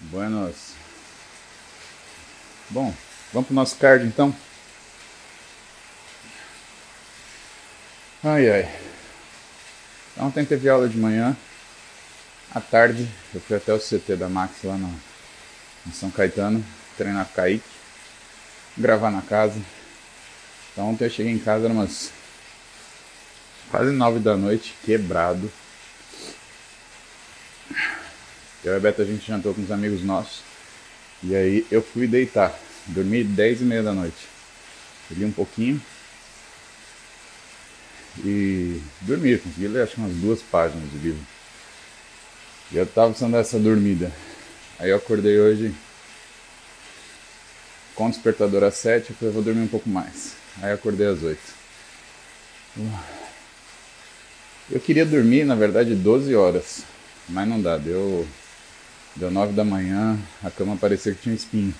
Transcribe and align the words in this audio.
Buenos. 0.00 0.72
Bom, 2.70 2.94
vamos 3.32 3.48
pro 3.48 3.54
nosso 3.54 3.76
card 3.76 4.06
então. 4.06 4.34
Ai 8.24 8.48
ai. 8.48 8.80
Ontem 10.16 10.44
teve 10.44 10.68
aula 10.68 10.88
de 10.88 10.96
manhã. 10.96 11.36
À 12.54 12.60
tarde 12.60 13.08
eu 13.34 13.40
fui 13.40 13.56
até 13.56 13.72
o 13.74 13.78
CT 13.78 14.16
da 14.16 14.28
Max 14.28 14.62
lá 14.64 14.76
no, 14.76 14.88
em 15.86 15.92
São 15.92 16.10
Caetano, 16.10 16.64
treinar 16.96 17.26
com 17.26 17.34
Kaique, 17.34 17.64
gravar 18.76 19.10
na 19.10 19.22
casa. 19.22 19.60
Então 20.72 20.90
ontem 20.90 21.04
eu 21.04 21.10
cheguei 21.10 21.32
em 21.32 21.38
casa, 21.38 21.66
era 21.66 21.74
umas 21.74 22.10
quase 23.70 23.92
nove 23.92 24.18
da 24.18 24.36
noite, 24.36 24.74
quebrado. 24.84 25.50
Eu 28.64 28.74
e 28.74 28.76
a 28.76 28.80
Beto 28.80 29.02
a 29.02 29.04
gente 29.04 29.26
jantou 29.26 29.54
com 29.54 29.62
uns 29.62 29.70
amigos 29.70 30.02
nossos. 30.02 30.42
E 31.22 31.34
aí 31.34 31.66
eu 31.70 31.82
fui 31.82 32.06
deitar. 32.06 32.58
Dormi 32.86 33.24
dez 33.24 33.60
e 33.60 33.64
meia 33.64 33.82
da 33.82 33.92
noite. 33.92 34.28
Li 35.10 35.24
um 35.24 35.32
pouquinho. 35.32 35.80
E 38.24 38.80
dormi. 39.02 39.38
Consegui 39.38 39.68
ler 39.68 39.82
acho 39.82 39.96
umas 39.96 40.12
duas 40.14 40.42
páginas 40.42 40.90
de 40.90 40.98
livro. 40.98 41.26
E 42.70 42.76
eu 42.76 42.86
tava 42.86 43.08
precisando 43.08 43.32
dessa 43.32 43.58
dormida. 43.58 44.12
Aí 44.78 44.90
eu 44.90 44.96
acordei 44.96 45.38
hoje 45.38 45.74
com 47.94 48.06
o 48.06 48.10
despertador 48.10 48.62
às 48.62 48.74
sete. 48.74 49.10
Eu 49.10 49.16
falei, 49.16 49.34
vou 49.34 49.42
dormir 49.42 49.62
um 49.62 49.68
pouco 49.68 49.88
mais. 49.88 50.32
Aí 50.62 50.70
eu 50.70 50.74
acordei 50.74 51.06
às 51.06 51.22
oito. 51.22 51.60
Eu 54.70 54.80
queria 54.80 55.04
dormir, 55.04 55.44
na 55.44 55.54
verdade, 55.54 55.94
12 55.94 56.34
horas. 56.34 56.82
Mas 57.28 57.48
não 57.48 57.60
dá, 57.60 57.76
deu 57.76 58.26
Deu 59.16 59.30
nove 59.30 59.52
da 59.52 59.64
manhã, 59.64 60.18
a 60.42 60.50
cama 60.50 60.76
parecia 60.76 61.14
que 61.14 61.22
tinha 61.22 61.34
espinho. 61.34 61.74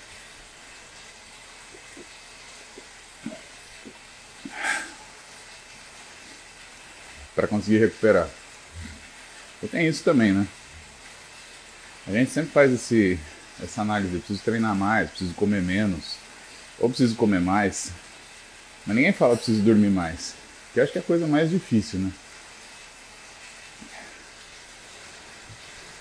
Para 7.34 7.46
conseguir 7.46 7.78
recuperar. 7.78 8.28
Eu 9.62 9.68
tenho 9.68 9.88
isso 9.88 10.02
também, 10.02 10.32
né? 10.32 10.46
A 12.06 12.12
gente 12.12 12.30
sempre 12.30 12.50
faz 12.50 12.72
esse, 12.72 13.18
essa 13.62 13.82
análise, 13.82 14.18
preciso 14.18 14.42
treinar 14.42 14.74
mais, 14.74 15.10
preciso 15.10 15.34
comer 15.34 15.62
menos, 15.62 16.16
ou 16.78 16.88
preciso 16.88 17.14
comer 17.14 17.40
mais. 17.40 17.92
Mas 18.86 18.96
ninguém 18.96 19.12
fala 19.12 19.36
preciso 19.36 19.62
dormir 19.62 19.90
mais. 19.90 20.34
Que 20.72 20.80
eu 20.80 20.84
acho 20.84 20.92
que 20.92 20.98
é 20.98 21.00
a 21.00 21.04
coisa 21.04 21.26
mais 21.26 21.50
difícil, 21.50 22.00
né? 22.00 22.10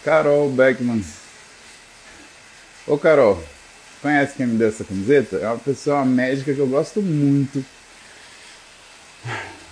Carol 0.04 0.50
Beckman. 0.50 1.04
Ô 2.90 2.98
Carol, 2.98 3.40
conhece 4.02 4.34
quem 4.36 4.48
me 4.48 4.58
deu 4.58 4.68
essa 4.68 4.84
camiseta? 4.84 5.36
É 5.36 5.46
uma 5.46 5.60
pessoa 5.60 6.04
médica 6.04 6.52
que 6.52 6.60
eu 6.60 6.66
gosto 6.66 7.04
muito. 7.04 7.64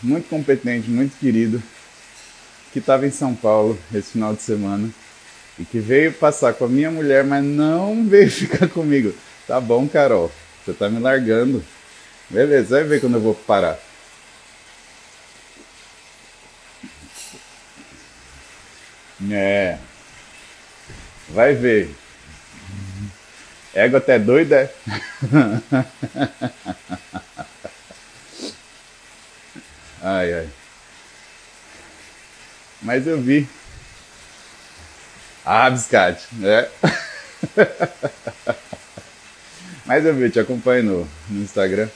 Muito 0.04 0.30
competente, 0.30 0.88
muito 0.88 1.18
querido. 1.18 1.60
Que 2.72 2.78
estava 2.78 3.08
em 3.08 3.12
São 3.12 3.34
Paulo 3.34 3.76
esse 3.92 4.12
final 4.12 4.36
de 4.36 4.44
semana. 4.44 4.88
E 5.58 5.66
que 5.66 5.80
veio 5.80 6.14
passar 6.14 6.54
com 6.54 6.66
a 6.66 6.70
minha 6.70 6.92
mulher, 6.92 7.24
mas 7.24 7.44
não 7.44 8.08
veio 8.08 8.30
ficar 8.30 8.70
comigo. 8.70 9.12
Tá 9.48 9.60
bom, 9.60 9.88
Carol. 9.88 10.32
Você 10.64 10.74
tá 10.74 10.88
me 10.88 11.00
largando. 11.00 11.66
Beleza, 12.30 12.76
vai 12.76 12.84
ver 12.84 13.02
quando 13.02 13.16
eu 13.16 13.22
vou 13.22 13.34
parar. 13.34 13.80
É. 19.32 19.80
Vai 21.30 21.56
ver. 21.56 21.96
Égua 23.78 24.00
até 24.00 24.18
doida, 24.18 24.56
é? 24.56 24.74
ai, 30.02 30.34
ai. 30.34 30.50
Mas 32.82 33.06
eu 33.06 33.22
vi. 33.22 33.48
Ah, 35.46 35.70
biscate, 35.70 36.26
né? 36.32 36.68
Mas 39.86 40.08
eu 40.08 40.16
vi, 40.16 40.32
te 40.32 40.40
acompanho 40.40 40.84
no, 40.84 41.08
no 41.30 41.44
Instagram. 41.44 41.88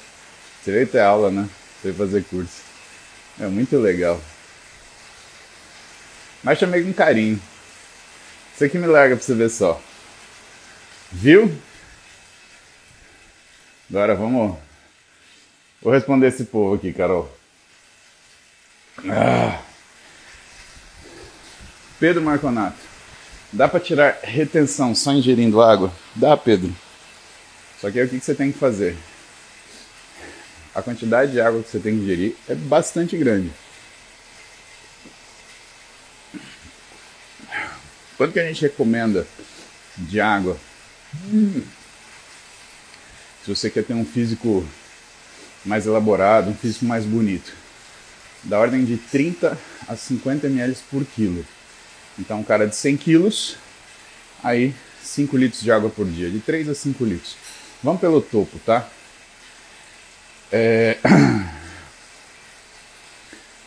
Você 0.61 0.71
veio 0.71 0.85
ter 0.85 0.99
aula, 0.99 1.31
né? 1.31 1.49
Você 1.81 1.91
veio 1.91 1.95
fazer 1.95 2.23
curso. 2.25 2.61
É 3.39 3.47
muito 3.47 3.75
legal. 3.79 4.21
Mas 6.43 6.59
chamei 6.59 6.83
com 6.83 6.93
carinho. 6.93 7.41
Isso 8.53 8.63
aqui 8.63 8.77
me 8.77 8.85
larga 8.85 9.15
pra 9.15 9.25
você 9.25 9.33
ver 9.33 9.49
só. 9.49 9.81
Viu? 11.11 11.59
Agora 13.91 14.15
vamos. 14.15 14.57
Vou 15.81 15.91
responder 15.91 16.27
esse 16.27 16.45
povo 16.45 16.75
aqui, 16.75 16.93
Carol. 16.93 17.29
Ah. 19.09 19.61
Pedro 21.99 22.21
Marconato. 22.21 22.77
Dá 23.51 23.67
para 23.67 23.81
tirar 23.81 24.19
retenção 24.23 24.95
só 24.95 25.11
ingerindo 25.11 25.61
água? 25.61 25.91
Dá, 26.15 26.37
Pedro. 26.37 26.73
Só 27.81 27.91
que 27.91 27.99
aí 27.99 28.05
o 28.05 28.09
que 28.09 28.21
você 28.21 28.33
tem 28.33 28.49
que 28.53 28.57
fazer? 28.57 28.95
A 30.73 30.81
quantidade 30.81 31.33
de 31.33 31.41
água 31.41 31.61
que 31.61 31.69
você 31.69 31.79
tem 31.79 31.93
que 31.97 32.03
ingerir 32.03 32.35
é 32.47 32.55
bastante 32.55 33.17
grande. 33.17 33.51
Quanto 38.15 38.31
que 38.31 38.39
a 38.39 38.47
gente 38.47 38.61
recomenda 38.61 39.27
de 39.97 40.21
água? 40.21 40.57
Hum. 41.25 41.61
Se 43.43 43.55
você 43.55 43.69
quer 43.69 43.83
ter 43.83 43.93
um 43.93 44.05
físico 44.05 44.65
mais 45.65 45.85
elaborado, 45.85 46.49
um 46.49 46.55
físico 46.55 46.85
mais 46.85 47.05
bonito, 47.05 47.51
da 48.43 48.59
ordem 48.59 48.85
de 48.85 48.97
30 48.97 49.57
a 49.87 49.95
50 49.95 50.47
ml 50.47 50.77
por 50.89 51.03
quilo. 51.05 51.45
Então, 52.19 52.39
um 52.39 52.43
cara 52.43 52.67
de 52.67 52.75
100 52.75 52.97
quilos, 52.97 53.57
aí 54.43 54.75
5 55.03 55.35
litros 55.37 55.61
de 55.61 55.71
água 55.71 55.89
por 55.89 56.05
dia, 56.05 56.29
de 56.29 56.39
3 56.39 56.69
a 56.69 56.75
5 56.75 57.03
litros. 57.03 57.35
Vamos 57.83 57.99
pelo 57.99 58.21
topo, 58.21 58.59
tá? 58.59 58.87
É... 60.51 60.97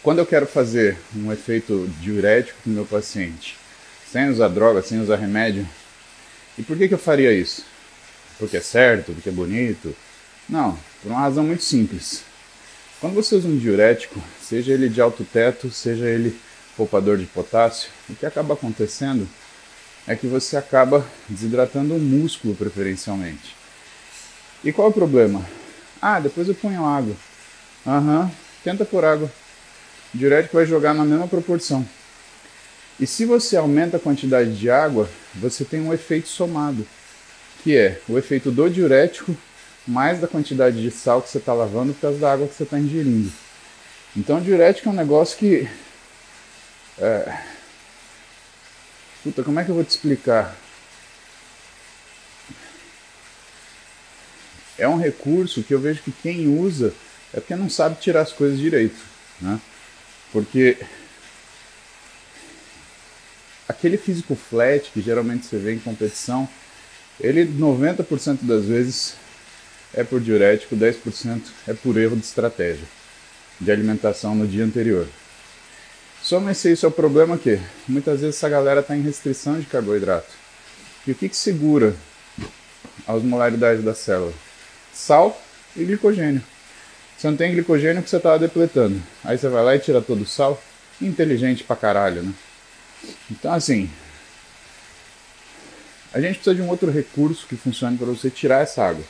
Quando 0.03 0.19
eu 0.19 0.27
quero 0.27 0.47
fazer 0.47 0.99
um 1.17 1.33
efeito 1.33 1.91
diurético 2.01 2.59
no 2.67 2.75
meu 2.75 2.85
paciente, 2.85 3.57
sem 4.11 4.29
usar 4.29 4.49
droga, 4.49 4.83
sem 4.83 5.01
usar 5.01 5.17
remédio, 5.17 5.67
e 6.59 6.63
por 6.63 6.77
que, 6.77 6.87
que 6.87 6.95
eu 6.95 6.99
faria 6.99 7.33
isso? 7.33 7.65
Porque 8.39 8.57
é 8.57 8.61
certo, 8.61 9.13
porque 9.13 9.29
é 9.29 9.33
bonito. 9.33 9.95
Não, 10.49 10.79
por 11.03 11.11
uma 11.11 11.21
razão 11.21 11.45
muito 11.45 11.63
simples. 11.63 12.23
Quando 13.01 13.15
você 13.15 13.35
usa 13.35 13.49
um 13.49 13.59
diurético, 13.59 14.21
seja 14.43 14.73
ele 14.73 14.89
de 14.89 15.01
alto 15.01 15.25
teto, 15.25 15.71
seja 15.71 16.07
ele 16.07 16.39
poupador 16.77 17.19
de 17.19 17.27
potássio, 17.27 17.91
o 18.09 18.15
que 18.15 18.27
acaba 18.27 18.55
acontecendo 18.55 19.29
é 20.07 20.15
que 20.15 20.27
você 20.27 20.57
acaba 20.57 21.07
desidratando 21.29 21.95
o 21.95 21.99
músculo 21.99 22.55
preferencialmente. 22.55 23.57
E 24.63 24.73
qual 24.73 24.89
é 24.89 24.91
o 24.91 24.95
problema? 24.95 25.45
Ah, 26.01 26.21
depois 26.21 26.49
eu 26.49 26.55
ponho 26.55 26.85
água. 26.85 27.15
Aham, 27.87 28.23
uhum, 28.23 28.31
tenta 28.63 28.85
por 28.85 29.05
água. 29.05 29.31
O 30.15 30.19
diurético 30.19 30.57
vai 30.57 30.67
jogar 30.67 30.95
na 30.95 31.05
mesma 31.05 31.29
proporção. 31.29 31.87
E 32.99 33.07
se 33.07 33.25
você 33.25 33.57
aumenta 33.57 33.97
a 33.97 34.01
quantidade 34.01 34.57
de 34.57 34.71
água, 34.71 35.09
você 35.35 35.65
tem 35.65 35.81
um 35.81 35.93
efeito 35.93 36.29
somado 36.29 36.87
que 37.65 37.75
é 37.75 37.99
o 38.07 38.19
efeito 38.19 38.51
do 38.51 38.69
diurético 38.69 39.35
mais 39.87 40.21
da 40.21 40.29
quantidade 40.29 40.81
de 40.83 40.91
sal 40.91 41.23
que 41.23 41.31
você 41.31 41.39
está 41.39 41.55
lavando 41.55 41.95
por 41.95 42.03
causa 42.03 42.19
da 42.19 42.31
água 42.31 42.47
que 42.47 42.55
você 42.55 42.63
está 42.63 42.79
ingerindo. 42.79 43.33
Então, 44.15 44.41
diurético 44.41 44.89
é 44.89 44.93
um 44.93 44.95
negócio 44.95 45.39
que. 45.39 45.69
É... 46.99 47.43
Puta, 49.23 49.43
como 49.43 49.59
é 49.59 49.65
que 49.65 49.71
eu 49.71 49.75
vou 49.75 49.83
te 49.85 49.91
explicar? 49.91 50.55
É 54.77 54.87
um 54.87 54.99
recurso 54.99 55.63
que 55.63 55.73
eu 55.73 55.81
vejo 55.81 56.03
que 56.03 56.13
quem 56.13 56.47
usa 56.47 56.93
é 57.33 57.41
porque 57.41 57.57
não 57.57 57.71
sabe 57.71 57.99
tirar 57.99 58.21
as 58.21 58.33
coisas 58.33 58.59
direito. 58.59 59.01
Né? 59.41 59.59
Porque 60.31 60.77
aquele 63.67 63.97
físico 63.97 64.35
flat 64.35 64.91
que 64.91 65.01
geralmente 65.01 65.47
você 65.47 65.57
vê 65.57 65.73
em 65.75 65.79
competição 65.79 66.47
ele 67.21 67.47
90% 67.47 68.39
das 68.43 68.65
vezes 68.65 69.15
é 69.93 70.03
por 70.03 70.21
diurético, 70.21 70.77
10% 70.77 71.41
é 71.69 71.75
por 71.75 71.97
erro 71.97 72.17
de 72.17 72.25
estratégia 72.25 72.85
de 73.61 73.71
alimentação 73.71 74.35
no 74.35 74.47
dia 74.47 74.65
anterior. 74.65 75.07
Soma-se 76.23 76.73
isso 76.73 76.87
ao 76.87 76.93
problema 76.93 77.37
que 77.37 77.61
muitas 77.87 78.21
vezes 78.21 78.37
essa 78.37 78.49
galera 78.49 78.81
está 78.81 78.97
em 78.97 79.03
restrição 79.03 79.61
de 79.61 79.67
carboidrato. 79.67 80.33
E 81.07 81.13
o 81.13 81.15
que, 81.15 81.29
que 81.29 81.37
segura 81.37 81.95
a 83.07 83.13
osmolaridade 83.13 83.83
da 83.83 83.95
célula? 83.95 84.33
Sal 84.93 85.39
e 85.77 85.85
glicogênio. 85.85 86.43
Você 87.17 87.29
não 87.29 87.37
tem 87.37 87.53
glicogênio 87.53 88.03
que 88.03 88.09
você 88.09 88.17
estava 88.17 88.39
depletando. 88.39 89.01
Aí 89.23 89.37
você 89.37 89.49
vai 89.49 89.63
lá 89.63 89.77
e 89.77 89.79
tira 89.79 90.01
todo 90.01 90.23
o 90.23 90.27
sal. 90.27 90.61
Inteligente 91.01 91.65
pra 91.65 91.77
caralho, 91.77 92.23
né? 92.23 92.33
Então 93.31 93.53
assim, 93.53 93.91
a 96.15 96.21
gente 96.21 96.37
precisa 96.37 96.55
de 96.55 96.63
um 96.63 96.69
outro 96.69 96.93
recurso 96.93 97.45
que 97.49 97.57
funcione 97.57 97.99
para 97.99 98.07
você 98.07 98.31
tirar 98.31 98.63
essa 98.63 98.85
água. 98.85 99.05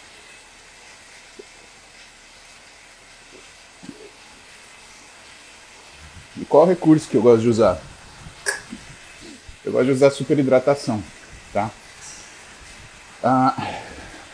E 6.41 6.47
qual 6.47 6.67
recurso 6.67 7.07
que 7.07 7.15
eu 7.15 7.21
gosto 7.21 7.43
de 7.43 7.49
usar? 7.51 7.79
Eu 9.63 9.73
gosto 9.73 9.85
de 9.85 9.93
usar 9.93 10.11
superidratação, 10.11 11.05
tá? 11.53 11.71
Ah, 13.23 13.83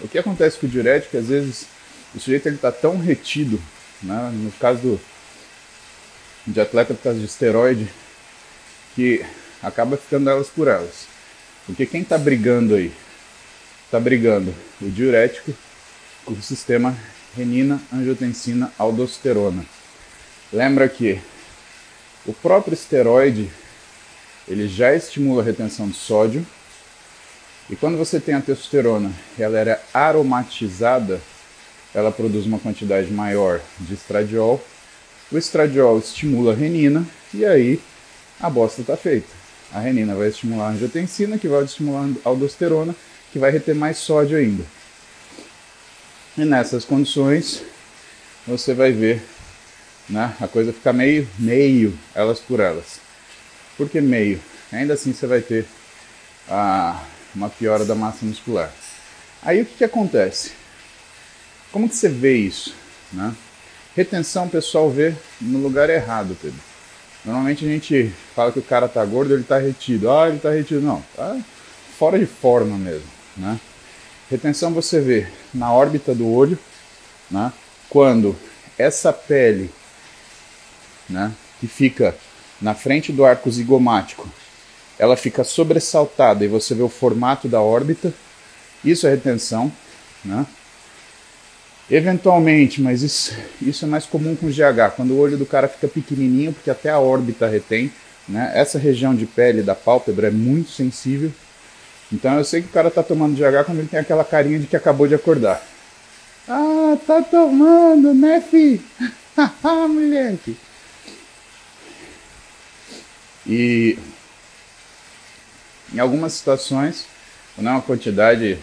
o 0.00 0.06
que 0.06 0.19
acontece 0.19 0.56
com 0.56 0.66
o 0.66 0.70
diurético, 0.70 1.16
às 1.16 1.26
vezes, 1.26 1.66
o 2.14 2.20
sujeito 2.20 2.46
ele 2.46 2.55
está 2.55 2.70
tão 2.70 2.99
retido, 2.99 3.61
né? 4.00 4.31
no 4.32 4.52
caso 4.52 4.81
do, 4.81 5.00
de 6.46 6.61
atleta 6.61 6.94
por 6.94 7.02
causa 7.02 7.19
de 7.19 7.25
esteroide, 7.25 7.88
que 8.94 9.26
acaba 9.61 9.96
ficando 9.96 10.31
elas 10.31 10.49
por 10.49 10.69
elas. 10.69 11.09
Porque 11.70 11.87
quem 11.87 12.02
está 12.02 12.19
brigando 12.19 12.75
aí? 12.75 12.93
Está 13.84 14.00
brigando 14.00 14.52
o 14.82 14.90
diurético 14.90 15.55
com 16.25 16.32
o 16.32 16.43
sistema 16.43 16.96
renina, 17.37 17.81
angiotensina, 17.93 18.72
aldosterona. 18.76 19.64
Lembra 20.52 20.88
que 20.88 21.20
o 22.26 22.32
próprio 22.32 22.75
esteroide 22.75 23.49
ele 24.49 24.67
já 24.67 24.93
estimula 24.96 25.43
a 25.43 25.44
retenção 25.44 25.88
de 25.88 25.94
sódio 25.94 26.44
e 27.69 27.76
quando 27.76 27.96
você 27.96 28.19
tem 28.19 28.34
a 28.34 28.40
testosterona, 28.40 29.12
ela 29.38 29.56
era 29.56 29.81
aromatizada, 29.94 31.20
ela 31.94 32.11
produz 32.11 32.46
uma 32.46 32.58
quantidade 32.58 33.12
maior 33.12 33.61
de 33.78 33.94
estradiol. 33.94 34.61
O 35.31 35.38
estradiol 35.38 36.00
estimula 36.00 36.52
a 36.52 36.56
renina 36.56 37.06
e 37.32 37.44
aí 37.44 37.81
a 38.40 38.50
bosta 38.50 38.81
está 38.81 38.96
feita. 38.96 39.39
A 39.72 39.78
renina 39.78 40.14
vai 40.14 40.28
estimular 40.28 40.69
a 40.69 40.70
angiotensina, 40.70 41.38
que 41.38 41.46
vai 41.46 41.62
estimular 41.64 42.08
a 42.25 42.28
aldosterona, 42.28 42.94
que 43.32 43.38
vai 43.38 43.50
reter 43.50 43.75
mais 43.75 43.99
sódio 43.99 44.37
ainda. 44.37 44.64
E 46.37 46.44
nessas 46.44 46.84
condições, 46.84 47.62
você 48.46 48.75
vai 48.75 48.93
ver 48.93 49.22
né, 50.08 50.34
a 50.40 50.49
coisa 50.49 50.72
ficar 50.72 50.93
meio, 50.93 51.28
meio, 51.38 51.96
elas 52.14 52.40
por 52.40 52.58
elas. 52.58 53.00
Por 53.76 53.88
que 53.88 54.00
meio? 54.00 54.40
Ainda 54.72 54.94
assim 54.94 55.12
você 55.12 55.26
vai 55.26 55.40
ter 55.40 55.67
uma 57.34 57.49
piora 57.49 57.84
da 57.84 57.94
massa 57.94 58.26
muscular. 58.26 58.73
Aí 59.43 59.62
o 59.62 59.66
que, 59.66 59.78
que 59.78 59.84
acontece? 59.84 60.52
Como 61.70 61.88
que 61.88 61.94
você 61.94 62.08
vê 62.08 62.37
isso? 62.37 62.75
Né? 63.12 63.34
Retenção 63.96 64.49
pessoal 64.49 64.90
vê 64.90 65.14
no 65.40 65.58
lugar 65.58 65.88
errado, 65.88 66.37
Pedro. 66.40 66.69
Normalmente 67.25 67.64
a 67.64 67.69
gente 67.69 68.12
fala 68.34 68.50
que 68.50 68.58
o 68.58 68.62
cara 68.62 68.88
tá 68.88 69.05
gordo, 69.05 69.34
ele 69.34 69.44
tá 69.44 69.58
retido. 69.58 70.11
Ah, 70.11 70.28
ele 70.28 70.38
tá 70.38 70.50
retido. 70.50 70.81
Não, 70.81 71.02
tá 71.14 71.38
fora 71.99 72.19
de 72.19 72.26
forma 72.26 72.78
mesmo, 72.78 73.08
né? 73.37 73.61
Retenção 74.31 74.72
você 74.72 75.00
vê 75.00 75.26
na 75.52 75.72
órbita 75.72 76.14
do 76.14 76.26
olho, 76.26 76.58
né? 77.31 77.52
Quando 77.88 78.37
essa 78.78 79.12
pele, 79.12 79.70
né, 81.08 81.32
que 81.58 81.67
fica 81.67 82.17
na 82.61 82.75
frente 82.75 83.12
do 83.12 83.25
arco 83.25 83.50
zigomático, 83.50 84.28
ela 84.99 85.16
fica 85.16 85.44
sobressaltada 85.44 86.44
e 86.44 86.49
você 86.49 86.75
vê 86.75 86.82
o 86.82 86.88
formato 86.88 87.49
da 87.49 87.61
órbita. 87.61 88.14
Isso 88.84 89.06
é 89.06 89.11
retenção, 89.11 89.70
né? 90.25 90.46
Eventualmente, 91.90 92.81
mas 92.81 93.02
isso, 93.02 93.34
isso 93.60 93.84
é 93.84 93.88
mais 93.88 94.06
comum 94.06 94.37
com 94.37 94.46
GH, 94.46 94.94
quando 94.94 95.10
o 95.10 95.19
olho 95.19 95.37
do 95.37 95.44
cara 95.44 95.66
fica 95.66 95.88
pequenininho, 95.88 96.52
porque 96.52 96.70
até 96.70 96.88
a 96.88 97.00
órbita 97.00 97.48
retém, 97.48 97.90
né? 98.28 98.52
Essa 98.54 98.78
região 98.78 99.12
de 99.14 99.26
pele 99.26 99.60
da 99.60 99.75
pálpebra 99.75 100.28
é 100.28 100.31
muito 100.31 100.70
sensível. 100.70 101.32
Então 102.12 102.34
eu 102.34 102.44
sei 102.44 102.62
que 102.62 102.69
o 102.69 102.72
cara 102.72 102.90
tá 102.90 103.02
tomando 103.02 103.37
GH 103.37 103.64
quando 103.66 103.78
ele 103.78 103.88
tem 103.88 103.98
aquela 103.98 104.25
carinha 104.25 104.58
de 104.60 104.69
que 104.69 104.76
acabou 104.76 105.08
de 105.08 105.14
acordar. 105.16 105.60
Ah, 106.48 106.96
tá 107.06 107.22
tomando, 107.22 108.14
né, 108.14 108.40
fi? 108.40 108.81
Haha, 109.37 109.87
moleque. 109.88 110.56
E 113.46 113.98
em 115.92 115.98
algumas 115.98 116.34
situações, 116.34 117.06
quando 117.54 117.66
é 117.66 117.70
uma 117.70 117.82
quantidade 117.82 118.58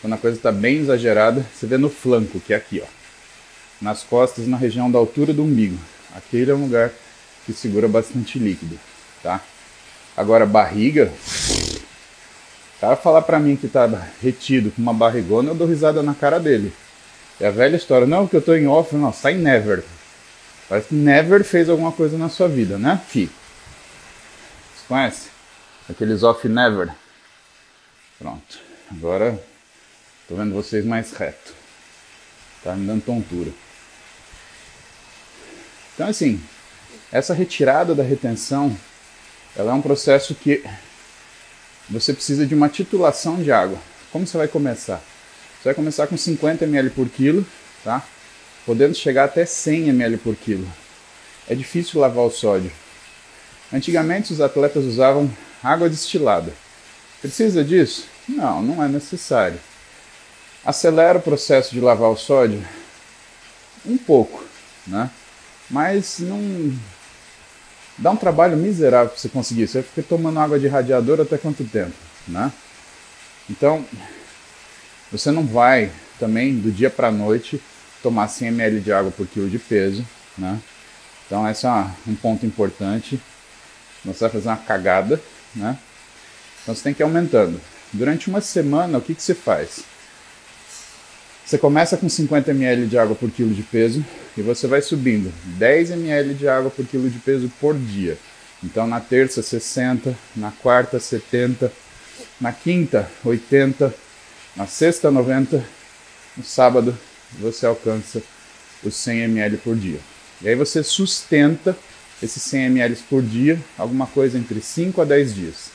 quando 0.00 0.12
a 0.12 0.18
coisa 0.18 0.36
está 0.36 0.52
bem 0.52 0.78
exagerada, 0.78 1.44
você 1.54 1.66
vê 1.66 1.76
no 1.76 1.90
flanco, 1.90 2.40
que 2.40 2.52
é 2.52 2.56
aqui, 2.56 2.82
ó. 2.82 2.88
Nas 3.80 4.02
costas, 4.02 4.46
na 4.46 4.56
região 4.56 4.90
da 4.90 4.98
altura 4.98 5.32
do 5.32 5.42
umbigo. 5.42 5.78
Aquele 6.14 6.50
é 6.50 6.54
um 6.54 6.62
lugar 6.62 6.90
que 7.44 7.52
segura 7.52 7.86
bastante 7.86 8.38
líquido, 8.38 8.78
tá? 9.22 9.40
Agora, 10.16 10.46
barriga... 10.46 11.12
O 12.76 12.80
cara 12.80 12.94
falar 12.94 13.22
pra 13.22 13.38
mim 13.38 13.56
que 13.56 13.68
tá 13.68 13.86
retido 14.22 14.70
com 14.70 14.82
uma 14.82 14.92
barrigona, 14.92 15.50
eu 15.50 15.54
dou 15.54 15.66
risada 15.66 16.02
na 16.02 16.14
cara 16.14 16.38
dele. 16.38 16.74
É 17.40 17.48
a 17.48 17.50
velha 17.50 17.74
história. 17.74 18.06
Não, 18.06 18.26
que 18.26 18.36
eu 18.36 18.42
tô 18.42 18.54
em 18.54 18.66
off. 18.66 18.94
Não, 18.94 19.12
sai 19.14 19.34
never. 19.34 19.82
Parece 20.68 20.88
que 20.88 20.94
never 20.94 21.42
fez 21.42 21.70
alguma 21.70 21.90
coisa 21.90 22.18
na 22.18 22.28
sua 22.28 22.48
vida, 22.48 22.76
né, 22.76 23.00
fi? 23.08 23.30
Você 24.74 24.84
conhece? 24.88 25.28
Aqueles 25.88 26.22
off 26.22 26.46
never. 26.48 26.90
Pronto. 28.18 28.58
Agora 28.90 29.40
Tô 30.28 30.34
vendo 30.34 30.54
vocês 30.54 30.84
mais 30.84 31.12
reto. 31.12 31.54
Tá 32.62 32.74
me 32.74 32.86
dando 32.86 33.04
tontura. 33.04 33.50
Então 35.94 36.08
assim, 36.08 36.40
essa 37.12 37.32
retirada 37.32 37.94
da 37.94 38.02
retenção, 38.02 38.76
ela 39.56 39.70
é 39.70 39.74
um 39.74 39.82
processo 39.82 40.34
que 40.34 40.64
você 41.88 42.12
precisa 42.12 42.44
de 42.44 42.54
uma 42.54 42.68
titulação 42.68 43.40
de 43.42 43.52
água. 43.52 43.78
Como 44.10 44.26
você 44.26 44.36
vai 44.36 44.48
começar? 44.48 45.00
Você 45.58 45.68
vai 45.68 45.74
começar 45.74 46.06
com 46.08 46.16
50 46.16 46.64
ml 46.64 46.90
por 46.90 47.08
quilo, 47.08 47.46
tá? 47.84 48.04
Podendo 48.64 48.94
chegar 48.94 49.24
até 49.24 49.46
100 49.46 49.90
ml 49.90 50.16
por 50.16 50.34
quilo. 50.34 50.66
É 51.48 51.54
difícil 51.54 52.00
lavar 52.00 52.24
o 52.24 52.30
sódio. 52.30 52.72
Antigamente 53.72 54.32
os 54.32 54.40
atletas 54.40 54.84
usavam 54.84 55.30
água 55.62 55.88
destilada. 55.88 56.52
Precisa 57.20 57.64
disso? 57.64 58.08
Não, 58.28 58.60
não 58.60 58.82
é 58.82 58.88
necessário. 58.88 59.58
Acelera 60.66 61.18
o 61.18 61.22
processo 61.22 61.72
de 61.72 61.80
lavar 61.80 62.10
o 62.10 62.16
sódio 62.16 62.60
um 63.84 63.96
pouco, 63.96 64.44
né? 64.84 65.08
Mas 65.70 66.18
não 66.18 66.76
dá 67.96 68.10
um 68.10 68.16
trabalho 68.16 68.56
miserável 68.56 69.10
para 69.10 69.16
você 69.16 69.28
conseguir. 69.28 69.68
Você 69.68 69.80
vai 69.80 69.88
ficar 69.88 70.02
tomando 70.08 70.40
água 70.40 70.58
de 70.58 70.66
radiador 70.66 71.20
até 71.20 71.38
quanto 71.38 71.62
tempo, 71.62 71.94
né? 72.26 72.52
Então, 73.48 73.84
você 75.12 75.30
não 75.30 75.46
vai 75.46 75.92
também 76.18 76.58
do 76.58 76.72
dia 76.72 76.90
para 76.90 77.08
a 77.08 77.12
noite 77.12 77.62
tomar 78.02 78.26
100 78.26 78.48
ml 78.48 78.80
de 78.80 78.92
água 78.92 79.12
por 79.12 79.24
quilo 79.28 79.48
de 79.48 79.60
peso, 79.60 80.04
né? 80.36 80.60
Então, 81.26 81.48
esse 81.48 81.64
é 81.64 81.86
um 82.08 82.16
ponto 82.16 82.44
importante. 82.44 83.20
Você 84.04 84.18
vai 84.18 84.30
fazer 84.30 84.48
uma 84.48 84.56
cagada, 84.56 85.20
né? 85.54 85.78
Então, 86.62 86.74
você 86.74 86.82
tem 86.82 86.92
que 86.92 87.02
ir 87.02 87.04
aumentando. 87.04 87.60
Durante 87.92 88.28
uma 88.28 88.40
semana, 88.40 88.98
o 88.98 89.00
que, 89.00 89.14
que 89.14 89.22
você 89.22 89.34
faz? 89.34 89.84
Você 91.46 91.58
começa 91.58 91.96
com 91.96 92.08
50 92.08 92.50
ml 92.50 92.88
de 92.88 92.98
água 92.98 93.14
por 93.14 93.30
quilo 93.30 93.54
de 93.54 93.62
peso 93.62 94.04
e 94.36 94.42
você 94.42 94.66
vai 94.66 94.82
subindo 94.82 95.32
10 95.56 95.92
ml 95.92 96.34
de 96.34 96.48
água 96.48 96.72
por 96.72 96.84
quilo 96.84 97.08
de 97.08 97.20
peso 97.20 97.48
por 97.60 97.78
dia. 97.78 98.18
Então 98.64 98.84
na 98.84 98.98
terça 98.98 99.40
60, 99.40 100.12
na 100.34 100.50
quarta 100.50 100.98
70, 100.98 101.72
na 102.40 102.52
quinta 102.52 103.08
80, 103.24 103.94
na 104.56 104.66
sexta 104.66 105.08
90, 105.08 105.64
no 106.36 106.42
sábado 106.42 106.98
você 107.38 107.64
alcança 107.64 108.20
os 108.82 108.96
100 108.96 109.22
ml 109.22 109.58
por 109.58 109.76
dia. 109.76 110.00
E 110.42 110.48
aí 110.48 110.56
você 110.56 110.82
sustenta 110.82 111.78
esses 112.20 112.42
100 112.42 112.64
ml 112.64 112.96
por 113.08 113.22
dia, 113.22 113.56
alguma 113.78 114.08
coisa 114.08 114.36
entre 114.36 114.60
5 114.60 115.00
a 115.00 115.04
10 115.04 115.34
dias, 115.36 115.70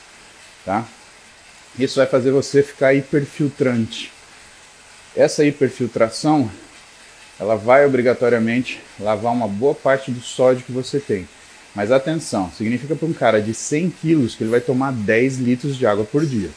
tá? 0.66 0.86
Isso 1.80 1.96
vai 1.96 2.08
fazer 2.08 2.32
você 2.32 2.62
ficar 2.62 2.94
hiperfiltrante 2.94 4.12
essa 5.16 5.44
hiperfiltração, 5.44 6.50
ela 7.40 7.56
vai 7.56 7.86
obrigatoriamente 7.86 8.82
lavar 9.00 9.34
uma 9.34 9.48
boa 9.48 9.74
parte 9.74 10.12
do 10.12 10.22
sódio 10.22 10.64
que 10.64 10.72
você 10.72 11.00
tem. 11.00 11.28
Mas 11.74 11.92
atenção, 11.92 12.52
significa 12.52 12.96
para 12.96 13.08
um 13.08 13.14
cara 13.14 13.42
de 13.42 13.54
100 13.54 13.90
quilos 13.90 14.36
que 14.36 14.44
ele 14.44 14.52
vai 14.52 14.62
tomar 14.62 14.92
10 14.92 15.38
litros 15.38 15.78
de 15.78 15.86
água 15.86 16.06
por 16.06 16.26
dia. 16.26 16.50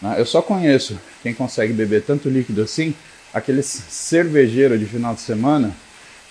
Né? 0.00 0.14
Eu 0.18 0.26
só 0.26 0.40
conheço 0.40 0.98
quem 1.22 1.34
consegue 1.34 1.72
beber 1.72 2.02
tanto 2.02 2.28
líquido 2.28 2.62
assim, 2.62 2.94
aqueles 3.34 3.66
cervejeiro 3.66 4.78
de 4.78 4.86
final 4.86 5.14
de 5.14 5.20
semana 5.20 5.74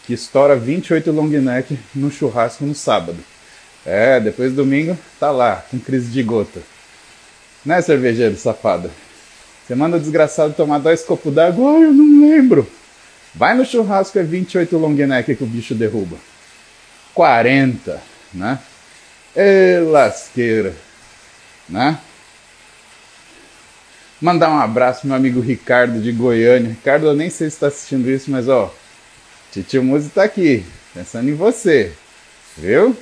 que 0.06 0.14
estoura 0.14 0.56
28 0.56 1.12
long 1.12 1.28
neck 1.28 1.78
no 1.94 2.12
churrasco 2.12 2.64
no 2.64 2.76
sábado. 2.76 3.18
É, 3.86 4.20
depois 4.20 4.52
do 4.52 4.58
domingo 4.58 4.98
tá 5.20 5.30
lá, 5.32 5.66
com 5.70 5.80
crise 5.80 6.10
de 6.12 6.24
gota. 6.24 6.62
Né, 7.66 7.82
cervejeiro 7.82 8.36
safada? 8.36 8.90
Você 9.66 9.74
manda 9.74 9.98
o 9.98 10.00
desgraçado 10.00 10.54
tomar 10.54 10.78
dois 10.78 11.04
copos 11.04 11.34
d'água, 11.34 11.72
oh, 11.72 11.84
eu 11.84 11.92
não 11.92 12.30
lembro. 12.30 12.70
Vai 13.34 13.56
no 13.56 13.66
churrasco, 13.66 14.20
é 14.20 14.24
28 14.24 14.78
long 14.78 14.94
neck 14.94 15.36
que 15.36 15.44
o 15.44 15.48
bicho 15.48 15.74
derruba. 15.74 16.18
40, 17.14 18.02
né? 18.34 18.60
Ê, 19.36 19.80
lasqueira, 19.80 20.74
né? 21.68 21.98
Mandar 24.22 24.50
um 24.50 24.60
abraço 24.60 25.02
pro 25.02 25.10
meu 25.10 25.18
amigo 25.18 25.40
Ricardo 25.40 26.00
de 26.00 26.12
Goiânia. 26.12 26.70
Ricardo, 26.70 27.08
eu 27.08 27.16
nem 27.16 27.30
sei 27.30 27.50
se 27.50 27.56
está 27.56 27.68
assistindo 27.68 28.10
isso, 28.10 28.30
mas 28.32 28.48
ó, 28.48 28.74
Titio 29.52 29.84
Muzi 29.84 30.10
tá 30.10 30.24
aqui, 30.24 30.66
pensando 30.94 31.30
em 31.30 31.34
você. 31.34 31.92
Viu? 32.58 32.96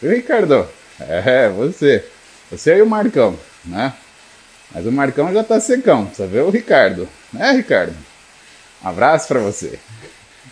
Viu, 0.00 0.12
Ricardo? 0.12 0.66
É, 0.98 1.48
você. 1.50 2.04
Você 2.50 2.76
e 2.76 2.82
o 2.82 2.86
Marcão, 2.86 3.38
né? 3.64 3.92
Mas 4.72 4.86
o 4.86 4.92
Marcão 4.92 5.32
já 5.32 5.42
tá 5.42 5.60
secão, 5.60 6.06
precisa 6.06 6.28
ver 6.28 6.42
o 6.42 6.50
Ricardo. 6.50 7.08
Né, 7.32 7.52
Ricardo? 7.52 7.96
Um 8.82 8.88
abraço 8.88 9.28
para 9.28 9.40
você. 9.40 9.78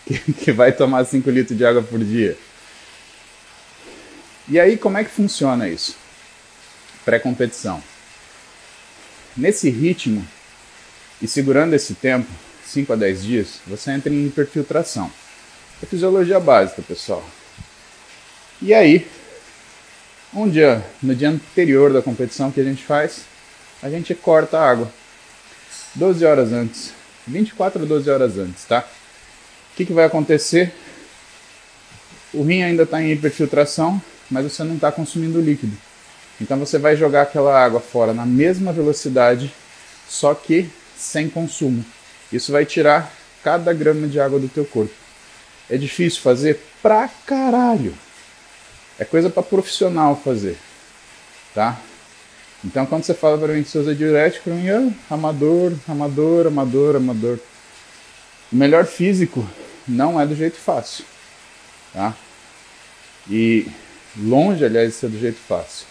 Que, 0.05 0.33
que 0.33 0.51
vai 0.51 0.71
tomar 0.71 1.05
5 1.05 1.29
litros 1.29 1.55
de 1.55 1.63
água 1.63 1.83
por 1.83 2.03
dia. 2.03 2.35
E 4.47 4.59
aí, 4.59 4.75
como 4.75 4.97
é 4.97 5.03
que 5.03 5.11
funciona 5.11 5.69
isso? 5.69 5.95
Pré-competição. 7.05 7.83
Nesse 9.37 9.69
ritmo 9.69 10.27
e 11.21 11.27
segurando 11.27 11.75
esse 11.75 11.93
tempo, 11.93 12.27
5 12.65 12.93
a 12.93 12.95
10 12.95 13.23
dias, 13.23 13.59
você 13.67 13.91
entra 13.91 14.11
em 14.11 14.25
hiperfiltração. 14.25 15.11
É 15.83 15.85
fisiologia 15.85 16.39
básica, 16.39 16.81
pessoal. 16.81 17.23
E 18.59 18.73
aí, 18.73 19.07
um 20.33 20.49
dia, 20.49 20.83
no 21.03 21.13
dia 21.13 21.29
anterior 21.29 21.93
da 21.93 22.01
competição 22.01 22.51
que 22.51 22.59
a 22.59 22.63
gente 22.63 22.83
faz, 22.83 23.21
a 23.81 23.89
gente 23.89 24.13
corta 24.13 24.57
a 24.57 24.69
água. 24.69 24.91
12 25.95 26.25
horas 26.25 26.51
antes. 26.51 26.93
24 27.27 27.83
a 27.83 27.85
12 27.85 28.09
horas 28.09 28.37
antes, 28.37 28.65
tá? 28.65 28.85
O 29.73 29.75
que, 29.75 29.85
que 29.85 29.93
vai 29.93 30.05
acontecer? 30.05 30.73
O 32.33 32.43
rim 32.43 32.63
ainda 32.63 32.83
está 32.83 33.01
em 33.01 33.11
hiperfiltração, 33.11 34.01
mas 34.29 34.43
você 34.43 34.63
não 34.63 34.75
está 34.75 34.91
consumindo 34.91 35.41
líquido. 35.41 35.75
Então 36.41 36.57
você 36.57 36.77
vai 36.77 36.95
jogar 36.95 37.23
aquela 37.23 37.57
água 37.57 37.79
fora 37.79 38.13
na 38.13 38.25
mesma 38.25 38.71
velocidade, 38.71 39.53
só 40.07 40.33
que 40.33 40.69
sem 40.97 41.29
consumo. 41.29 41.83
Isso 42.31 42.51
vai 42.51 42.65
tirar 42.65 43.11
cada 43.43 43.73
grama 43.73 44.07
de 44.07 44.19
água 44.19 44.39
do 44.39 44.47
teu 44.47 44.65
corpo. 44.65 44.93
É 45.69 45.77
difícil 45.77 46.21
fazer 46.21 46.59
pra 46.81 47.09
caralho. 47.25 47.95
É 48.97 49.05
coisa 49.05 49.29
para 49.29 49.43
profissional 49.43 50.15
fazer, 50.15 50.57
tá? 51.53 51.79
Então 52.63 52.85
quando 52.85 53.03
você 53.03 53.13
fala 53.13 53.37
para 53.37 53.53
mim 53.53 53.63
que 53.63 53.69
você 53.69 53.79
usa 53.79 53.95
diurético, 53.95 54.49
mim 54.49 54.67
é 54.67 54.91
amador, 55.09 55.73
amador, 55.87 56.47
amador, 56.47 56.95
amador. 56.95 57.39
O 58.51 58.55
melhor 58.55 58.85
físico 58.85 59.47
não 59.87 60.19
é 60.19 60.25
do 60.25 60.35
jeito 60.35 60.57
fácil, 60.57 61.05
tá? 61.93 62.15
E 63.29 63.67
longe, 64.17 64.65
aliás, 64.65 64.89
de 64.89 64.95
ser 64.95 65.09
do 65.09 65.19
jeito 65.19 65.39
fácil. 65.39 65.85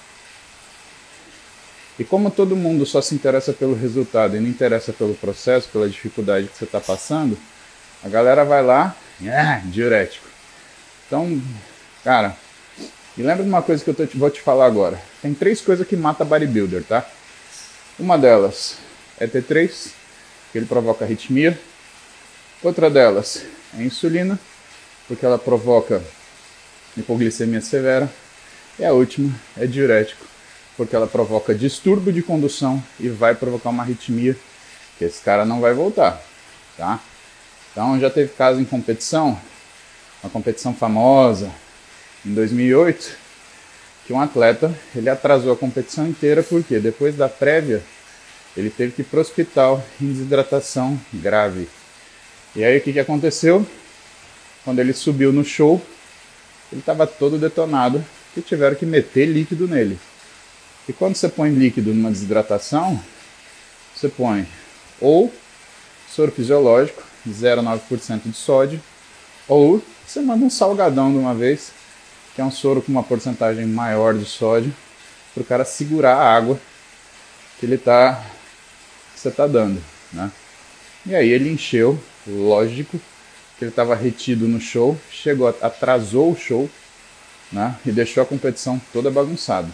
E 1.98 2.04
como 2.04 2.30
todo 2.30 2.54
mundo 2.54 2.86
só 2.86 3.00
se 3.00 3.14
interessa 3.14 3.52
pelo 3.52 3.74
resultado 3.74 4.36
e 4.36 4.40
não 4.40 4.48
interessa 4.48 4.92
pelo 4.92 5.14
processo, 5.14 5.68
pela 5.68 5.88
dificuldade 5.88 6.46
que 6.46 6.56
você 6.56 6.64
está 6.64 6.80
passando, 6.80 7.36
a 8.04 8.08
galera 8.08 8.44
vai 8.44 8.62
lá, 8.62 8.96
ah, 9.26 9.60
diurético. 9.64 10.26
Então, 11.06 11.40
cara, 12.04 12.36
e 13.16 13.22
lembra 13.22 13.42
de 13.42 13.48
uma 13.48 13.62
coisa 13.62 13.82
que 13.82 13.90
eu 13.90 14.06
te, 14.06 14.16
vou 14.16 14.30
te 14.30 14.40
falar 14.40 14.66
agora. 14.66 15.00
Tem 15.20 15.34
três 15.34 15.60
coisas 15.60 15.86
que 15.86 15.96
mata 15.96 16.24
bodybuilder, 16.24 16.84
tá? 16.84 17.04
Uma 17.98 18.16
delas 18.16 18.78
é 19.18 19.26
T3, 19.26 19.90
que 20.52 20.58
ele 20.58 20.66
provoca 20.66 21.04
arritmia. 21.04 21.58
Outra 22.62 22.88
delas 22.88 23.44
é 23.76 23.82
insulina, 23.82 24.38
porque 25.08 25.26
ela 25.26 25.38
provoca 25.38 26.02
hipoglicemia 26.96 27.60
severa. 27.60 28.08
E 28.78 28.84
a 28.84 28.92
última 28.92 29.34
é 29.56 29.66
diurético, 29.66 30.24
porque 30.76 30.94
ela 30.94 31.08
provoca 31.08 31.52
distúrbio 31.52 32.12
de 32.12 32.22
condução 32.22 32.82
e 33.00 33.08
vai 33.08 33.34
provocar 33.34 33.70
uma 33.70 33.82
arritmia, 33.82 34.36
que 34.96 35.04
esse 35.04 35.20
cara 35.20 35.44
não 35.44 35.60
vai 35.60 35.74
voltar, 35.74 36.22
tá? 36.76 37.00
Então 37.72 37.98
já 37.98 38.08
teve 38.08 38.32
caso 38.34 38.60
em 38.60 38.64
competição, 38.64 39.40
uma 40.22 40.30
competição 40.30 40.72
famosa, 40.72 41.50
em 42.24 42.32
2008, 42.34 43.16
que 44.08 44.12
um 44.14 44.20
atleta 44.22 44.74
ele 44.96 45.10
atrasou 45.10 45.52
a 45.52 45.56
competição 45.56 46.08
inteira 46.08 46.42
porque 46.42 46.78
depois 46.78 47.14
da 47.14 47.28
prévia 47.28 47.82
ele 48.56 48.70
teve 48.70 48.92
que 48.92 49.02
ir 49.02 49.04
para 49.04 49.18
o 49.18 49.20
hospital 49.20 49.84
em 50.00 50.06
desidratação 50.06 50.98
grave. 51.12 51.68
E 52.56 52.64
aí 52.64 52.78
o 52.78 52.80
que, 52.80 52.94
que 52.94 53.00
aconteceu? 53.00 53.66
Quando 54.64 54.78
ele 54.78 54.94
subiu 54.94 55.30
no 55.30 55.44
show, 55.44 55.80
ele 56.72 56.80
estava 56.80 57.06
todo 57.06 57.36
detonado 57.36 58.02
e 58.34 58.40
tiveram 58.40 58.74
que 58.76 58.86
meter 58.86 59.26
líquido 59.26 59.68
nele. 59.68 59.98
E 60.88 60.92
quando 60.94 61.14
você 61.14 61.28
põe 61.28 61.50
líquido 61.50 61.92
numa 61.92 62.10
desidratação, 62.10 62.98
você 63.94 64.08
põe 64.08 64.48
ou 64.98 65.30
soro 66.08 66.32
fisiológico, 66.32 67.02
0,9% 67.28 68.22
de 68.24 68.32
sódio, 68.32 68.80
ou 69.46 69.82
você 70.06 70.22
manda 70.22 70.46
um 70.46 70.50
salgadão 70.50 71.12
de 71.12 71.18
uma 71.18 71.34
vez, 71.34 71.72
que 72.38 72.42
é 72.42 72.44
um 72.44 72.52
soro 72.52 72.80
com 72.80 72.92
uma 72.92 73.02
porcentagem 73.02 73.66
maior 73.66 74.14
de 74.14 74.24
sódio, 74.24 74.72
para 75.34 75.42
o 75.42 75.44
cara 75.44 75.64
segurar 75.64 76.14
a 76.14 76.36
água 76.36 76.56
que 77.58 77.66
ele 77.66 77.76
tá 77.76 78.24
que 79.12 79.18
você 79.18 79.28
está 79.28 79.44
dando, 79.44 79.82
né? 80.12 80.30
E 81.04 81.16
aí 81.16 81.30
ele 81.30 81.50
encheu, 81.50 82.00
lógico, 82.24 82.96
que 83.58 83.64
ele 83.64 83.72
estava 83.72 83.92
retido 83.96 84.46
no 84.46 84.60
show, 84.60 84.96
chegou, 85.10 85.48
atrasou 85.48 86.30
o 86.30 86.36
show, 86.36 86.70
né? 87.50 87.76
E 87.84 87.90
deixou 87.90 88.22
a 88.22 88.26
competição 88.26 88.80
toda 88.92 89.10
bagunçada, 89.10 89.68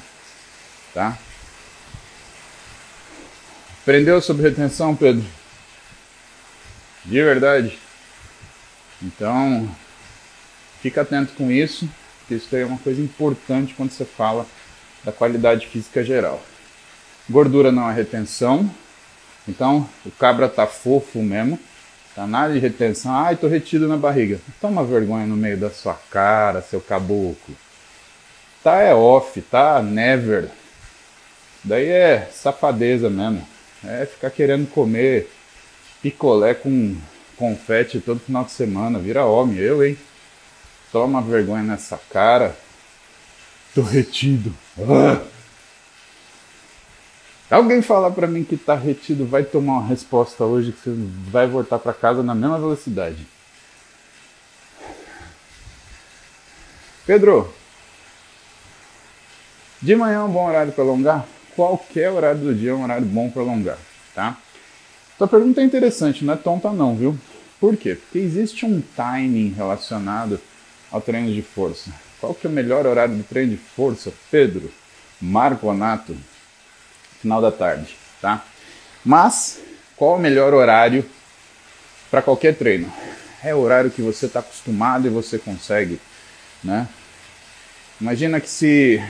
tá? 0.95 1.19
Aprendeu 3.83 4.23
sobre 4.23 4.49
retenção, 4.49 4.97
Pedro? 4.97 5.27
De 7.05 7.23
verdade? 7.23 7.79
Então, 9.03 9.69
fica 10.81 11.03
atento 11.03 11.35
com 11.35 11.51
isso, 11.51 11.87
porque 12.25 12.35
isso 12.35 12.55
é 12.57 12.65
uma 12.65 12.79
coisa 12.79 13.01
importante 13.01 13.75
quando 13.75 13.91
você 13.91 14.05
fala 14.05 14.47
da 15.05 15.13
qualidade 15.13 15.67
física 15.67 16.03
geral. 16.03 16.43
Gordura 17.29 17.71
não 17.71 17.89
é 17.91 17.95
retenção, 17.95 18.71
então 19.47 19.89
o 20.05 20.11
cabra 20.11 20.49
tá 20.49 20.67
fofo 20.67 21.23
mesmo, 21.23 21.59
Tá 22.15 22.29
nada 22.29 22.53
de 22.53 22.61
retenção. 22.61 23.13
Ai, 23.13 23.35
tô 23.35 23.49
retido 23.49 23.89
na 23.89 23.97
barriga. 23.97 24.39
Toma 24.61 24.85
vergonha 24.85 25.27
no 25.27 25.37
meio 25.37 25.57
da 25.57 25.69
sua 25.69 25.95
cara, 26.11 26.63
seu 26.63 26.81
caboclo. 26.81 27.57
Tá 28.63 28.81
é 28.81 28.95
off, 28.95 29.41
tá 29.43 29.83
never. 29.83 30.49
Daí 31.65 31.89
é 31.89 32.29
safadeza 32.33 33.11
mesmo. 33.11 33.47
É 33.85 34.07
ficar 34.07 34.31
querendo 34.31 34.71
comer 34.71 35.29
picolé 36.01 36.55
com 36.55 36.97
confete 37.37 37.99
todo 37.99 38.21
final 38.21 38.45
de 38.45 38.53
semana. 38.53 38.99
Vira 39.01 39.27
homem, 39.27 39.59
eu, 39.59 39.85
hein? 39.85 39.99
Toma 40.95 41.21
vergonha 41.21 41.65
nessa 41.65 41.99
cara. 42.09 42.57
Tô 43.75 43.83
retido. 43.83 44.55
Ah! 44.79 45.21
Alguém 47.51 47.83
falar 47.83 48.13
para 48.13 48.29
mim 48.29 48.45
que 48.45 48.57
tá 48.57 48.77
retido 48.77 49.27
vai 49.27 49.43
tomar 49.43 49.73
uma 49.73 49.89
resposta 49.89 50.45
hoje 50.45 50.71
que 50.71 50.79
você 50.79 50.95
vai 51.33 51.49
voltar 51.49 51.81
para 51.81 51.93
casa 51.93 52.23
na 52.23 52.33
mesma 52.33 52.61
velocidade. 52.61 53.27
Pedro, 57.05 57.53
de 59.83 59.97
manhã 59.97 60.19
é 60.19 60.23
um 60.23 60.31
bom 60.31 60.47
horário 60.47 60.71
para 60.71 60.85
alongar? 60.85 61.27
Qualquer 61.57 62.13
horário 62.13 62.41
do 62.41 62.55
dia 62.55 62.71
é 62.71 62.75
um 62.75 62.85
horário 62.85 63.05
bom 63.05 63.29
para 63.29 63.43
alongar, 63.43 63.79
tá? 64.15 64.39
Tua 65.19 65.27
pergunta 65.27 65.61
é 65.61 65.65
interessante, 65.65 66.25
não 66.25 66.35
é 66.35 66.37
tonta 66.37 66.71
não, 66.71 66.95
viu? 66.95 67.19
Por 67.59 67.77
quê? 67.77 67.97
Porque 67.97 68.19
existe 68.19 68.65
um 68.65 68.81
timing 68.81 69.53
relacionado 69.57 70.41
ao 70.91 71.01
treino 71.01 71.33
de 71.33 71.43
força. 71.43 71.91
Qual 72.21 72.35
que 72.35 72.47
é 72.47 72.51
o 72.51 72.53
melhor 72.53 72.87
horário 72.87 73.15
de 73.15 73.23
treino 73.23 73.53
de 73.53 73.59
força? 73.59 74.13
Pedro, 74.31 74.71
Marco 75.21 75.67
Onato, 75.67 76.17
final 77.21 77.41
da 77.41 77.53
tarde, 77.53 77.97
tá? 78.21 78.45
Mas 79.05 79.61
qual 79.97 80.17
o 80.17 80.21
melhor 80.21 80.55
horário 80.55 81.05
para 82.11 82.23
qualquer 82.23 82.55
treino? 82.55 82.93
É 83.43 83.55
o 83.55 83.59
horário 83.59 83.91
que 83.91 84.01
você 84.01 84.27
está 84.27 84.41
acostumado 84.41 85.07
e 85.07 85.11
você 85.11 85.39
consegue, 85.39 86.01
né? 86.63 86.89
Imagina 88.01 88.41
que 88.41 88.49
se 88.49 89.03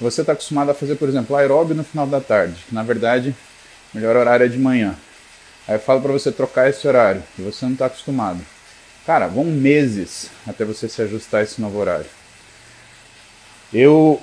você 0.00 0.22
está 0.22 0.32
acostumado 0.32 0.70
a 0.70 0.74
fazer, 0.74 0.96
por 0.96 1.08
exemplo, 1.08 1.36
aeróbio 1.36 1.74
no 1.74 1.84
final 1.84 2.06
da 2.06 2.20
tarde, 2.20 2.64
que 2.68 2.74
na 2.74 2.82
verdade 2.82 3.34
o 3.92 3.96
melhor 3.96 4.16
horário 4.16 4.46
é 4.46 4.48
de 4.48 4.58
manhã. 4.58 4.96
Aí 5.68 5.74
eu 5.74 5.80
falo 5.80 6.00
para 6.00 6.12
você 6.12 6.32
trocar 6.32 6.70
esse 6.70 6.86
horário 6.88 7.22
e 7.38 7.42
você 7.42 7.64
não 7.64 7.72
está 7.72 7.86
acostumado. 7.86 8.40
Cara, 9.06 9.26
vão 9.26 9.44
meses 9.44 10.30
até 10.46 10.64
você 10.64 10.88
se 10.88 11.00
ajustar 11.02 11.40
a 11.40 11.44
esse 11.44 11.60
novo 11.60 11.78
horário. 11.78 12.06
Eu 13.72 14.20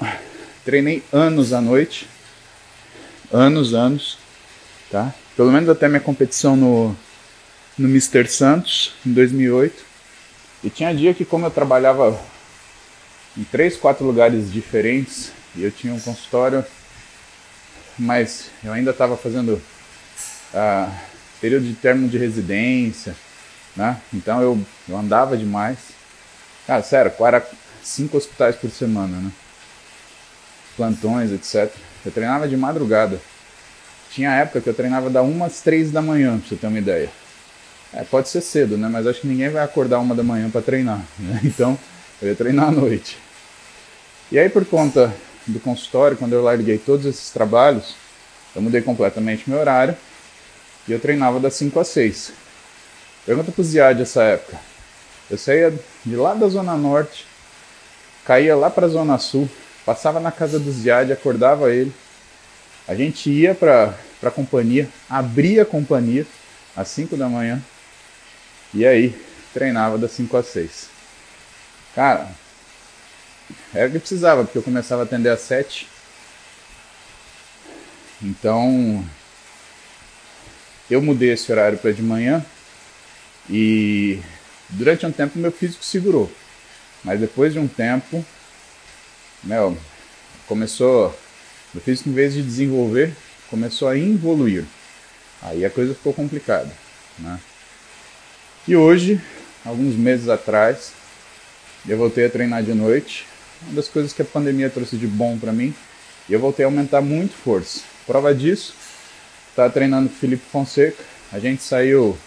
treinei 0.63 1.03
anos 1.11 1.53
à 1.53 1.61
noite 1.61 2.07
anos, 3.31 3.73
anos, 3.73 4.17
tá? 4.89 5.13
Pelo 5.35 5.51
menos 5.51 5.67
até 5.69 5.87
minha 5.87 5.99
competição 5.99 6.55
no, 6.55 6.95
no 7.77 7.87
Mr. 7.89 8.27
Santos, 8.27 8.93
em 9.05 9.11
2008. 9.11 9.85
E 10.63 10.69
tinha 10.69 10.95
dia 10.95 11.13
que 11.13 11.25
como 11.25 11.45
eu 11.45 11.51
trabalhava 11.51 12.19
em 13.37 13.43
três, 13.43 13.75
quatro 13.75 14.05
lugares 14.05 14.51
diferentes, 14.51 15.31
e 15.55 15.63
eu 15.63 15.71
tinha 15.71 15.93
um 15.93 15.99
consultório 15.99 16.65
mas 17.97 18.51
eu 18.63 18.71
ainda 18.71 18.91
estava 18.91 19.17
fazendo 19.17 19.61
uh, 20.53 20.91
período 21.41 21.65
de 21.65 21.73
término 21.73 22.07
de 22.07 22.17
residência, 22.17 23.15
né? 23.77 24.01
Então 24.13 24.41
eu, 24.41 24.59
eu 24.89 24.97
andava 24.97 25.37
demais. 25.37 25.77
Cara, 26.65 26.83
sério, 26.83 27.13
era 27.19 27.47
cinco 27.83 28.17
hospitais 28.17 28.55
por 28.55 28.69
semana, 28.69 29.15
né? 29.17 29.31
Plantões, 30.75 31.31
etc. 31.31 31.71
Eu 32.05 32.11
treinava 32.11 32.47
de 32.47 32.57
madrugada. 32.57 33.21
Tinha 34.11 34.31
época 34.31 34.61
que 34.61 34.69
eu 34.69 34.73
treinava 34.73 35.09
da 35.09 35.21
1 35.21 35.43
às 35.43 35.61
3 35.61 35.91
da 35.91 36.01
manhã, 36.01 36.37
pra 36.37 36.49
você 36.49 36.55
ter 36.55 36.67
uma 36.67 36.79
ideia. 36.79 37.09
É, 37.93 38.03
pode 38.03 38.29
ser 38.29 38.41
cedo, 38.41 38.77
né? 38.77 38.87
Mas 38.91 39.07
acho 39.07 39.21
que 39.21 39.27
ninguém 39.27 39.49
vai 39.49 39.63
acordar 39.63 39.99
uma 39.99 40.15
da 40.15 40.23
manhã 40.23 40.49
para 40.49 40.61
treinar. 40.61 41.01
Né? 41.19 41.41
Então, 41.45 41.77
eu 42.21 42.29
ia 42.29 42.35
treinar 42.35 42.69
à 42.69 42.71
noite. 42.71 43.17
E 44.31 44.37
aí, 44.39 44.49
por 44.49 44.65
conta 44.65 45.13
do 45.45 45.59
consultório, 45.59 46.17
quando 46.17 46.33
eu 46.33 46.43
larguei 46.43 46.77
todos 46.77 47.05
esses 47.05 47.29
trabalhos, 47.31 47.95
eu 48.55 48.61
mudei 48.61 48.81
completamente 48.81 49.49
meu 49.49 49.59
horário 49.59 49.95
e 50.87 50.91
eu 50.91 50.99
treinava 50.99 51.39
das 51.39 51.53
5 51.55 51.79
às 51.79 51.87
6. 51.89 52.33
Pergunta 53.27 53.51
pro 53.51 53.61
Ziad 53.61 54.01
essa 54.01 54.23
época. 54.23 54.57
Eu 55.29 55.37
saía 55.37 55.77
de 56.05 56.15
lá 56.15 56.33
da 56.33 56.47
Zona 56.47 56.77
Norte, 56.77 57.25
caía 58.23 58.55
lá 58.55 58.69
pra 58.69 58.87
Zona 58.87 59.17
Sul, 59.17 59.49
passava 59.85 60.17
na 60.21 60.31
casa 60.31 60.57
do 60.57 60.71
Ziad, 60.71 61.11
acordava 61.11 61.69
ele. 61.69 61.91
A 62.87 62.95
gente 62.95 63.29
ia 63.29 63.53
pra, 63.53 63.93
pra 64.21 64.31
companhia, 64.31 64.87
abria 65.09 65.63
a 65.63 65.65
companhia 65.65 66.25
às 66.73 66.87
5 66.87 67.17
da 67.17 67.27
manhã 67.27 67.61
e 68.73 68.87
aí 68.87 69.13
treinava 69.53 69.97
das 69.97 70.11
5 70.11 70.37
às 70.37 70.47
6. 70.47 70.87
Cara, 71.93 72.31
era 73.73 73.89
o 73.89 73.91
que 73.91 73.99
precisava, 73.99 74.45
porque 74.45 74.57
eu 74.57 74.63
começava 74.63 75.01
a 75.01 75.03
atender 75.03 75.31
às 75.31 75.41
7. 75.41 75.85
Então, 78.21 79.05
eu 80.89 81.01
mudei 81.01 81.33
esse 81.33 81.51
horário 81.51 81.77
para 81.77 81.91
de 81.91 82.01
manhã 82.01 82.45
e 83.49 84.19
durante 84.69 85.05
um 85.05 85.11
tempo 85.11 85.39
meu 85.39 85.51
físico 85.51 85.83
segurou. 85.83 86.31
Mas 87.03 87.19
depois 87.19 87.53
de 87.53 87.59
um 87.59 87.67
tempo, 87.67 88.25
meu, 89.43 89.77
começou, 90.47 91.17
meu 91.73 91.81
físico 91.81 92.09
em 92.09 92.13
vez 92.13 92.33
de 92.33 92.41
desenvolver, 92.41 93.13
começou 93.49 93.87
a 93.87 93.97
involuir. 93.97 94.65
Aí 95.41 95.63
a 95.63 95.69
coisa 95.69 95.93
ficou 95.93 96.13
complicada, 96.13 96.71
né? 97.19 97.39
E 98.67 98.75
hoje, 98.75 99.21
alguns 99.63 99.95
meses 99.95 100.27
atrás, 100.27 100.91
eu 101.87 101.97
voltei 101.97 102.25
a 102.25 102.29
treinar 102.29 102.63
de 102.63 102.73
noite. 102.73 103.25
Uma 103.61 103.73
das 103.73 103.87
coisas 103.87 104.13
que 104.13 104.21
a 104.21 104.25
pandemia 104.25 104.69
trouxe 104.69 104.97
de 104.97 105.07
bom 105.07 105.37
para 105.37 105.53
mim, 105.53 105.73
e 106.27 106.33
eu 106.33 106.39
voltei 106.39 106.65
a 106.65 106.67
aumentar 106.67 107.01
muito 107.01 107.33
força. 107.33 107.81
Prova 108.05 108.35
disso, 108.35 108.73
estava 109.49 109.69
treinando 109.71 110.09
com 110.09 110.15
o 110.15 110.17
Felipe 110.17 110.43
Fonseca. 110.51 111.03
A 111.31 111.39
gente 111.39 111.63
saiu, 111.63 112.17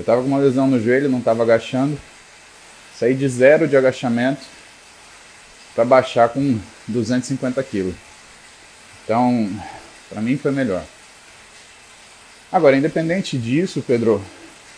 eu 0.00 0.02
estava 0.02 0.22
com 0.22 0.28
uma 0.28 0.38
lesão 0.38 0.66
no 0.66 0.82
joelho, 0.82 1.10
não 1.10 1.18
estava 1.18 1.42
agachando. 1.42 2.00
Saí 2.98 3.14
de 3.14 3.28
zero 3.28 3.68
de 3.68 3.76
agachamento 3.76 4.40
para 5.74 5.84
baixar 5.84 6.30
com 6.30 6.58
250 6.88 7.62
quilos. 7.62 7.94
Então, 9.04 9.50
para 10.08 10.22
mim 10.22 10.38
foi 10.38 10.52
melhor. 10.52 10.82
Agora, 12.50 12.78
independente 12.78 13.36
disso, 13.36 13.84
Pedro, 13.86 14.24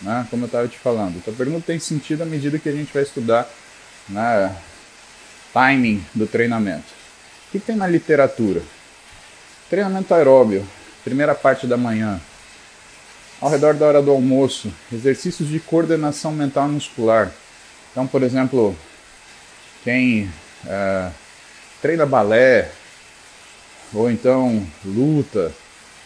né, 0.01 0.27
como 0.29 0.43
eu 0.43 0.47
estava 0.47 0.67
te 0.67 0.77
falando, 0.77 1.23
a 1.25 1.31
pergunta 1.31 1.67
tem 1.69 1.79
sentido 1.79 2.23
à 2.23 2.27
medida 2.27 2.59
que 2.59 2.69
a 2.69 2.73
gente 2.73 2.93
vai 2.93 3.05
estudar 3.05 3.49
né, 4.09 4.57
timing 5.55 6.05
do 6.13 6.27
treinamento. 6.27 6.89
O 7.47 7.53
que, 7.53 7.61
que 7.61 7.67
tem 7.67 7.77
na 7.77 7.87
literatura? 7.87 8.61
Treinamento 9.71 10.13
aeróbio, 10.13 10.67
primeira 11.05 11.33
parte 11.33 11.65
da 11.65 11.77
manhã, 11.77 12.21
ao 13.43 13.51
redor 13.51 13.75
da 13.75 13.87
hora 13.87 14.01
do 14.01 14.13
almoço, 14.13 14.73
exercícios 14.93 15.49
de 15.49 15.59
coordenação 15.59 16.31
mental 16.31 16.69
muscular. 16.69 17.33
Então, 17.91 18.07
por 18.07 18.23
exemplo, 18.23 18.77
quem 19.83 20.31
é, 20.65 21.11
treina 21.83 22.07
balé, 22.07 22.71
ou 23.93 24.09
então 24.09 24.65
luta, 24.85 25.53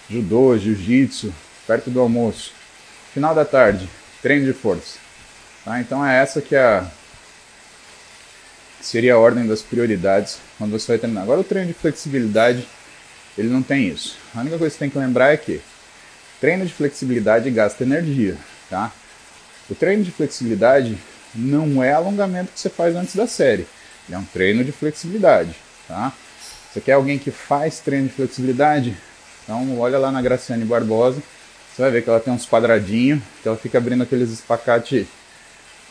judô, 0.08 0.56
jiu-jitsu, 0.56 1.32
perto 1.66 1.90
do 1.90 2.00
almoço. 2.00 2.54
Final 3.12 3.34
da 3.34 3.44
tarde, 3.44 3.86
treino 4.22 4.46
de 4.46 4.54
força. 4.54 4.98
Tá? 5.62 5.78
Então 5.78 6.04
é 6.04 6.18
essa 6.18 6.40
que 6.40 6.56
é 6.56 6.62
a, 6.62 6.86
seria 8.80 9.12
a 9.12 9.18
ordem 9.18 9.46
das 9.46 9.60
prioridades 9.60 10.38
quando 10.56 10.70
você 10.70 10.92
vai 10.92 10.98
treinar. 10.98 11.24
Agora 11.24 11.40
o 11.40 11.44
treino 11.44 11.68
de 11.68 11.74
flexibilidade, 11.74 12.66
ele 13.36 13.48
não 13.48 13.62
tem 13.62 13.88
isso. 13.88 14.16
A 14.34 14.40
única 14.40 14.56
coisa 14.56 14.72
que 14.72 14.78
você 14.78 14.84
tem 14.86 14.90
que 14.90 14.98
lembrar 14.98 15.34
é 15.34 15.36
que 15.36 15.60
treino 16.40 16.66
de 16.66 16.72
flexibilidade 16.72 17.50
gasta 17.50 17.82
energia, 17.82 18.36
tá? 18.68 18.92
O 19.68 19.74
treino 19.74 20.04
de 20.04 20.10
flexibilidade 20.10 20.96
não 21.34 21.82
é 21.82 21.92
alongamento 21.92 22.52
que 22.52 22.60
você 22.60 22.68
faz 22.68 22.94
antes 22.94 23.14
da 23.14 23.26
série. 23.26 23.66
É 24.10 24.16
um 24.16 24.24
treino 24.24 24.64
de 24.64 24.72
flexibilidade, 24.72 25.56
tá? 25.88 26.12
Você 26.72 26.80
quer 26.80 26.92
alguém 26.92 27.18
que 27.18 27.30
faz 27.30 27.80
treino 27.80 28.08
de 28.08 28.14
flexibilidade? 28.14 28.96
Então 29.42 29.78
olha 29.78 29.98
lá 29.98 30.12
na 30.12 30.22
Graciane 30.22 30.64
Barbosa, 30.64 31.22
você 31.74 31.82
vai 31.82 31.90
ver 31.90 32.02
que 32.02 32.10
ela 32.10 32.20
tem 32.20 32.32
uns 32.32 32.46
quadradinhos, 32.46 33.20
que 33.42 33.48
ela 33.48 33.56
fica 33.56 33.78
abrindo 33.78 34.02
aqueles 34.02 34.30
espacate 34.30 35.06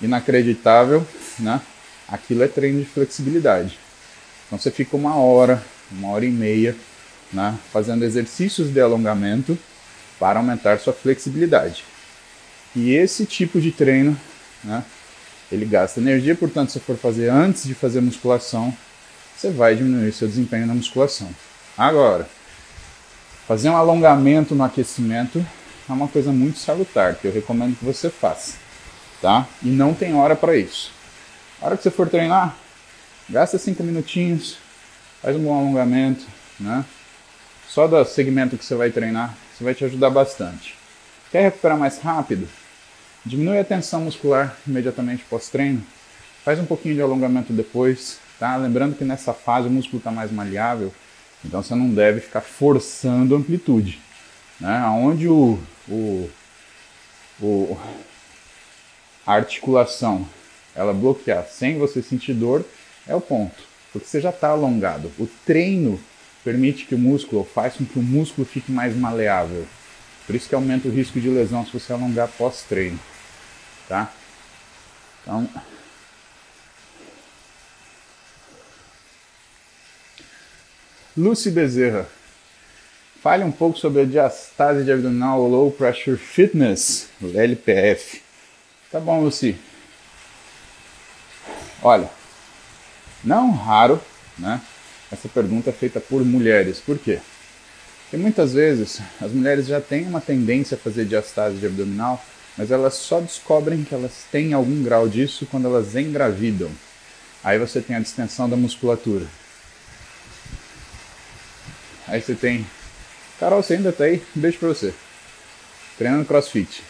inacreditável, 0.01 1.05
né? 1.39 1.61
Aquilo 2.07 2.43
é 2.43 2.47
treino 2.47 2.79
de 2.79 2.85
flexibilidade. 2.85 3.77
Então 4.45 4.59
você 4.59 4.71
fica 4.71 4.95
uma 4.95 5.15
hora, 5.15 5.61
uma 5.91 6.09
hora 6.09 6.25
e 6.25 6.31
meia, 6.31 6.75
né? 7.33 7.57
Fazendo 7.71 8.05
exercícios 8.05 8.71
de 8.71 8.79
alongamento 8.79 9.57
para 10.19 10.39
aumentar 10.39 10.79
sua 10.79 10.93
flexibilidade. 10.93 11.83
E 12.75 12.93
esse 12.93 13.25
tipo 13.25 13.59
de 13.61 13.71
treino, 13.71 14.19
né? 14.63 14.83
Ele 15.51 15.65
gasta 15.65 15.99
energia, 15.99 16.35
portanto, 16.35 16.71
se 16.71 16.79
for 16.79 16.97
fazer 16.97 17.29
antes 17.29 17.63
de 17.63 17.73
fazer 17.73 18.01
musculação, 18.01 18.75
você 19.35 19.51
vai 19.51 19.75
diminuir 19.75 20.11
seu 20.11 20.27
desempenho 20.27 20.65
na 20.65 20.73
musculação. 20.73 21.29
Agora, 21.77 22.27
fazer 23.47 23.69
um 23.69 23.77
alongamento 23.77 24.55
no 24.55 24.63
aquecimento 24.63 25.45
é 25.87 25.91
uma 25.91 26.07
coisa 26.07 26.31
muito 26.31 26.57
salutar, 26.57 27.15
que 27.15 27.27
eu 27.27 27.31
recomendo 27.31 27.77
que 27.77 27.85
você 27.85 28.09
faça, 28.09 28.55
tá? 29.21 29.47
E 29.61 29.67
não 29.67 29.93
tem 29.93 30.15
hora 30.15 30.35
para 30.35 30.57
isso. 30.57 30.91
A 31.61 31.67
hora 31.67 31.77
que 31.77 31.83
você 31.83 31.91
for 31.91 32.09
treinar, 32.09 32.55
gasta 33.29 33.57
5 33.57 33.83
minutinhos, 33.83 34.57
faz 35.21 35.35
um 35.35 35.43
bom 35.43 35.57
alongamento, 35.57 36.25
né? 36.59 36.83
Só 37.69 37.87
do 37.87 38.03
segmento 38.05 38.57
que 38.57 38.65
você 38.65 38.73
vai 38.73 38.89
treinar, 38.89 39.35
isso 39.55 39.63
vai 39.63 39.73
te 39.73 39.85
ajudar 39.85 40.09
bastante. 40.09 40.75
Quer 41.31 41.43
recuperar 41.43 41.77
mais 41.77 41.97
rápido? 41.99 42.45
Diminui 43.25 43.57
a 43.57 43.63
tensão 43.63 44.01
muscular 44.01 44.53
imediatamente 44.67 45.23
pós-treino. 45.29 45.81
Faz 46.43 46.59
um 46.59 46.65
pouquinho 46.65 46.95
de 46.95 47.01
alongamento 47.01 47.53
depois, 47.53 48.19
tá? 48.37 48.57
Lembrando 48.57 48.97
que 48.97 49.05
nessa 49.05 49.33
fase 49.33 49.69
o 49.69 49.71
músculo 49.71 49.99
está 49.99 50.11
mais 50.11 50.29
maleável, 50.29 50.93
então 51.43 51.63
você 51.63 51.73
não 51.73 51.89
deve 51.89 52.19
ficar 52.19 52.41
forçando 52.41 53.33
a 53.33 53.37
amplitude. 53.37 53.97
Né? 54.59 54.83
Onde 54.89 55.29
o, 55.29 55.57
o, 55.87 56.29
o, 57.41 57.77
a 59.25 59.35
articulação 59.35 60.27
ela 60.75 60.93
bloquear 60.93 61.47
sem 61.49 61.77
você 61.77 62.01
sentir 62.01 62.33
dor 62.33 62.65
é 63.07 63.15
o 63.15 63.21
ponto, 63.21 63.63
porque 63.93 64.05
você 64.05 64.19
já 64.19 64.31
está 64.31 64.49
alongado. 64.49 65.09
O 65.17 65.25
treino 65.45 65.97
permite 66.45 66.85
que 66.85 66.95
o 66.95 66.97
músculo, 66.97 67.43
faz 67.43 67.73
com 67.73 67.83
que 67.83 67.99
o 67.99 68.01
músculo 68.01 68.47
fique 68.47 68.71
mais 68.71 68.95
maleável. 68.95 69.67
Por 70.25 70.33
isso 70.33 70.47
que 70.47 70.55
aumenta 70.55 70.87
o 70.87 70.91
risco 70.91 71.19
de 71.19 71.27
lesão 71.27 71.65
se 71.65 71.73
você 71.73 71.91
alongar 71.91 72.29
pós-treino, 72.29 72.99
tá? 73.89 74.13
Então, 75.21 75.49
Lucy 81.17 81.51
Bezerra, 81.51 82.07
Fale 83.25 83.43
um 83.43 83.51
pouco 83.51 83.75
sobre 83.75 84.03
a 84.03 84.05
diastase 84.05 84.83
de 84.83 84.91
abdominal 84.91 85.47
Low 85.47 85.71
Pressure 85.71 86.15
Fitness, 86.15 87.09
LPF. 87.23 88.21
Tá 88.91 88.99
bom, 88.99 89.19
Luci. 89.19 89.57
Olha, 91.81 92.07
não 93.23 93.49
raro, 93.49 93.99
né? 94.37 94.61
Essa 95.11 95.27
pergunta 95.27 95.69
é 95.69 95.73
feita 95.73 95.99
por 95.99 96.23
mulheres. 96.23 96.79
Por 96.79 96.97
quê? 96.97 97.19
Porque 98.03 98.17
muitas 98.17 98.53
vezes 98.53 99.01
as 99.21 99.31
mulheres 99.31 99.67
já 99.67 99.81
têm 99.81 100.05
uma 100.07 100.21
tendência 100.21 100.75
a 100.75 100.79
fazer 100.79 101.05
diastase 101.05 101.65
abdominal, 101.65 102.23
mas 102.57 102.71
elas 102.71 102.95
só 102.95 103.19
descobrem 103.19 103.83
que 103.83 103.93
elas 103.93 104.25
têm 104.31 104.53
algum 104.53 104.83
grau 104.83 105.07
disso 105.07 105.47
quando 105.49 105.67
elas 105.67 105.95
engravidam. 105.95 106.71
Aí 107.43 107.59
você 107.59 107.81
tem 107.81 107.95
a 107.95 107.99
distensão 107.99 108.49
da 108.49 108.55
musculatura. 108.55 109.25
Aí 112.07 112.21
você 112.21 112.35
tem 112.35 112.65
Carol, 113.39 113.61
você 113.61 113.73
ainda 113.73 113.91
tá 113.91 114.05
aí? 114.05 114.23
Um 114.35 114.39
beijo 114.39 114.57
pra 114.57 114.69
você. 114.69 114.93
Treinando 115.97 116.25
crossfit. 116.25 116.81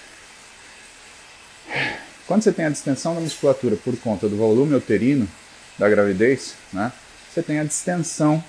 Quando 2.27 2.43
você 2.43 2.51
tem 2.51 2.65
a 2.65 2.69
distensão 2.69 3.15
da 3.15 3.21
musculatura 3.21 3.75
por 3.75 3.97
conta 3.97 4.29
do 4.29 4.35
volume 4.35 4.75
uterino 4.75 5.27
da 5.77 5.89
gravidez, 5.89 6.55
né, 6.71 6.91
você 7.35 7.43
tem 7.43 7.59
a 7.59 7.65
distensão 7.65 8.41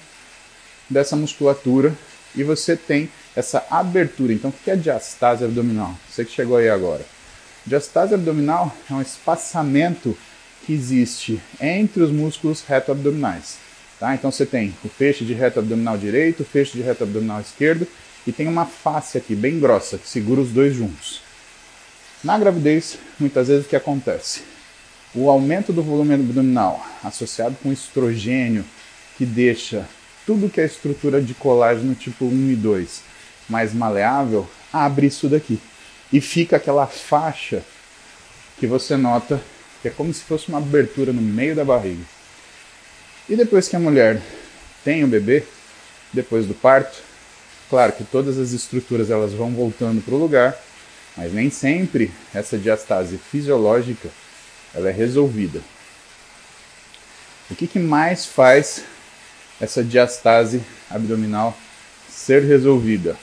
dessa 0.89 1.17
musculatura 1.17 1.93
e 2.37 2.45
você 2.45 2.77
tem 2.77 3.11
essa 3.35 3.67
abertura. 3.69 4.33
Então, 4.33 4.51
o 4.51 4.53
que 4.53 4.71
é 4.71 4.77
diastase 4.77 5.45
abdominal? 5.45 5.99
Você 6.09 6.25
que 6.25 6.31
chegou 6.31 6.57
aí 6.57 6.69
agora. 6.69 7.05
Diastase 7.67 8.15
abdominal 8.15 8.73
é 8.89 8.95
um 8.95 9.03
espaçamento 9.03 10.17
que 10.65 10.73
existe 10.73 11.43
entre 11.61 12.01
os 12.01 12.13
músculos 12.13 12.63
reto-abdominais. 12.63 13.59
Tá? 13.99 14.15
Então 14.15 14.31
você 14.31 14.47
tem 14.47 14.73
o 14.85 14.89
feixe 14.89 15.25
de 15.25 15.35
reto 15.35 15.59
abdominal 15.59 15.99
direito, 15.99 16.45
o 16.45 16.47
feixe 16.47 16.73
de 16.73 16.83
reto 16.83 17.03
abdominal 17.03 17.41
esquerdo 17.41 17.89
e 18.25 18.31
tem 18.31 18.47
uma 18.47 18.67
face 18.67 19.19
aqui 19.19 19.35
bem 19.35 19.59
grossa 19.59 19.99
que 19.99 20.09
segura 20.09 20.41
os 20.41 20.51
dois 20.51 20.75
juntos. 20.75 21.23
Na 22.23 22.39
gravidez, 22.39 22.99
muitas 23.19 23.49
vezes 23.49 23.67
o 23.67 23.69
que 23.69 23.77
acontece? 23.77 24.43
O 25.19 25.31
aumento 25.31 25.73
do 25.73 25.83
volume 25.83 26.13
abdominal 26.13 26.87
associado 27.03 27.57
com 27.63 27.73
estrogênio 27.73 28.67
que 29.17 29.25
deixa 29.25 29.89
tudo 30.27 30.51
que 30.51 30.61
é 30.61 30.67
estrutura 30.67 31.23
de 31.23 31.33
colágeno 31.33 31.95
tipo 31.95 32.27
1 32.27 32.51
e 32.51 32.57
2 32.57 33.01
mais 33.49 33.73
maleável, 33.73 34.47
abre 34.71 35.07
isso 35.07 35.27
daqui. 35.27 35.59
E 36.13 36.21
fica 36.21 36.57
aquela 36.57 36.87
faixa 36.87 37.63
que 38.59 38.67
você 38.67 38.95
nota 38.95 39.41
que 39.81 39.89
é 39.89 39.91
como 39.91 40.13
se 40.13 40.23
fosse 40.23 40.51
uma 40.51 40.59
abertura 40.59 41.15
no 41.15 41.23
meio 41.23 41.57
da 41.57 41.65
barriga. 41.65 42.05
E 43.27 43.37
depois 43.37 43.69
que 43.69 43.77
a 43.77 43.81
mulher 43.81 44.21
tem 44.85 45.03
o 45.03 45.09
bebê, 45.09 45.45
depois 46.13 46.45
do 46.45 46.53
parto, 46.53 46.99
claro 47.71 47.93
que 47.93 48.05
todas 48.05 48.37
as 48.37 48.53
estruturas 48.53 49.11
elas 49.11 49.33
vão 49.33 49.51
voltando 49.53 50.03
para 50.03 50.15
o 50.15 50.19
lugar, 50.19 50.55
mas 51.17 51.33
nem 51.33 51.49
sempre 51.49 52.13
essa 52.35 52.59
diastase 52.59 53.17
fisiológica 53.17 54.11
ela 54.77 54.91
é 54.91 54.93
resolvida. 54.93 55.61
O 57.51 57.55
que, 57.55 57.67
que 57.67 57.79
mais 57.79 58.27
faz 58.27 58.83
essa 59.61 59.83
diastase 59.83 60.63
abdominal 60.91 61.57
ser 62.09 62.43
resolvida? 62.43 63.17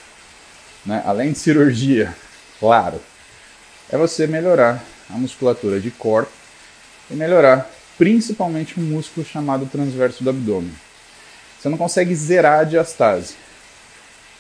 Né? 0.85 1.03
Além 1.05 1.31
de 1.31 1.37
cirurgia, 1.37 2.13
claro, 2.59 2.99
é 3.89 3.97
você 3.97 4.25
melhorar 4.25 4.83
a 5.09 5.13
musculatura 5.13 5.79
de 5.79 5.91
core 5.91 6.27
e 7.11 7.13
melhorar 7.13 7.69
principalmente 7.97 8.79
um 8.79 8.83
músculo 8.83 9.25
chamado 9.25 9.67
transverso 9.67 10.23
do 10.23 10.29
abdômen. 10.29 10.73
Você 11.59 11.69
não 11.69 11.77
consegue 11.77 12.15
zerar 12.15 12.61
a 12.61 12.63
diastase, 12.63 13.35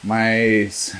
mas 0.03 0.93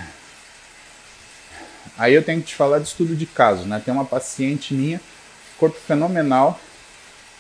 aí 1.98 2.14
eu 2.14 2.24
tenho 2.24 2.42
que 2.42 2.48
te 2.48 2.56
falar 2.56 2.80
de 2.80 2.88
estudo 2.88 3.16
de 3.16 3.26
caso, 3.26 3.66
né? 3.66 3.82
Tem 3.84 3.94
uma 3.94 4.06
paciente 4.06 4.74
minha, 4.74 5.02
corpo 5.64 5.80
fenomenal, 5.80 6.60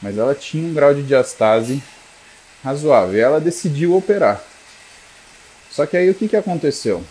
mas 0.01 0.17
ela 0.17 0.33
tinha 0.33 0.65
um 0.65 0.73
grau 0.73 0.93
de 0.93 1.03
diastase 1.03 1.83
razoável 2.63 3.15
e 3.15 3.19
ela 3.19 3.41
decidiu 3.41 3.97
operar. 3.97 4.41
Só 5.69 5.85
que 5.85 5.97
aí 5.97 6.09
o 6.09 6.15
que, 6.15 6.29
que 6.29 6.37
aconteceu? 6.37 7.03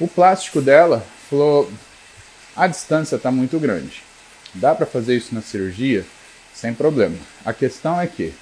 O 0.00 0.08
plástico 0.08 0.60
dela 0.60 1.06
falou: 1.30 1.70
a 2.56 2.66
distância 2.66 3.14
está 3.14 3.30
muito 3.30 3.56
grande. 3.60 4.02
Dá 4.54 4.74
para 4.74 4.86
fazer 4.86 5.16
isso 5.16 5.32
na 5.32 5.40
cirurgia 5.40 6.04
sem 6.52 6.74
problema. 6.74 7.16
A 7.44 7.52
questão 7.52 8.00
é 8.00 8.08
que 8.08 8.34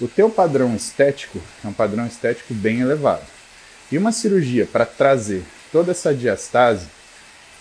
o 0.00 0.08
teu 0.08 0.30
padrão 0.30 0.74
estético 0.74 1.38
é 1.62 1.68
um 1.68 1.72
padrão 1.72 2.06
estético 2.06 2.54
bem 2.54 2.80
elevado. 2.80 3.26
E 3.92 3.98
uma 3.98 4.12
cirurgia 4.12 4.64
para 4.64 4.86
trazer 4.86 5.42
toda 5.70 5.90
essa 5.90 6.14
diastase, 6.14 6.86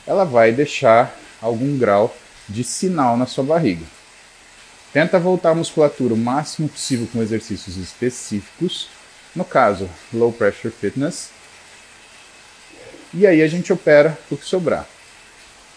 ela 0.10 0.26
vai 0.26 0.52
deixar 0.52 1.16
algum 1.40 1.78
grau 1.78 2.14
de 2.50 2.64
sinal 2.64 3.16
na 3.16 3.28
sua 3.28 3.44
barriga. 3.44 3.86
Tenta 4.92 5.20
voltar 5.20 5.52
a 5.52 5.56
musculatura 5.56 6.16
o 6.16 6.18
máximo 6.18 6.68
possível 6.68 7.08
com 7.14 7.22
exercícios 7.22 7.78
específicos, 7.78 8.90
no 9.36 9.46
caso, 9.46 9.88
low 10.12 10.34
pressure 10.34 10.74
fitness. 10.74 11.30
E 13.14 13.28
aí 13.28 13.44
a 13.44 13.48
gente 13.48 13.72
opera 13.72 14.18
o 14.32 14.36
que 14.36 14.46
sobrar. 14.46 14.88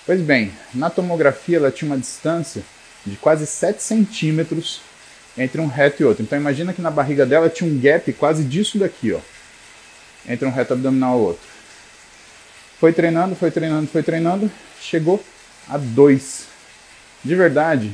Pois 0.06 0.22
bem, 0.22 0.50
na 0.72 0.88
tomografia 0.88 1.58
ela 1.58 1.70
tinha 1.70 1.90
uma 1.90 1.98
distância 1.98 2.62
de 3.04 3.16
quase 3.16 3.46
7 3.46 3.82
centímetros 3.82 4.80
entre 5.36 5.60
um 5.60 5.66
reto 5.66 6.02
e 6.02 6.06
outro. 6.06 6.22
Então 6.22 6.38
imagina 6.38 6.72
que 6.72 6.80
na 6.80 6.90
barriga 6.90 7.26
dela 7.26 7.50
tinha 7.50 7.70
um 7.70 7.78
gap 7.78 8.10
quase 8.14 8.44
disso 8.44 8.78
daqui, 8.78 9.12
ó, 9.12 9.20
entre 10.26 10.48
um 10.48 10.50
reto 10.50 10.72
abdominal 10.72 11.18
e 11.18 11.20
outro. 11.20 11.51
Foi 12.82 12.92
treinando, 12.92 13.36
foi 13.36 13.48
treinando, 13.52 13.86
foi 13.86 14.02
treinando, 14.02 14.50
chegou 14.80 15.24
a 15.68 15.78
2. 15.78 16.46
De 17.22 17.32
verdade, 17.36 17.92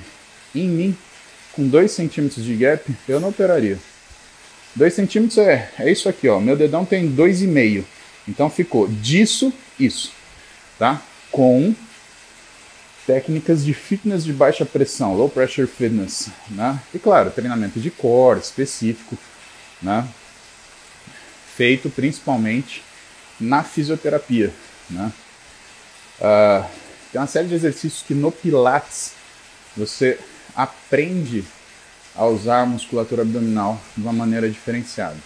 em 0.54 0.66
mim, 0.66 0.96
com 1.52 1.68
2 1.68 1.90
centímetros 1.90 2.42
de 2.42 2.56
gap, 2.56 2.90
eu 3.06 3.20
não 3.20 3.28
operaria. 3.28 3.78
2 4.74 4.94
centímetros 4.94 5.36
é, 5.36 5.70
é 5.78 5.92
isso 5.92 6.08
aqui, 6.08 6.26
ó. 6.26 6.40
Meu 6.40 6.56
dedão 6.56 6.86
tem 6.86 7.14
2,5. 7.14 7.84
Então 8.26 8.48
ficou 8.48 8.88
disso, 8.88 9.52
isso. 9.78 10.10
Tá? 10.78 11.02
Com 11.30 11.74
técnicas 13.06 13.62
de 13.62 13.74
fitness 13.74 14.24
de 14.24 14.32
baixa 14.32 14.64
pressão, 14.64 15.14
low 15.14 15.28
pressure 15.28 15.68
fitness, 15.68 16.30
né? 16.48 16.80
E 16.94 16.98
claro, 16.98 17.30
treinamento 17.30 17.78
de 17.78 17.90
core 17.90 18.40
específico, 18.40 19.18
né? 19.82 20.08
Feito 21.54 21.90
principalmente 21.90 22.82
na 23.38 23.62
fisioterapia, 23.62 24.50
né? 24.90 25.12
Uh, 26.20 26.64
tem 27.12 27.20
uma 27.20 27.26
série 27.26 27.48
de 27.48 27.54
exercícios 27.54 28.02
que 28.02 28.14
no 28.14 28.30
Pilates 28.30 29.12
você 29.76 30.18
aprende 30.54 31.44
a 32.14 32.26
usar 32.26 32.62
a 32.62 32.66
musculatura 32.66 33.22
abdominal 33.22 33.80
de 33.96 34.02
uma 34.02 34.12
maneira 34.12 34.50
diferenciada. 34.50 35.16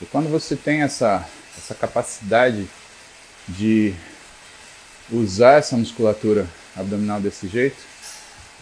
E 0.00 0.06
quando 0.06 0.28
você 0.28 0.54
tem 0.54 0.82
essa, 0.82 1.26
essa 1.56 1.74
capacidade 1.74 2.68
de 3.48 3.94
usar 5.10 5.54
essa 5.54 5.76
musculatura 5.76 6.46
abdominal 6.76 7.20
desse 7.20 7.48
jeito, 7.48 7.78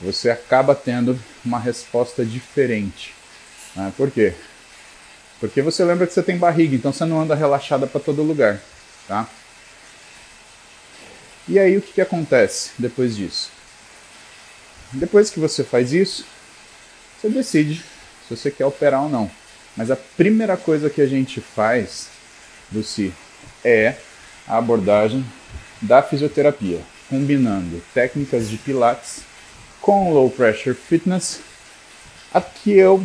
você 0.00 0.30
acaba 0.30 0.74
tendo 0.74 1.18
uma 1.44 1.58
resposta 1.58 2.24
diferente. 2.24 3.14
Né? 3.74 3.92
Por 3.96 4.10
quê? 4.10 4.34
Porque 5.40 5.60
você 5.60 5.84
lembra 5.84 6.06
que 6.06 6.12
você 6.12 6.22
tem 6.22 6.36
barriga, 6.36 6.74
então 6.74 6.92
você 6.92 7.04
não 7.04 7.20
anda 7.20 7.34
relaxada 7.34 7.86
para 7.86 8.00
todo 8.00 8.22
lugar. 8.22 8.60
Tá? 9.06 9.28
E 11.48 11.58
aí 11.58 11.76
o 11.76 11.82
que, 11.82 11.94
que 11.94 12.00
acontece 12.00 12.70
depois 12.78 13.16
disso? 13.16 13.50
Depois 14.92 15.30
que 15.30 15.40
você 15.40 15.64
faz 15.64 15.92
isso, 15.92 16.24
você 17.18 17.28
decide 17.28 17.82
se 18.26 18.36
você 18.36 18.50
quer 18.50 18.66
operar 18.66 19.02
ou 19.02 19.08
não. 19.08 19.30
Mas 19.76 19.90
a 19.90 19.96
primeira 19.96 20.56
coisa 20.56 20.90
que 20.90 21.00
a 21.00 21.06
gente 21.06 21.40
faz, 21.40 22.08
Lucy, 22.72 23.12
é 23.64 23.94
a 24.46 24.58
abordagem 24.58 25.24
da 25.80 26.02
fisioterapia 26.02 26.80
combinando 27.08 27.82
técnicas 27.94 28.48
de 28.50 28.58
pilates 28.58 29.20
com 29.80 30.12
low 30.12 30.28
pressure 30.30 30.76
fitness. 30.76 31.40
Aqui 32.32 32.72
eu 32.72 33.02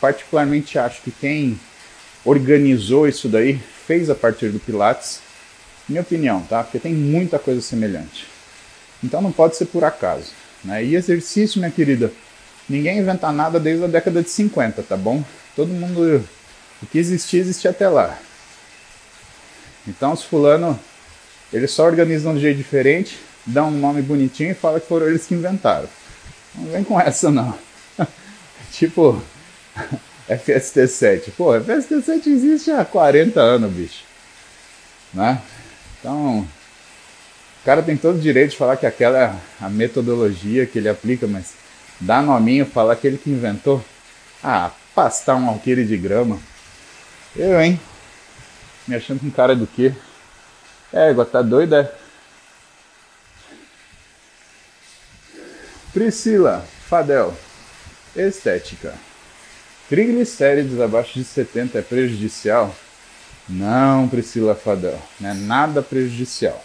particularmente 0.00 0.78
acho 0.78 1.02
que 1.02 1.10
quem 1.10 1.58
organizou 2.24 3.06
isso 3.06 3.28
daí 3.28 3.60
fez 3.86 4.10
a 4.10 4.14
partir 4.14 4.48
do 4.48 4.58
pilates, 4.58 5.20
minha 5.88 6.02
opinião, 6.02 6.42
tá? 6.42 6.62
Porque 6.62 6.78
tem 6.78 6.92
muita 6.92 7.38
coisa 7.38 7.60
semelhante. 7.60 8.26
Então 9.02 9.20
não 9.20 9.32
pode 9.32 9.56
ser 9.56 9.66
por 9.66 9.84
acaso, 9.84 10.32
né? 10.64 10.84
E 10.84 10.94
exercício, 10.96 11.60
minha 11.60 11.70
querida, 11.70 12.12
ninguém 12.68 12.98
inventa 12.98 13.30
nada 13.30 13.60
desde 13.60 13.84
a 13.84 13.88
década 13.88 14.22
de 14.22 14.30
50, 14.30 14.82
tá 14.82 14.96
bom? 14.96 15.22
Todo 15.54 15.68
mundo 15.68 16.24
o 16.82 16.86
que 16.86 16.98
existia 16.98 17.40
existe 17.40 17.66
até 17.68 17.88
lá. 17.88 18.18
Então 19.86 20.12
os 20.12 20.22
fulano 20.22 20.78
eles 21.52 21.70
só 21.70 21.84
organizam 21.84 22.32
de 22.32 22.38
um 22.38 22.42
jeito 22.42 22.56
diferente, 22.56 23.18
dá 23.46 23.64
um 23.64 23.70
nome 23.70 24.02
bonitinho 24.02 24.50
e 24.50 24.54
fala 24.54 24.80
que 24.80 24.88
foram 24.88 25.06
eles 25.06 25.26
que 25.26 25.34
inventaram. 25.34 25.88
Não 26.54 26.70
vem 26.70 26.82
com 26.82 27.00
essa 27.00 27.30
não. 27.30 27.56
tipo, 28.72 29.22
FST7. 30.28 31.30
Pô, 31.36 31.52
FST7 31.52 32.26
existe 32.26 32.70
há 32.70 32.84
40 32.84 33.40
anos, 33.40 33.72
bicho. 33.72 34.04
Né? 35.14 35.40
Então, 36.06 36.38
o 36.38 37.64
cara 37.64 37.82
tem 37.82 37.96
todo 37.96 38.14
o 38.14 38.20
direito 38.20 38.52
de 38.52 38.56
falar 38.56 38.76
que 38.76 38.86
aquela 38.86 39.18
é 39.18 39.34
a 39.60 39.68
metodologia 39.68 40.64
que 40.64 40.78
ele 40.78 40.88
aplica, 40.88 41.26
mas 41.26 41.54
dá 42.00 42.22
nominho, 42.22 42.64
falar 42.64 42.94
que 42.94 43.08
ele 43.08 43.18
que 43.18 43.28
inventou. 43.28 43.84
Ah, 44.40 44.70
pastar 44.94 45.34
um 45.34 45.48
alqueire 45.48 45.84
de 45.84 45.96
grama. 45.96 46.38
Eu, 47.34 47.60
hein? 47.60 47.80
Me 48.86 48.94
achando 48.94 49.26
um 49.26 49.30
cara 49.32 49.56
do 49.56 49.66
quê? 49.66 49.92
É, 50.92 51.12
tá 51.24 51.42
doida, 51.42 51.80
é? 51.80 52.06
Priscila 55.92 56.64
Fadel, 56.88 57.36
estética. 58.14 58.94
Triglicérides 59.88 60.80
abaixo 60.80 61.14
de 61.14 61.24
70 61.24 61.80
é 61.80 61.82
prejudicial? 61.82 62.72
Não, 63.48 64.08
Priscila 64.08 64.54
Fadel, 64.54 65.00
não 65.20 65.30
é 65.30 65.34
nada 65.34 65.82
prejudicial. 65.82 66.64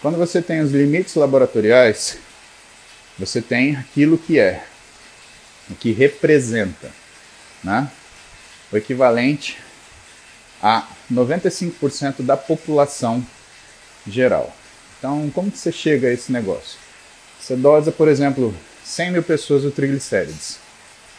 Quando 0.00 0.16
você 0.16 0.40
tem 0.40 0.60
os 0.60 0.72
limites 0.72 1.14
laboratoriais, 1.14 2.16
você 3.18 3.42
tem 3.42 3.76
aquilo 3.76 4.16
que 4.16 4.38
é, 4.38 4.64
o 5.68 5.74
que 5.74 5.92
representa. 5.92 6.90
Né? 7.62 7.90
o 8.72 8.76
equivalente 8.76 9.58
a 10.62 10.86
95% 11.12 12.22
da 12.22 12.36
população 12.36 13.24
geral. 14.06 14.54
Então, 14.98 15.30
como 15.30 15.50
que 15.50 15.58
você 15.58 15.72
chega 15.72 16.08
a 16.08 16.12
esse 16.12 16.30
negócio? 16.30 16.78
Você 17.40 17.56
dosa, 17.56 17.90
por 17.90 18.08
exemplo, 18.08 18.54
100 18.84 19.12
mil 19.12 19.22
pessoas 19.22 19.64
o 19.64 19.70
triglicérides. 19.70 20.58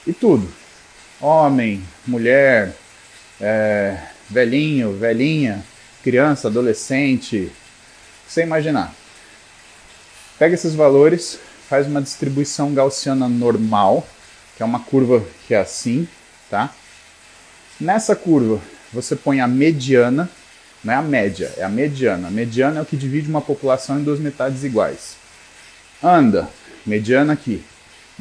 E 0.06 0.14
tudo. 0.14 0.52
Homem, 1.20 1.84
mulher, 2.06 2.76
é, 3.40 3.98
velhinho, 4.32 4.94
velhinha, 4.94 5.64
criança, 6.04 6.48
adolescente, 6.48 7.52
você 8.28 8.42
imaginar. 8.42 8.94
Pega 10.40 10.56
esses 10.56 10.74
valores, 10.74 11.38
faz 11.68 11.86
uma 11.86 12.02
distribuição 12.02 12.74
gaussiana 12.74 13.28
normal, 13.28 14.08
que 14.56 14.64
é 14.64 14.66
uma 14.66 14.80
curva 14.80 15.24
que 15.48 15.54
é 15.54 15.60
assim, 15.60 16.08
tá? 16.50 16.74
Nessa 17.80 18.16
curva, 18.16 18.62
você 18.94 19.16
põe 19.16 19.42
a 19.42 19.48
mediana, 19.48 20.30
não 20.84 20.94
é 20.94 20.98
a 20.98 21.02
média, 21.02 21.52
é 21.58 21.64
a 21.64 21.70
mediana. 21.70 22.28
A 22.28 22.32
mediana 22.32 22.80
é 22.80 22.82
o 22.82 22.86
que 22.86 22.98
divide 22.98 23.30
uma 23.30 23.42
população 23.42 24.00
em 24.00 24.04
duas 24.04 24.20
metades 24.20 24.64
iguais. 24.64 25.16
Anda, 26.02 26.50
mediana 26.86 27.34
aqui. 27.34 27.64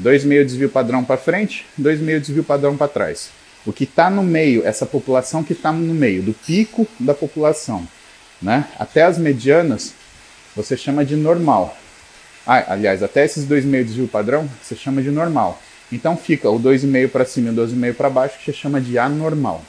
2,5 0.01 0.44
desvio 0.44 0.68
padrão 0.70 1.05
para 1.05 1.16
frente, 1.16 1.66
2,5 1.81 2.20
desvio 2.20 2.44
padrão 2.44 2.77
para 2.77 2.88
trás. 2.88 3.31
O 3.66 3.73
que 3.73 3.85
está 3.85 4.09
no 4.09 4.23
meio, 4.23 4.66
essa 4.66 4.87
população 4.87 5.44
que 5.44 5.53
está 5.53 5.70
no 5.70 5.94
meio, 5.94 6.23
do 6.23 6.33
pico 6.33 6.87
da 6.99 7.12
população, 7.12 7.87
né? 8.40 8.66
até 8.79 9.03
as 9.03 9.18
medianas, 9.18 9.92
você 10.57 10.77
chama 10.77 11.05
de 11.05 11.14
normal. 11.14 11.77
Ah, 12.46 12.73
aliás, 12.73 13.03
até 13.03 13.25
esses 13.25 13.44
2,5 13.46 13.85
desvio 13.85 14.09
padrão, 14.09 14.49
você 14.62 14.75
chama 14.75 15.03
de 15.03 15.11
normal. 15.11 15.61
Então 15.92 16.16
fica 16.16 16.49
o 16.49 16.59
2,5 16.59 17.09
para 17.11 17.25
cima 17.25 17.49
e 17.49 17.53
o 17.53 17.55
2,5 17.55 17.94
para 17.94 18.09
baixo, 18.09 18.38
que 18.38 18.44
você 18.44 18.53
chama 18.53 18.81
de 18.81 18.99
anormal. 18.99 19.62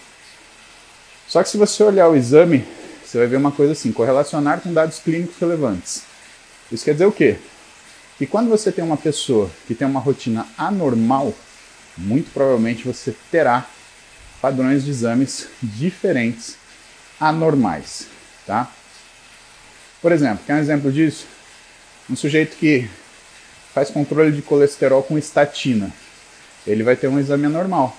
Só 1.27 1.43
que 1.43 1.49
se 1.49 1.57
você 1.57 1.83
olhar 1.83 2.09
o 2.09 2.15
exame, 2.15 2.65
você 3.03 3.17
vai 3.17 3.27
ver 3.27 3.37
uma 3.37 3.51
coisa 3.51 3.73
assim, 3.73 3.91
correlacionar 3.91 4.61
com 4.61 4.73
dados 4.73 4.99
clínicos 4.99 5.37
relevantes. 5.37 6.03
Isso 6.71 6.85
quer 6.85 6.93
dizer 6.93 7.05
o 7.05 7.11
quê? 7.11 7.37
Que 8.17 8.25
quando 8.25 8.49
você 8.49 8.71
tem 8.71 8.83
uma 8.83 8.97
pessoa 8.97 9.49
que 9.67 9.75
tem 9.75 9.87
uma 9.87 9.99
rotina 9.99 10.47
anormal, 10.57 11.33
muito 11.97 12.31
provavelmente 12.31 12.85
você 12.85 13.13
terá 13.29 13.67
padrões 14.41 14.83
de 14.83 14.89
exames 14.89 15.47
diferentes 15.61 16.57
anormais, 17.19 18.07
tá? 18.45 18.71
Por 20.01 20.11
exemplo, 20.11 20.43
quer 20.45 20.55
um 20.55 20.59
exemplo 20.59 20.91
disso? 20.91 21.27
Um 22.09 22.15
sujeito 22.15 22.57
que 22.57 22.89
faz 23.73 23.89
controle 23.91 24.31
de 24.31 24.41
colesterol 24.41 25.03
com 25.03 25.17
estatina, 25.17 25.91
ele 26.65 26.83
vai 26.83 26.95
ter 26.95 27.07
um 27.07 27.19
exame 27.19 27.45
anormal. 27.45 27.95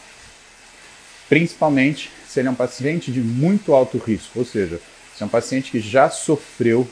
Principalmente 1.29 2.11
se 2.29 2.41
ele 2.41 2.49
é 2.49 2.51
um 2.51 2.57
paciente 2.57 3.13
de 3.13 3.21
muito 3.21 3.73
alto 3.73 3.97
risco, 3.99 4.41
ou 4.41 4.45
seja, 4.45 4.81
se 5.17 5.23
é 5.23 5.27
um 5.27 5.29
paciente 5.29 5.71
que 5.71 5.81
já 5.81 6.11
sofreu 6.11 6.89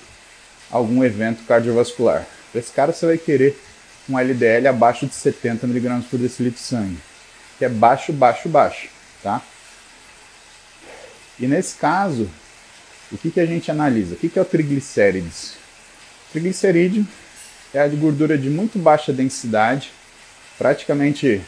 algum 0.71 1.03
evento 1.03 1.45
cardiovascular. 1.45 2.27
Para 2.53 2.61
esse 2.61 2.73
cara 2.73 2.93
você 2.93 3.05
vai 3.05 3.19
querer 3.19 3.61
um 4.09 4.19
LDL 4.19 4.69
abaixo 4.69 5.07
de 5.07 5.15
70 5.15 5.67
mg 5.67 6.03
por 6.09 6.19
decilitro 6.19 6.61
de 6.61 6.65
sangue, 6.67 6.99
que 7.59 7.65
é 7.65 7.69
baixo, 7.69 8.13
baixo, 8.13 8.49
baixo, 8.49 8.89
tá? 9.23 9.43
E 11.39 11.47
nesse 11.47 11.77
caso, 11.77 12.29
o 13.11 13.19
que, 13.19 13.31
que 13.31 13.41
a 13.41 13.47
gente 13.47 13.71
analisa? 13.71 14.15
O 14.15 14.17
que, 14.19 14.29
que 14.29 14.39
é 14.39 14.43
o 14.43 14.45
triglicérides? 14.45 15.55
O 16.29 16.33
triglicerídeo 16.33 17.07
é 17.73 17.81
a 17.81 17.89
gordura 17.89 18.37
de 18.37 18.51
muito 18.51 18.79
baixa 18.79 19.13
densidade, 19.13 19.91
praticamente 20.59 21.41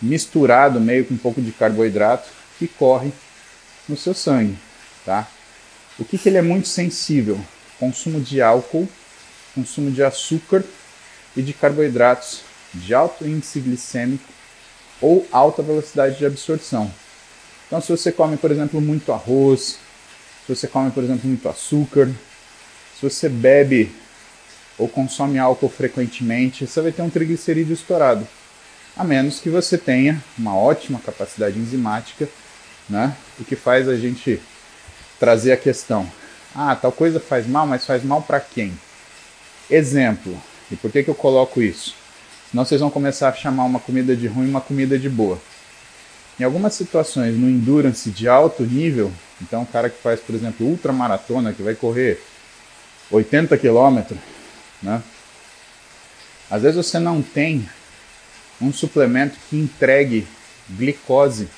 misturado 0.00 0.80
meio 0.80 1.04
com 1.04 1.14
um 1.14 1.18
pouco 1.18 1.42
de 1.42 1.52
carboidrato, 1.52 2.28
que 2.58 2.66
corre 2.66 3.12
no 3.88 3.96
seu 3.96 4.14
sangue, 4.14 4.56
tá? 5.04 5.28
O 5.98 6.04
que, 6.04 6.16
que 6.16 6.28
ele 6.28 6.38
é 6.38 6.42
muito 6.42 6.68
sensível? 6.68 7.38
Consumo 7.78 8.20
de 8.20 8.40
álcool, 8.40 8.88
consumo 9.54 9.90
de 9.90 10.02
açúcar 10.02 10.62
e 11.36 11.42
de 11.42 11.52
carboidratos 11.52 12.42
de 12.72 12.94
alto 12.94 13.26
índice 13.26 13.60
glicêmico 13.60 14.39
ou 15.00 15.26
alta 15.32 15.62
velocidade 15.62 16.18
de 16.18 16.26
absorção. 16.26 16.90
Então, 17.66 17.80
se 17.80 17.90
você 17.90 18.10
come, 18.10 18.36
por 18.36 18.50
exemplo, 18.50 18.80
muito 18.80 19.12
arroz, 19.12 19.78
se 20.46 20.54
você 20.54 20.66
come, 20.66 20.90
por 20.90 21.04
exemplo, 21.04 21.28
muito 21.28 21.48
açúcar, 21.48 22.08
se 22.98 23.08
você 23.08 23.28
bebe 23.28 23.92
ou 24.78 24.88
consome 24.88 25.38
álcool 25.38 25.68
frequentemente, 25.68 26.66
você 26.66 26.80
vai 26.80 26.92
ter 26.92 27.02
um 27.02 27.10
triglicerídeo 27.10 27.74
estourado. 27.74 28.26
A 28.96 29.04
menos 29.04 29.38
que 29.40 29.48
você 29.48 29.78
tenha 29.78 30.22
uma 30.36 30.56
ótima 30.56 30.98
capacidade 30.98 31.58
enzimática 31.58 32.28
né? 32.90 33.16
O 33.38 33.44
que 33.44 33.56
faz 33.56 33.88
a 33.88 33.96
gente 33.96 34.40
trazer 35.18 35.52
a 35.52 35.56
questão: 35.56 36.10
ah, 36.54 36.74
tal 36.74 36.90
coisa 36.90 37.20
faz 37.20 37.46
mal, 37.46 37.66
mas 37.66 37.86
faz 37.86 38.02
mal 38.02 38.20
para 38.20 38.40
quem? 38.40 38.76
Exemplo. 39.70 40.36
E 40.70 40.76
por 40.76 40.90
que, 40.90 41.04
que 41.04 41.10
eu 41.10 41.14
coloco 41.14 41.62
isso? 41.62 41.94
Senão 42.50 42.64
vocês 42.64 42.80
vão 42.80 42.90
começar 42.90 43.28
a 43.28 43.32
chamar 43.32 43.64
uma 43.64 43.78
comida 43.78 44.16
de 44.16 44.26
ruim 44.26 44.48
uma 44.48 44.60
comida 44.60 44.98
de 44.98 45.08
boa. 45.08 45.40
Em 46.38 46.42
algumas 46.42 46.74
situações, 46.74 47.36
no 47.36 47.48
endurance 47.48 48.10
de 48.10 48.26
alto 48.26 48.64
nível, 48.64 49.12
então 49.40 49.62
o 49.62 49.66
cara 49.66 49.88
que 49.88 50.02
faz, 50.02 50.20
por 50.20 50.34
exemplo, 50.34 50.66
ultramaratona, 50.66 51.52
que 51.52 51.62
vai 51.62 51.74
correr 51.74 52.20
80 53.10 53.56
quilômetros, 53.56 54.18
né? 54.82 55.02
Às 56.50 56.62
vezes 56.62 56.76
você 56.76 56.98
não 56.98 57.22
tem 57.22 57.68
um 58.60 58.72
suplemento 58.72 59.36
que 59.48 59.56
entregue 59.56 60.26
glicose 60.68 61.48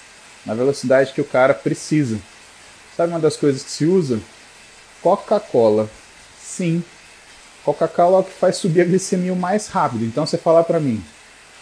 na 0.45 0.55
velocidade 0.55 1.13
que 1.13 1.21
o 1.21 1.25
cara 1.25 1.55
precisa. 1.55 2.19
Sabe 2.97 3.13
uma 3.13 3.21
das 3.21 3.37
coisas 3.37 3.63
que 3.63 3.71
se 3.71 3.87
usa? 3.87 4.21
Coca-Cola. 5.01 5.89
Sim. 6.41 6.85
Coca-Cola 7.65 8.19
é 8.19 8.21
o 8.21 8.25
que 8.25 8.33
faz 8.33 8.57
subir 8.57 8.81
a 8.81 8.85
glicemia 8.85 9.35
mais 9.35 9.69
rápido. 9.69 10.05
Então 10.05 10.27
você 10.27 10.37
falar 10.37 10.65
para 10.65 10.81
mim, 10.81 11.03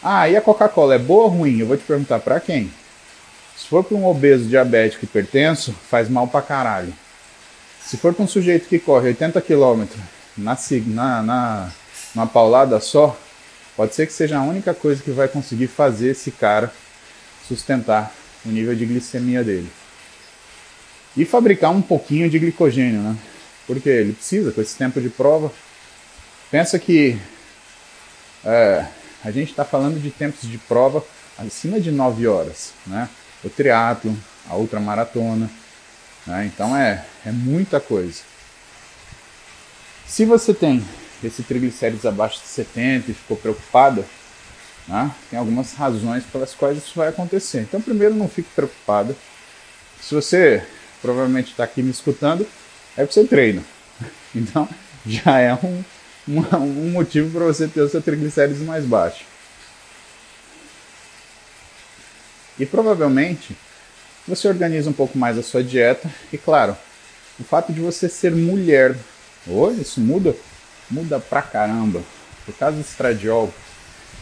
ah, 0.03 0.29
e 0.29 0.37
a 0.37 0.41
Coca-Cola 0.41 0.95
é 0.95 0.99
boa 0.99 1.25
ou 1.25 1.31
ruim? 1.31 1.59
Eu 1.59 1.67
vou 1.67 1.77
te 1.77 1.85
perguntar 1.85 2.21
para 2.21 2.41
quem? 2.41 2.73
Se 3.57 3.67
for 3.67 3.85
para 3.85 3.97
um 3.97 4.07
obeso 4.07 4.45
diabético 4.45 5.05
hipertenso, 5.05 5.75
faz 5.91 6.09
mal 6.09 6.27
pra 6.27 6.41
caralho. 6.41 6.95
Se 7.85 7.97
for 7.97 8.15
para 8.15 8.25
um 8.25 8.29
sujeito 8.29 8.69
que 8.69 8.79
corre 8.79 9.09
80 9.09 9.41
km 9.43 9.85
na, 10.37 10.57
na, 10.87 11.23
na, 11.23 11.73
numa 12.15 12.27
paulada 12.27 12.81
só, 12.81 13.19
pode 13.77 13.95
ser 13.95 14.07
que 14.07 14.13
seja 14.13 14.39
a 14.39 14.43
única 14.43 14.73
coisa 14.73 15.03
que 15.03 15.11
vai 15.11 15.29
conseguir 15.29 15.67
fazer 15.67 16.13
esse 16.13 16.31
cara 16.31 16.73
sustentar 17.47 18.13
o 18.45 18.49
nível 18.49 18.75
de 18.75 18.87
glicemia 18.87 19.45
dele. 19.45 19.71
E 21.17 21.25
fabricar 21.25 21.71
um 21.71 21.83
pouquinho 21.83 22.31
de 22.31 22.39
glicogênio, 22.39 23.01
né? 23.01 23.17
Porque 23.67 23.89
ele 23.89 24.13
precisa, 24.13 24.53
com 24.53 24.61
esse 24.61 24.77
tempo 24.77 25.01
de 25.01 25.11
prova. 25.11 25.53
Pensa 26.51 26.79
que 26.79 27.19
é, 28.45 28.87
a 29.25 29.31
gente 29.31 29.51
está 29.51 29.65
falando 29.65 30.01
de 30.01 30.11
tempos 30.11 30.49
de 30.49 30.59
prova 30.59 31.05
acima 31.39 31.81
de 31.81 31.91
9 31.91 32.27
horas, 32.27 32.73
né? 32.87 33.09
O 33.45 33.49
triatlo, 33.49 34.17
a 34.49 34.57
ultramaratona, 34.57 35.51
né? 36.27 36.51
Então 36.53 36.77
é, 36.77 37.05
é 37.25 37.31
muita 37.31 37.81
coisa. 37.81 38.23
Se 40.07 40.25
você 40.25 40.53
tem 40.53 40.85
esse 41.23 41.43
triglicérides 41.43 42.05
abaixo 42.05 42.41
de 42.41 42.49
70 42.49 43.11
e 43.11 43.15
ficou 43.15 43.37
preocupada, 43.37 44.05
né? 44.89 45.11
Tem 45.31 45.39
algumas 45.39 45.75
razões 45.75 46.25
pelas 46.25 46.53
quais 46.53 46.79
isso 46.79 46.93
vai 46.97 47.09
acontecer. 47.09 47.61
Então, 47.61 47.81
primeiro, 47.81 48.15
não 48.15 48.29
fique 48.29 48.49
preocupada. 48.55 49.15
Se 50.01 50.15
você 50.15 50.67
provavelmente 51.01 51.53
está 51.53 51.63
aqui 51.63 51.83
me 51.83 51.91
escutando, 51.91 52.47
é 52.97 53.05
porque 53.05 53.15
você 53.15 53.25
treina. 53.25 53.63
Então, 54.33 54.69
já 55.05 55.41
é 55.41 55.53
um, 55.55 55.83
um, 56.31 56.57
um 56.57 56.90
motivo 56.90 57.31
para 57.31 57.47
você 57.47 57.66
ter 57.66 57.81
o 57.81 57.88
seu 57.88 58.01
triglicérides 58.01 58.62
mais 58.62 58.85
baixo. 58.85 59.25
E 62.59 62.66
provavelmente 62.66 63.57
você 64.29 64.47
organiza 64.47 64.90
um 64.90 64.93
pouco 64.93 65.19
mais 65.19 65.38
a 65.38 65.43
sua 65.43 65.64
dieta. 65.64 66.11
E 66.33 66.38
claro, 66.38 66.77
o 67.38 67.45
fato 67.45 67.73
de 67.73 67.81
você 67.81 68.09
ser 68.09 68.33
mulher, 68.33 68.97
hoje 69.47 69.83
isso 69.83 70.01
muda, 70.01 70.37
muda 70.90 71.19
pra 71.19 71.43
caramba. 71.43 72.03
Por 72.45 72.55
causa 72.55 72.77
do 72.77 72.83
estradiol, 72.83 73.53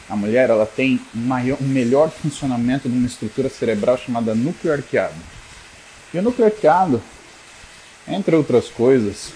a 0.08 0.16
mulher 0.16 0.50
ela 0.50 0.66
tem 0.66 1.00
maior, 1.12 1.58
um 1.60 1.66
melhor 1.66 2.10
funcionamento 2.10 2.88
de 2.88 2.96
uma 2.96 3.06
estrutura 3.06 3.48
cerebral 3.48 3.98
chamada 3.98 4.34
núcleo 4.34 4.72
arqueado. 4.72 5.14
E 6.14 6.18
o 6.18 6.22
núcleo 6.22 6.46
arqueado, 6.46 7.02
entre 8.06 8.34
outras 8.34 8.68
coisas, 8.68 9.32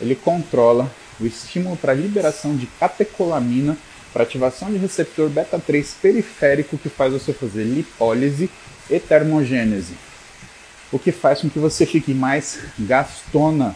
ele 0.00 0.14
controla 0.14 0.90
o 1.20 1.26
estímulo 1.26 1.76
para 1.76 1.94
liberação 1.94 2.56
de 2.56 2.66
catecolamina 2.66 3.76
para 4.12 4.22
ativação 4.22 4.70
de 4.70 4.78
receptor 4.78 5.28
beta 5.28 5.58
3 5.58 5.96
periférico 6.00 6.78
que 6.78 6.88
faz 6.88 7.12
você 7.12 7.32
fazer 7.32 7.64
lipólise 7.64 8.48
e 8.88 9.00
termogênese. 9.00 9.94
O 10.92 10.98
que 10.98 11.10
faz 11.10 11.40
com 11.40 11.50
que 11.50 11.58
você 11.58 11.84
fique 11.84 12.14
mais 12.14 12.60
gastona 12.78 13.74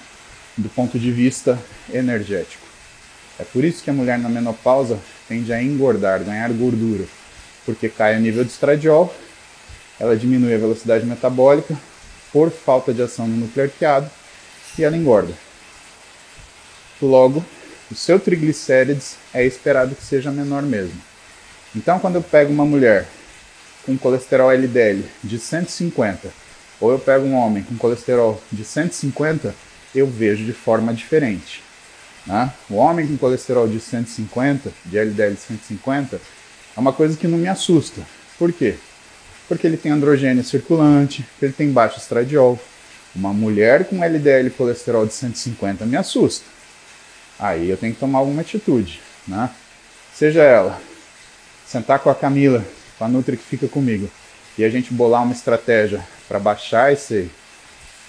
do 0.56 0.68
ponto 0.68 0.98
de 0.98 1.10
vista 1.10 1.58
energético. 1.92 2.66
É 3.38 3.44
por 3.44 3.64
isso 3.64 3.82
que 3.82 3.90
a 3.90 3.92
mulher 3.92 4.18
na 4.18 4.28
menopausa 4.28 4.98
tende 5.28 5.52
a 5.52 5.62
engordar, 5.62 6.22
ganhar 6.22 6.52
gordura, 6.52 7.04
porque 7.64 7.88
cai 7.88 8.16
o 8.16 8.20
nível 8.20 8.44
de 8.44 8.50
estradiol 8.50 9.14
ela 10.00 10.16
diminui 10.16 10.54
a 10.54 10.58
velocidade 10.58 11.04
metabólica 11.04 11.76
por 12.32 12.50
falta 12.50 12.94
de 12.94 13.02
ação 13.02 13.26
no 13.26 13.36
nuclearqueado 13.36 14.08
e 14.78 14.84
ela 14.84 14.96
engorda. 14.96 15.32
Logo, 17.00 17.44
o 17.90 17.94
seu 17.94 18.18
triglicérides 18.18 19.16
é 19.32 19.44
esperado 19.44 19.94
que 19.94 20.04
seja 20.04 20.30
menor 20.30 20.62
mesmo. 20.62 21.00
Então, 21.74 21.98
quando 21.98 22.16
eu 22.16 22.22
pego 22.22 22.52
uma 22.52 22.64
mulher 22.64 23.06
com 23.86 23.96
colesterol 23.96 24.50
LDL 24.50 25.04
de 25.22 25.38
150, 25.38 26.28
ou 26.80 26.90
eu 26.90 26.98
pego 26.98 27.24
um 27.24 27.34
homem 27.34 27.62
com 27.62 27.76
colesterol 27.76 28.42
de 28.50 28.64
150, 28.64 29.54
eu 29.94 30.06
vejo 30.06 30.44
de 30.44 30.52
forma 30.52 30.92
diferente. 30.92 31.62
Né? 32.26 32.52
O 32.68 32.74
homem 32.74 33.06
com 33.06 33.16
colesterol 33.16 33.66
de 33.66 33.80
150, 33.80 34.70
de 34.84 34.98
LDL 34.98 35.36
150, 35.36 36.20
é 36.76 36.80
uma 36.80 36.92
coisa 36.92 37.16
que 37.16 37.26
não 37.26 37.38
me 37.38 37.48
assusta. 37.48 38.02
Por 38.38 38.52
quê? 38.52 38.74
Porque 39.48 39.66
ele 39.66 39.76
tem 39.76 39.90
androgênio 39.90 40.44
circulante, 40.44 41.24
ele 41.40 41.52
tem 41.52 41.70
baixo 41.70 41.98
estradiol. 41.98 42.58
Uma 43.16 43.32
mulher 43.32 43.84
com 43.86 44.04
LDL 44.04 44.50
colesterol 44.50 45.06
de 45.06 45.14
150 45.14 45.86
me 45.86 45.96
assusta. 45.96 46.44
Aí 47.38 47.68
eu 47.68 47.76
tenho 47.76 47.94
que 47.94 48.00
tomar 48.00 48.18
alguma 48.18 48.40
atitude. 48.40 49.00
Né? 49.26 49.50
Seja 50.14 50.42
ela 50.42 50.80
sentar 51.66 51.98
com 52.00 52.10
a 52.10 52.14
Camila, 52.14 52.64
com 52.98 53.04
a 53.04 53.08
Nutri 53.08 53.36
que 53.36 53.44
fica 53.44 53.68
comigo, 53.68 54.10
e 54.56 54.64
a 54.64 54.70
gente 54.70 54.92
bolar 54.92 55.22
uma 55.22 55.34
estratégia 55.34 56.04
para 56.26 56.38
baixar 56.38 56.92
esse, 56.92 57.30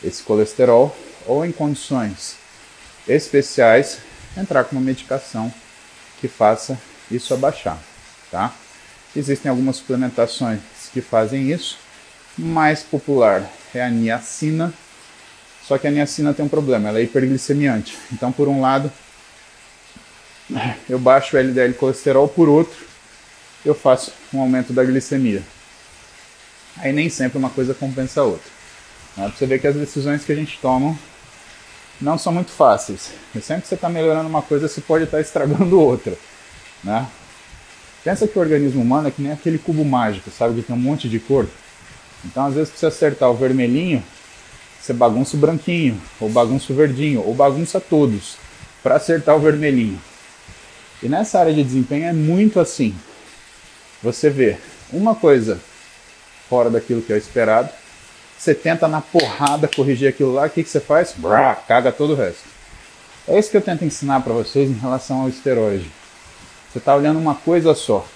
esse 0.03 0.23
colesterol, 0.23 0.95
ou 1.27 1.45
em 1.45 1.51
condições 1.51 2.37
especiais, 3.07 3.99
entrar 4.35 4.63
com 4.63 4.75
uma 4.75 4.81
medicação 4.81 5.53
que 6.19 6.27
faça 6.27 6.79
isso 7.11 7.33
abaixar, 7.33 7.77
tá? 8.31 8.53
Existem 9.15 9.49
algumas 9.49 9.77
suplementações 9.77 10.59
que 10.93 11.01
fazem 11.01 11.51
isso. 11.51 11.77
Mais 12.37 12.81
popular 12.81 13.49
é 13.73 13.83
a 13.83 13.89
niacina, 13.89 14.73
só 15.63 15.77
que 15.77 15.87
a 15.87 15.91
niacina 15.91 16.33
tem 16.33 16.45
um 16.45 16.49
problema, 16.49 16.89
ela 16.89 16.99
é 16.99 17.03
hiperglicemiante. 17.03 17.97
Então, 18.11 18.31
por 18.31 18.47
um 18.47 18.61
lado, 18.61 18.91
eu 20.89 20.99
baixo 20.99 21.35
o 21.35 21.39
LDL 21.39 21.73
colesterol, 21.73 22.27
por 22.27 22.49
outro, 22.49 22.77
eu 23.65 23.75
faço 23.75 24.13
um 24.33 24.39
aumento 24.39 24.73
da 24.73 24.83
glicemia. 24.83 25.43
Aí 26.77 26.93
nem 26.93 27.09
sempre 27.09 27.37
uma 27.37 27.49
coisa 27.49 27.73
compensa 27.73 28.21
a 28.21 28.23
outra. 28.23 28.49
Né? 29.17 29.31
Você 29.35 29.45
vê 29.45 29.59
que 29.59 29.67
as 29.67 29.75
decisões 29.75 30.23
que 30.23 30.31
a 30.31 30.35
gente 30.35 30.57
toma 30.61 30.97
não 31.99 32.17
são 32.17 32.31
muito 32.31 32.51
fáceis. 32.51 33.11
E 33.35 33.41
sempre 33.41 33.63
que 33.63 33.67
você 33.67 33.75
está 33.75 33.89
melhorando 33.89 34.29
uma 34.29 34.41
coisa, 34.41 34.67
você 34.67 34.81
pode 34.81 35.03
estar 35.03 35.17
tá 35.17 35.21
estragando 35.21 35.79
outra. 35.79 36.13
Né? 36.83 37.05
Pensa 38.03 38.27
que 38.27 38.37
o 38.37 38.41
organismo 38.41 38.81
humano 38.81 39.09
é 39.09 39.11
que 39.11 39.21
nem 39.21 39.31
aquele 39.31 39.57
cubo 39.57 39.83
mágico, 39.83 40.31
sabe? 40.31 40.55
Que 40.55 40.67
tem 40.67 40.75
um 40.75 40.79
monte 40.79 41.09
de 41.09 41.19
cor. 41.19 41.47
Então, 42.23 42.45
às 42.45 42.53
vezes, 42.53 42.69
para 42.69 42.79
você 42.79 42.85
acertar 42.85 43.29
o 43.29 43.35
vermelhinho, 43.35 44.03
você 44.79 44.93
bagunça 44.93 45.35
o 45.35 45.39
branquinho, 45.39 46.01
ou 46.19 46.29
bagunça 46.29 46.71
o 46.71 46.75
verdinho, 46.75 47.21
ou 47.21 47.33
bagunça 47.33 47.79
todos, 47.81 48.37
para 48.81 48.95
acertar 48.95 49.35
o 49.35 49.39
vermelhinho. 49.39 49.99
E 51.01 51.07
nessa 51.07 51.39
área 51.39 51.53
de 51.53 51.63
desempenho 51.63 52.05
é 52.05 52.13
muito 52.13 52.59
assim. 52.59 52.95
Você 54.03 54.29
vê 54.29 54.57
uma 54.91 55.15
coisa 55.15 55.59
fora 56.49 56.69
daquilo 56.69 57.01
que 57.01 57.13
é 57.13 57.17
esperado, 57.17 57.69
você 58.37 58.55
tenta 58.55 58.87
na 58.87 59.01
porrada 59.01 59.67
corrigir 59.67 60.07
aquilo 60.07 60.33
lá, 60.33 60.45
o 60.45 60.49
que, 60.49 60.63
que 60.63 60.69
você 60.69 60.79
faz? 60.79 61.13
Brá, 61.15 61.53
caga 61.55 61.91
todo 61.91 62.13
o 62.13 62.15
resto. 62.15 62.43
É 63.27 63.37
isso 63.37 63.51
que 63.51 63.57
eu 63.57 63.61
tento 63.61 63.85
ensinar 63.85 64.21
para 64.21 64.33
vocês 64.33 64.69
em 64.69 64.79
relação 64.79 65.21
ao 65.21 65.29
esteroide. 65.29 65.91
Você 66.71 66.79
está 66.79 66.95
olhando 66.95 67.19
uma 67.19 67.35
coisa 67.35 67.75
só. 67.75 68.07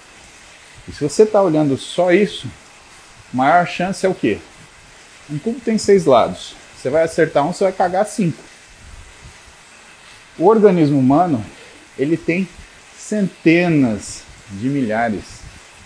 E 0.88 0.92
se 0.92 1.02
você 1.02 1.24
está 1.24 1.42
olhando 1.42 1.76
só 1.76 2.10
isso, 2.10 2.48
maior 3.32 3.66
chance 3.66 4.04
é 4.04 4.08
o 4.08 4.14
quê? 4.14 4.38
Um 5.30 5.38
cubo 5.38 5.60
tem 5.60 5.78
seis 5.78 6.04
lados. 6.06 6.56
Você 6.76 6.90
vai 6.90 7.02
acertar 7.02 7.46
um, 7.46 7.52
você 7.52 7.64
vai 7.64 7.72
cagar 7.72 8.06
cinco. 8.06 8.42
O 10.38 10.46
organismo 10.46 10.98
humano, 10.98 11.44
ele 11.98 12.16
tem 12.16 12.48
centenas 13.04 14.22
de 14.50 14.66
milhares 14.66 15.24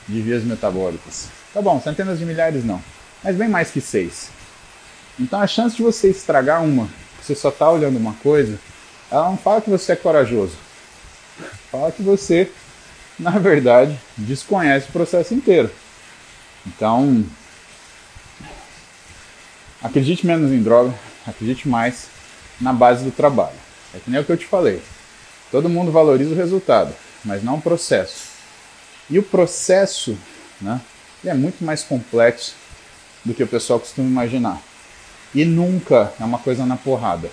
de 0.06 0.22
vias 0.22 0.44
metabólicas. 0.44 1.28
Tá 1.52 1.60
bom, 1.60 1.80
centenas 1.80 2.20
de 2.20 2.24
milhares 2.24 2.64
não, 2.64 2.80
mas 3.24 3.34
bem 3.34 3.48
mais 3.48 3.72
que 3.72 3.80
seis. 3.80 4.30
Então 5.18 5.40
a 5.40 5.46
chance 5.48 5.76
de 5.76 5.82
você 5.82 6.10
estragar 6.10 6.62
uma, 6.62 6.88
você 7.20 7.34
só 7.34 7.48
está 7.48 7.68
olhando 7.68 7.96
uma 7.96 8.14
coisa, 8.14 8.56
ela 9.10 9.30
não 9.30 9.36
fala 9.36 9.60
que 9.60 9.68
você 9.68 9.92
é 9.92 9.96
corajoso. 9.96 10.56
Fala 11.70 11.92
que 11.92 12.02
você, 12.02 12.50
na 13.18 13.32
verdade, 13.32 13.98
desconhece 14.16 14.88
o 14.88 14.92
processo 14.92 15.34
inteiro. 15.34 15.70
Então, 16.66 17.24
acredite 19.82 20.26
menos 20.26 20.50
em 20.50 20.62
droga, 20.62 20.94
acredite 21.26 21.68
mais 21.68 22.08
na 22.60 22.72
base 22.72 23.04
do 23.04 23.10
trabalho. 23.10 23.56
É 23.94 23.98
que 23.98 24.10
nem 24.10 24.20
o 24.20 24.24
que 24.24 24.32
eu 24.32 24.36
te 24.36 24.46
falei. 24.46 24.82
Todo 25.50 25.68
mundo 25.68 25.92
valoriza 25.92 26.30
o 26.30 26.36
resultado, 26.36 26.94
mas 27.24 27.42
não 27.42 27.56
o 27.56 27.62
processo. 27.62 28.28
E 29.10 29.18
o 29.18 29.22
processo, 29.22 30.18
né, 30.60 30.80
é 31.24 31.34
muito 31.34 31.64
mais 31.64 31.82
complexo 31.82 32.54
do 33.24 33.34
que 33.34 33.42
o 33.42 33.48
pessoal 33.48 33.80
costuma 33.80 34.08
imaginar. 34.08 34.60
E 35.34 35.44
nunca 35.44 36.12
é 36.18 36.24
uma 36.24 36.38
coisa 36.38 36.64
na 36.64 36.76
porrada, 36.76 37.30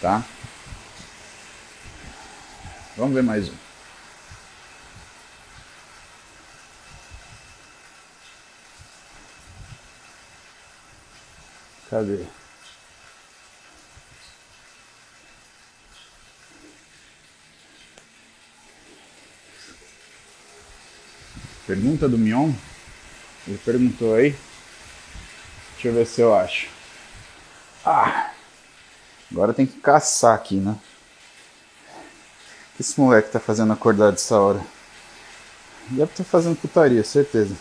tá? 0.00 0.24
Vamos 2.96 3.14
ver 3.14 3.22
mais 3.22 3.48
um. 3.48 3.54
Cadê? 11.90 12.37
Pergunta 21.68 22.08
do 22.08 22.16
Mion. 22.16 22.50
Ele 23.46 23.58
perguntou 23.58 24.14
aí. 24.14 24.34
Deixa 25.74 25.88
eu 25.88 25.92
ver 25.92 26.06
se 26.06 26.22
eu 26.22 26.34
acho. 26.34 26.68
Ah! 27.84 28.30
Agora 29.30 29.52
tem 29.52 29.66
que 29.66 29.78
caçar 29.78 30.34
aqui, 30.34 30.56
né? 30.56 30.78
que 32.74 32.82
esse 32.82 32.98
moleque 32.98 33.30
tá 33.30 33.38
fazendo 33.38 33.72
acordar 33.72 34.12
dessa 34.12 34.38
hora? 34.40 34.64
Deve 35.88 36.04
estar 36.04 36.24
tá 36.24 36.30
fazendo 36.30 36.56
putaria, 36.56 37.04
certeza. 37.04 37.54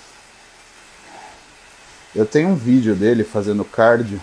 Eu 2.15 2.25
tenho 2.25 2.49
um 2.49 2.55
vídeo 2.55 2.95
dele 2.95 3.25
fazendo 3.25 3.65
cardio. 3.65 4.21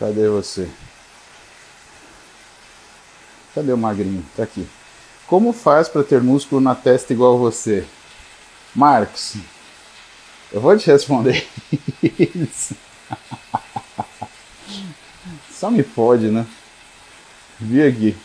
Cadê 0.00 0.28
você? 0.28 0.68
Cadê 3.54 3.72
o 3.72 3.78
magrinho? 3.78 4.24
Tá 4.36 4.42
aqui. 4.42 4.66
Como 5.26 5.52
faz 5.52 5.88
para 5.88 6.04
ter 6.04 6.22
músculo 6.22 6.60
na 6.60 6.74
testa 6.74 7.12
igual 7.12 7.38
você? 7.38 7.84
Marcos, 8.74 9.36
eu 10.52 10.60
vou 10.60 10.76
te 10.76 10.90
responder 10.90 11.46
isso. 12.02 12.76
Só 15.50 15.70
me 15.70 15.82
pode, 15.82 16.28
né? 16.28 16.46
Vi 17.58 17.82
aqui. 17.82 18.16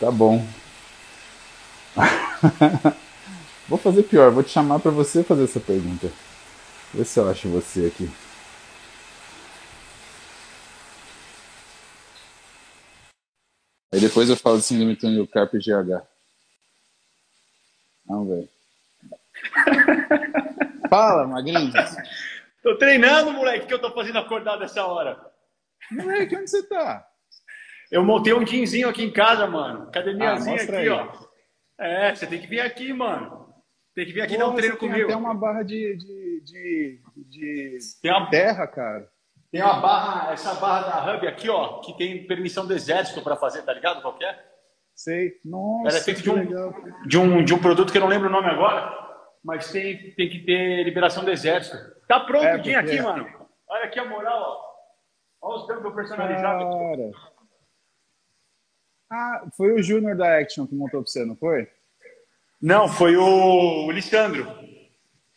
Tá 0.00 0.10
bom. 0.10 0.44
vou 3.68 3.78
fazer 3.78 4.04
pior, 4.04 4.30
vou 4.30 4.42
te 4.42 4.50
chamar 4.50 4.78
para 4.78 4.90
você 4.90 5.22
fazer 5.22 5.44
essa 5.44 5.60
pergunta. 5.60 6.10
Vê 6.94 7.04
se 7.04 7.20
eu 7.20 7.30
acho 7.30 7.48
você 7.48 7.86
aqui. 7.86 8.10
Aí 13.92 14.00
depois 14.00 14.30
eu 14.30 14.36
falo 14.36 14.56
assim 14.56 14.78
do 14.78 14.96
túnel 14.96 15.26
Carpe 15.26 15.58
GH. 15.58 16.02
Vamos 18.06 18.28
ver. 18.28 18.48
Fala, 20.88 21.26
Magrinho. 21.26 21.72
Tô 22.62 22.76
treinando, 22.78 23.32
moleque, 23.32 23.66
que 23.66 23.74
eu 23.74 23.80
tô 23.80 23.90
fazendo 23.92 24.18
acordado 24.18 24.64
essa 24.64 24.84
hora. 24.86 25.18
Moleque, 25.90 26.36
onde 26.36 26.48
você 26.48 26.62
tá? 26.62 27.06
Eu 27.90 28.02
montei 28.02 28.32
um 28.32 28.46
jeanzinho 28.46 28.88
aqui 28.88 29.02
em 29.02 29.12
casa, 29.12 29.46
mano. 29.46 29.88
Academiazinha 29.88 30.56
ah, 30.56 30.62
aqui, 30.62 30.74
aí. 30.74 30.88
ó. 30.88 31.08
É, 31.78 32.14
você 32.14 32.26
tem 32.26 32.40
que 32.40 32.46
vir 32.46 32.60
aqui, 32.60 32.92
mano. 32.92 33.52
Tem 33.94 34.06
que 34.06 34.12
vir 34.12 34.22
aqui 34.22 34.34
Pô, 34.34 34.40
dar 34.40 34.48
um 34.48 34.54
treino 34.54 34.76
comigo. 34.78 35.06
Tem 35.06 35.16
uma 35.16 35.34
barra 35.34 35.62
de, 35.62 35.96
de, 35.96 36.42
de, 36.42 37.00
de 38.02 38.10
uma... 38.10 38.30
terra, 38.30 38.66
cara. 38.66 39.11
Tem 39.52 39.62
uma 39.62 39.80
barra, 39.80 40.32
essa 40.32 40.54
barra 40.54 41.02
da 41.02 41.14
Hub 41.14 41.28
aqui, 41.28 41.50
ó, 41.50 41.80
que 41.80 41.94
tem 41.98 42.26
permissão 42.26 42.66
do 42.66 42.72
exército 42.72 43.20
para 43.20 43.36
fazer, 43.36 43.60
tá 43.62 43.74
ligado? 43.74 44.00
Qualquer? 44.00 44.30
É? 44.30 44.52
Sei. 44.94 45.38
Nossa. 45.44 45.88
Ela 45.90 45.98
é 45.98 46.00
feita 46.00 46.22
de 46.22 46.30
um, 46.30 47.06
de, 47.06 47.18
um, 47.18 47.44
de 47.44 47.54
um 47.54 47.60
produto 47.60 47.92
que 47.92 47.98
eu 47.98 48.00
não 48.00 48.08
lembro 48.08 48.28
o 48.28 48.32
nome 48.32 48.48
agora, 48.48 48.90
mas 49.44 49.70
tem, 49.70 50.14
tem 50.14 50.30
que 50.30 50.38
ter 50.38 50.82
liberação 50.84 51.22
do 51.22 51.30
exército. 51.30 51.76
Tá 52.08 52.20
pronto 52.20 52.46
é, 52.46 52.74
aqui, 52.74 53.00
mano. 53.02 53.28
Olha 53.68 53.84
aqui 53.84 53.98
a 53.98 54.08
moral, 54.08 54.40
ó. 54.42 54.72
Olha 55.42 55.60
os 55.60 55.66
tampos 55.66 55.94
personalizados. 55.94 56.64
Cara. 56.64 57.10
Ah, 59.10 59.46
foi 59.54 59.72
o 59.72 59.82
Júnior 59.82 60.16
da 60.16 60.38
Action 60.38 60.66
que 60.66 60.74
montou 60.74 61.02
pra 61.02 61.10
você, 61.10 61.26
não 61.26 61.36
foi? 61.36 61.68
Não, 62.60 62.88
foi 62.88 63.16
o, 63.16 63.86
o 63.86 63.90
Lissandro. 63.90 64.46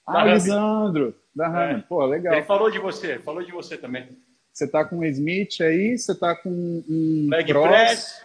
Ah, 0.07 0.24
Lisandro, 0.24 1.13
da 1.36 1.47
Rami. 1.47 1.79
É. 1.79 1.83
Pô, 1.83 2.05
legal. 2.05 2.33
Ele 2.33 2.43
falou 2.43 2.71
de 2.71 2.79
você, 2.79 3.19
falou 3.19 3.43
de 3.43 3.51
você 3.51 3.77
também. 3.77 4.07
Você 4.53 4.67
tá 4.67 4.86
com 4.86 4.99
um 4.99 5.03
Smith 5.03 5.59
aí, 5.59 5.97
você 5.97 6.17
tá 6.17 6.33
com 6.33 6.49
um 6.49 7.27
leg 7.29 7.45
cross, 7.51 7.67
press, 7.67 8.21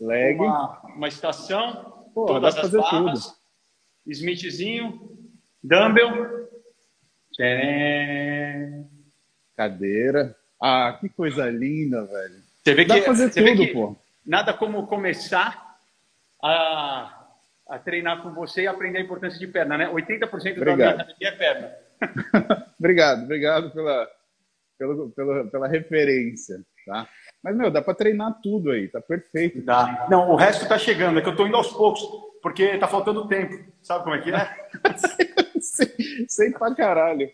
leg, 0.00 0.40
uma, 0.40 0.80
uma 0.96 1.08
estação, 1.08 2.08
Pô, 2.14 2.24
todas 2.24 2.56
as 2.56 2.70
barras, 2.70 3.24
tudo. 3.24 3.36
Smithzinho, 4.06 5.18
dumbbell, 5.62 6.48
tcharam. 7.34 8.88
cadeira. 9.54 10.34
Ah, 10.62 10.96
que 10.98 11.10
coisa 11.10 11.50
linda, 11.50 12.06
velho. 12.06 12.42
Você 12.62 12.74
vê 12.74 12.84
Dá 12.86 12.94
que, 12.94 13.02
fazer 13.02 13.30
tudo, 13.30 13.72
pô. 13.72 13.96
Nada 14.24 14.54
como 14.54 14.86
começar 14.86 15.78
a, 16.42 17.26
a 17.68 17.78
treinar 17.78 18.22
com 18.22 18.32
você 18.32 18.62
e 18.62 18.66
aprender 18.66 18.98
a 18.98 19.02
importância 19.02 19.38
de 19.38 19.46
perna, 19.46 19.76
né? 19.76 19.90
80% 19.90 20.26
obrigado. 20.34 20.66
da 20.66 20.74
minha 20.74 20.90
academia 20.90 21.28
é 21.28 21.32
perna. 21.32 21.89
obrigado, 22.78 23.24
obrigado 23.24 23.70
pela, 23.70 24.08
pela, 24.78 25.08
pela, 25.10 25.44
pela 25.46 25.68
referência, 25.68 26.64
tá? 26.86 27.08
Mas, 27.42 27.56
meu, 27.56 27.70
dá 27.70 27.80
para 27.80 27.94
treinar 27.94 28.40
tudo 28.42 28.70
aí, 28.70 28.88
tá 28.88 29.00
perfeito. 29.00 29.62
Dá. 29.62 30.06
Não, 30.10 30.30
o 30.30 30.36
resto 30.36 30.68
tá 30.68 30.78
chegando, 30.78 31.18
é 31.18 31.22
que 31.22 31.28
eu 31.28 31.36
tô 31.36 31.46
indo 31.46 31.56
aos 31.56 31.72
poucos, 31.72 32.02
porque 32.42 32.78
tá 32.78 32.86
faltando 32.86 33.28
tempo. 33.28 33.54
Sabe 33.82 34.04
como 34.04 34.16
é 34.16 34.20
que 34.20 34.30
é? 34.30 34.68
sei, 35.60 36.26
sei 36.28 36.50
pra 36.50 36.74
caralho. 36.74 37.30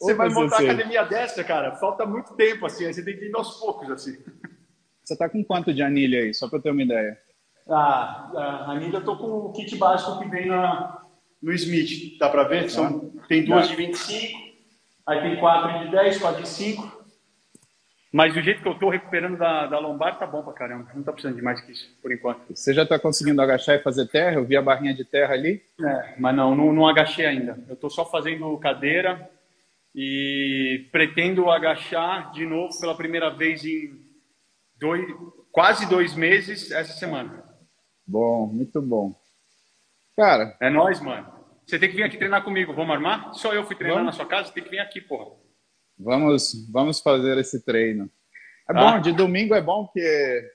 Você 0.00 0.14
vai 0.14 0.28
montar 0.28 0.58
a 0.58 0.60
academia 0.60 1.04
dessa, 1.04 1.42
cara, 1.42 1.74
falta 1.76 2.06
muito 2.06 2.34
tempo, 2.34 2.66
assim, 2.66 2.86
aí 2.86 2.94
você 2.94 3.04
tem 3.04 3.16
que 3.16 3.24
ir 3.24 3.34
aos 3.34 3.58
poucos, 3.58 3.90
assim. 3.90 4.16
Você 5.02 5.16
tá 5.16 5.28
com 5.28 5.42
quanto 5.42 5.74
de 5.74 5.82
anilha 5.82 6.20
aí, 6.20 6.32
só 6.32 6.48
para 6.48 6.58
eu 6.58 6.62
ter 6.62 6.70
uma 6.70 6.82
ideia? 6.82 7.18
Ah, 7.68 8.30
a 8.34 8.70
anilha 8.72 8.98
eu 8.98 9.04
tô 9.04 9.16
com 9.16 9.26
o 9.26 9.52
kit 9.52 9.74
básico 9.76 10.20
que 10.20 10.28
vem 10.28 10.46
na, 10.46 11.02
no 11.42 11.52
Smith, 11.52 12.18
dá 12.18 12.28
para 12.28 12.44
ver? 12.44 12.70
São, 12.70 13.10
tem 13.28 13.44
duas 13.44 13.68
de 13.68 13.76
25, 13.76 14.38
aí 15.06 15.20
tem 15.22 15.36
quatro 15.36 15.84
de 15.84 15.90
10, 15.90 16.18
quatro 16.18 16.42
de 16.42 16.48
5. 16.48 16.98
Mas 18.10 18.32
do 18.32 18.40
jeito 18.40 18.62
que 18.62 18.68
eu 18.68 18.78
tô 18.78 18.88
recuperando 18.88 19.36
da, 19.36 19.66
da 19.66 19.78
lombar, 19.78 20.18
tá 20.18 20.26
bom 20.26 20.42
pra 20.42 20.54
caramba. 20.54 20.90
Não 20.94 21.02
tá 21.02 21.12
precisando 21.12 21.36
de 21.36 21.42
mais 21.42 21.60
que 21.60 21.72
isso, 21.72 21.94
por 22.00 22.10
enquanto. 22.10 22.56
Você 22.56 22.72
já 22.72 22.86
tá 22.86 22.98
conseguindo 22.98 23.42
agachar 23.42 23.76
e 23.76 23.82
fazer 23.82 24.06
terra? 24.06 24.36
Eu 24.36 24.46
vi 24.46 24.56
a 24.56 24.62
barrinha 24.62 24.94
de 24.94 25.04
terra 25.04 25.34
ali. 25.34 25.62
É, 25.78 26.14
mas 26.18 26.34
não, 26.34 26.54
não, 26.54 26.72
não 26.72 26.88
agachei 26.88 27.26
ainda. 27.26 27.58
Eu 27.68 27.76
tô 27.76 27.90
só 27.90 28.06
fazendo 28.06 28.56
cadeira, 28.56 29.30
e 30.00 30.86
pretendo 30.92 31.50
agachar 31.50 32.30
de 32.32 32.46
novo 32.46 32.78
pela 32.78 32.96
primeira 32.96 33.30
vez 33.30 33.64
em 33.64 33.98
dois, 34.78 35.04
quase 35.50 35.88
dois 35.88 36.14
meses 36.14 36.70
essa 36.70 36.92
semana. 36.92 37.42
Bom, 38.06 38.46
muito 38.46 38.80
bom. 38.80 39.14
Cara. 40.18 40.56
É 40.60 40.68
nós, 40.68 41.00
mano. 41.00 41.32
Você 41.64 41.78
tem 41.78 41.88
que 41.88 41.94
vir 41.94 42.02
aqui 42.02 42.16
treinar 42.16 42.42
comigo. 42.42 42.74
Vamos 42.74 42.92
armar? 42.92 43.32
Só 43.34 43.54
eu 43.54 43.64
fui 43.64 43.76
treinar 43.76 43.98
vamos? 43.98 44.12
na 44.12 44.16
sua 44.16 44.26
casa, 44.26 44.48
você 44.48 44.54
tem 44.54 44.64
que 44.64 44.70
vir 44.70 44.80
aqui, 44.80 45.00
porra. 45.00 45.30
Vamos, 45.96 46.68
vamos 46.72 46.98
fazer 46.98 47.38
esse 47.38 47.64
treino. 47.64 48.10
É 48.68 48.72
tá? 48.72 48.80
bom, 48.80 49.00
de 49.00 49.12
domingo 49.12 49.54
é 49.54 49.62
bom 49.62 49.84
porque 49.84 50.50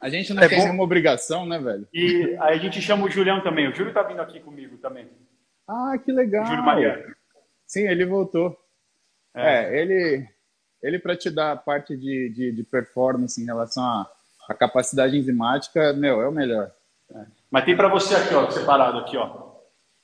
a 0.00 0.08
gente 0.08 0.32
não 0.32 0.42
é 0.42 0.48
tem 0.48 0.56
bom. 0.56 0.64
nenhuma 0.64 0.84
obrigação, 0.84 1.44
né, 1.44 1.58
velho? 1.58 1.86
E 1.92 2.34
aí 2.40 2.54
a 2.54 2.58
gente 2.58 2.80
chama 2.80 3.04
o 3.04 3.10
Julião 3.10 3.42
também. 3.42 3.68
O 3.68 3.74
Júlio 3.74 3.92
tá 3.92 4.02
vindo 4.04 4.22
aqui 4.22 4.40
comigo 4.40 4.78
também. 4.78 5.06
Ah, 5.68 5.98
que 6.02 6.10
legal. 6.10 6.44
O 6.44 6.46
Júlio 6.46 6.64
Mariano. 6.64 7.14
Sim, 7.66 7.86
ele 7.88 8.06
voltou. 8.06 8.58
É, 9.34 9.64
é 9.64 9.82
ele, 9.82 10.26
ele 10.82 10.98
para 10.98 11.14
te 11.14 11.28
dar 11.28 11.52
a 11.52 11.56
parte 11.56 11.94
de, 11.94 12.30
de, 12.30 12.52
de, 12.52 12.64
performance 12.64 13.38
em 13.38 13.44
relação 13.44 13.84
à, 13.84 14.10
à 14.48 14.54
capacidade 14.54 15.14
enzimática, 15.14 15.92
meu, 15.92 16.22
é 16.22 16.28
o 16.28 16.32
melhor. 16.32 16.72
É. 17.14 17.39
Mas 17.50 17.64
tem 17.64 17.76
para 17.76 17.88
você 17.88 18.14
aqui, 18.14 18.34
ó, 18.34 18.50
separado 18.50 18.98
aqui, 18.98 19.16
ó. 19.16 19.50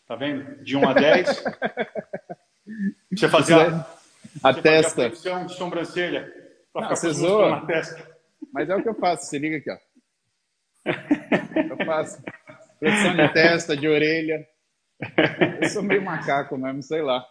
Tá 0.06 0.16
vendo? 0.16 0.62
De 0.62 0.76
1 0.76 0.88
a 0.88 0.92
10. 0.92 1.44
você 3.12 3.28
fazer 3.28 3.54
a, 3.54 3.86
a 4.42 4.52
você 4.52 4.62
testa. 4.62 5.10
Fazer 5.10 5.32
a 5.32 5.44
de 5.44 5.54
sobrancelha. 5.54 6.32
Não, 6.74 6.88
você 6.88 7.10
zoa. 7.10 7.50
Na 7.50 7.66
testa. 7.66 8.16
Mas 8.52 8.68
é 8.68 8.76
o 8.76 8.82
que 8.82 8.88
eu 8.88 8.94
faço. 8.94 9.26
Se 9.26 9.38
liga 9.38 9.56
aqui, 9.56 9.70
ó. 9.70 9.76
Eu 11.56 11.84
faço 11.84 12.22
flexão 12.78 13.16
de 13.16 13.28
testa, 13.32 13.76
de 13.76 13.88
orelha. 13.88 14.46
Eu 15.60 15.68
sou 15.68 15.82
meio 15.82 16.02
macaco 16.02 16.56
mesmo, 16.56 16.82
sei 16.82 17.02
lá. 17.02 17.24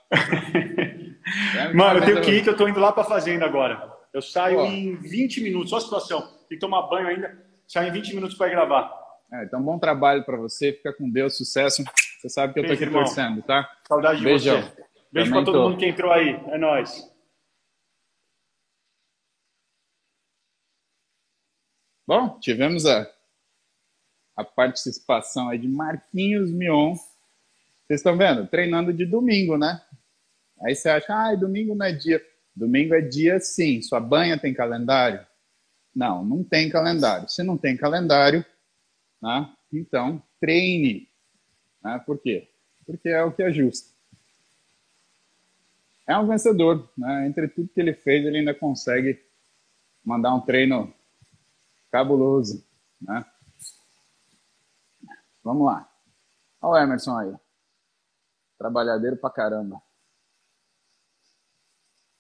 É, 1.57 1.71
Mano, 1.73 1.99
eu 1.99 2.05
tenho 2.05 2.21
que 2.21 2.31
ir, 2.31 2.43
que 2.43 2.49
eu 2.49 2.57
tô 2.57 2.67
indo 2.67 2.79
lá 2.79 2.91
pra 2.91 3.03
fazenda 3.03 3.45
agora. 3.45 3.91
Eu 4.13 4.21
saio 4.21 4.57
Pô. 4.57 4.65
em 4.65 4.95
20 4.95 5.41
minutos, 5.41 5.69
só 5.69 5.77
a 5.77 5.81
situação. 5.81 6.21
Tem 6.47 6.57
que 6.57 6.59
tomar 6.59 6.83
banho 6.83 7.07
ainda, 7.07 7.37
saio 7.67 7.89
em 7.89 7.91
20 7.91 8.15
minutos 8.15 8.37
para 8.37 8.49
gravar. 8.49 9.04
É, 9.31 9.43
então, 9.43 9.61
bom 9.61 9.79
trabalho 9.79 10.23
para 10.23 10.37
você, 10.37 10.73
fica 10.73 10.93
com 10.93 11.09
Deus, 11.09 11.37
sucesso. 11.37 11.83
Você 12.19 12.29
sabe 12.29 12.53
que 12.53 12.59
eu 12.59 12.67
tô 12.67 12.73
aqui 12.73 12.83
irmão. 12.83 13.03
torcendo, 13.03 13.41
tá? 13.41 13.69
Saudade 13.87 14.19
de 14.19 14.25
Beijão. 14.25 14.61
você. 14.61 14.85
Beijo 15.11 15.31
para 15.31 15.45
todo 15.45 15.61
mundo 15.61 15.77
que 15.77 15.85
entrou 15.85 16.11
aí. 16.11 16.39
É 16.47 16.57
nóis. 16.57 17.11
Bom, 22.07 22.39
tivemos 22.39 22.85
a, 22.85 23.11
a 24.35 24.43
participação 24.43 25.49
aí 25.49 25.57
de 25.57 25.67
Marquinhos 25.67 26.51
Mion 26.51 26.95
vocês 27.87 27.99
estão 27.99 28.17
vendo? 28.17 28.47
Treinando 28.47 28.91
de 28.91 29.05
domingo, 29.05 29.59
né? 29.59 29.79
Aí 30.61 30.73
você 30.73 30.89
acha, 30.89 31.13
ah, 31.13 31.35
domingo 31.35 31.75
não 31.75 31.85
é 31.85 31.91
dia. 31.91 32.19
Domingo 32.55 32.95
é 32.95 33.01
dia 33.01 33.39
sim. 33.39 33.79
Sua 33.83 33.99
banha 33.99 34.39
tem 34.39 34.55
calendário? 34.55 35.23
Não, 35.95 36.25
não 36.25 36.43
tem 36.43 36.67
calendário. 36.67 37.29
Se 37.29 37.43
não 37.43 37.55
tem 37.55 37.77
calendário, 37.77 38.43
né? 39.25 39.55
então 39.73 40.21
treine. 40.39 41.09
Né? 41.83 41.97
Por 42.05 42.19
quê? 42.19 42.47
Porque 42.85 43.09
é 43.09 43.23
o 43.23 43.31
que 43.31 43.41
ajusta. 43.41 43.89
É 46.07 46.15
um 46.15 46.27
vencedor. 46.27 46.87
Né? 46.95 47.27
Entre 47.27 47.47
tudo 47.47 47.69
que 47.69 47.79
ele 47.79 47.95
fez, 47.95 48.23
ele 48.23 48.37
ainda 48.37 48.53
consegue 48.53 49.19
mandar 50.03 50.35
um 50.35 50.41
treino 50.41 50.93
cabuloso. 51.91 52.63
Né? 53.01 53.25
Vamos 55.43 55.65
lá. 55.65 55.91
Olha 56.61 56.81
o 56.81 56.83
Emerson 56.83 57.17
aí. 57.17 57.35
Trabalhadeiro 58.59 59.17
pra 59.17 59.31
caramba. 59.31 59.81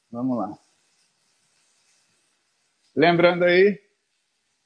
Vamos 0.09 0.37
lá. 0.37 0.57
Lembrando 2.95 3.43
aí, 3.43 3.79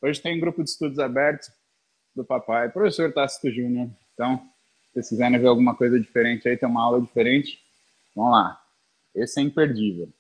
hoje 0.02 0.22
tem 0.22 0.40
grupo 0.40 0.64
de 0.64 0.70
estudos 0.70 1.00
aberto 1.00 1.59
do 2.16 2.24
papai, 2.24 2.70
professor 2.70 3.14
Tácito 3.14 3.52
Júnior. 3.52 3.90
Então, 4.14 4.38
se 4.38 4.94
vocês 4.94 5.10
quiserem 5.10 5.40
ver 5.40 5.48
alguma 5.48 5.76
coisa 5.76 6.00
diferente 6.00 6.48
aí, 6.48 6.58
tem 6.58 6.68
uma 6.68 6.84
aula 6.84 7.02
diferente, 7.02 7.60
vamos 8.16 8.32
lá. 8.32 8.62
Esse 9.14 9.40
é 9.40 9.44
imperdível. 9.44 10.12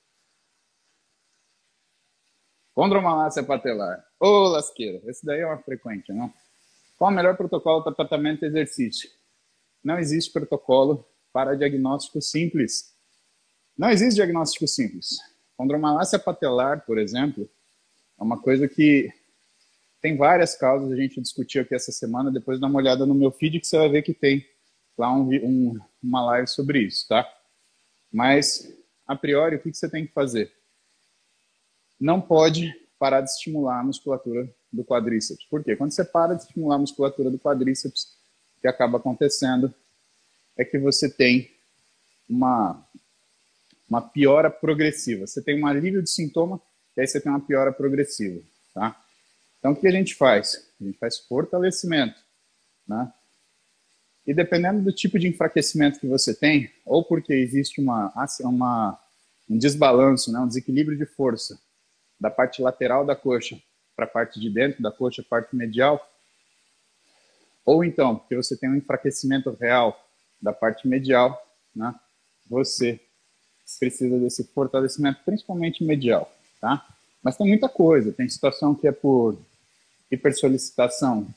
Condromalácia 2.73 3.43
patelar. 3.43 4.05
Ô, 4.19 4.27
oh, 4.27 4.47
lasqueira. 4.49 5.01
Esse 5.05 5.25
daí 5.25 5.41
é 5.41 5.45
uma 5.45 5.57
frequente, 5.57 6.13
não? 6.13 6.33
Qual 6.97 7.11
o 7.11 7.13
melhor 7.13 7.35
protocolo 7.35 7.83
para 7.83 7.93
tratamento 7.93 8.43
e 8.43 8.47
exercício? 8.47 9.09
Não 9.83 9.97
existe 9.97 10.31
protocolo 10.31 11.05
para 11.31 11.55
diagnóstico 11.55 12.21
simples. 12.21 12.93
Não 13.77 13.89
existe 13.89 14.15
diagnóstico 14.15 14.67
simples. 14.67 15.17
Condromalácia 15.55 16.19
patelar, 16.19 16.85
por 16.85 16.97
exemplo, 16.97 17.49
é 18.19 18.23
uma 18.23 18.41
coisa 18.41 18.67
que 18.67 19.11
tem 20.01 20.15
várias 20.15 20.55
causas, 20.55 20.91
a 20.91 20.95
gente 20.95 21.21
discutiu 21.21 21.61
aqui 21.61 21.75
essa 21.75 21.91
semana, 21.91 22.31
depois 22.31 22.59
dá 22.59 22.67
uma 22.67 22.77
olhada 22.77 23.05
no 23.05 23.13
meu 23.13 23.31
feed 23.31 23.59
que 23.59 23.67
você 23.67 23.77
vai 23.77 23.89
ver 23.89 24.01
que 24.01 24.13
tem 24.13 24.45
lá 24.97 25.13
um, 25.13 25.29
um, 25.29 25.79
uma 26.01 26.23
live 26.25 26.47
sobre 26.47 26.81
isso, 26.81 27.07
tá? 27.07 27.27
Mas, 28.11 28.73
a 29.07 29.15
priori, 29.15 29.55
o 29.55 29.59
que, 29.59 29.73
você 29.73 29.89
tem 29.89 30.05
que 30.05 30.13
fazer? 30.13 30.51
Não 31.99 32.19
pode 32.19 32.73
parar 32.97 33.21
de 33.21 33.29
estimular 33.29 33.79
a 33.79 33.83
musculatura 33.83 34.49
do 34.71 34.83
quadríceps. 34.83 35.45
Por 35.45 35.63
quê? 35.63 35.75
Quando 35.75 35.91
você 35.91 36.03
para 36.03 36.33
de 36.33 36.43
estimular 36.43 36.75
a 36.75 36.79
musculatura 36.79 37.29
do 37.29 37.39
quadríceps, 37.39 38.17
o 38.57 38.61
que 38.61 38.67
acaba 38.67 38.97
acontecendo 38.97 39.73
é 40.57 40.65
que 40.65 40.77
você 40.77 41.09
tem 41.09 41.49
uma, 42.29 42.85
uma 43.89 44.01
piora 44.01 44.49
progressiva. 44.49 45.27
Você 45.27 45.41
tem 45.41 45.61
um 45.61 45.67
alívio 45.67 46.01
de 46.01 46.09
sintoma 46.09 46.61
e 46.95 47.01
aí 47.01 47.07
você 47.07 47.21
tem 47.21 47.31
uma 47.31 47.39
piora 47.39 47.71
progressiva, 47.71 48.41
tá? 48.73 49.01
Então, 49.59 49.71
o 49.73 49.75
que 49.75 49.87
a 49.87 49.91
gente 49.91 50.15
faz? 50.15 50.71
A 50.79 50.83
gente 50.83 50.97
faz 50.97 51.19
fortalecimento, 51.19 52.19
né? 52.87 53.11
E 54.25 54.33
dependendo 54.33 54.81
do 54.81 54.93
tipo 54.93 55.17
de 55.17 55.27
enfraquecimento 55.27 55.99
que 55.99 56.07
você 56.07 56.33
tem, 56.33 56.71
ou 56.85 57.03
porque 57.03 57.33
existe 57.33 57.81
uma, 57.81 58.13
uma, 58.41 58.99
um 59.49 59.57
desbalanço, 59.57 60.31
né, 60.31 60.39
um 60.39 60.47
desequilíbrio 60.47 60.97
de 60.97 61.05
força 61.05 61.59
da 62.19 62.29
parte 62.29 62.61
lateral 62.61 63.05
da 63.05 63.15
coxa 63.15 63.59
para 63.95 64.05
a 64.05 64.07
parte 64.07 64.39
de 64.39 64.49
dentro 64.49 64.83
da 64.83 64.91
coxa, 64.91 65.23
parte 65.27 65.55
medial, 65.55 66.07
ou 67.65 67.83
então 67.83 68.17
porque 68.17 68.35
você 68.35 68.55
tem 68.55 68.69
um 68.69 68.75
enfraquecimento 68.75 69.49
real 69.59 69.99
da 70.39 70.53
parte 70.53 70.87
medial, 70.87 71.41
né, 71.75 71.95
você 72.47 72.99
precisa 73.79 74.19
desse 74.19 74.43
fortalecimento, 74.53 75.21
principalmente 75.25 75.83
medial, 75.83 76.31
tá? 76.61 76.85
Mas 77.23 77.35
tem 77.35 77.47
muita 77.47 77.67
coisa, 77.67 78.11
tem 78.11 78.29
situação 78.29 78.73
que 78.73 78.87
é 78.87 78.91
por 78.91 79.37
hipersolicitação 80.11 81.27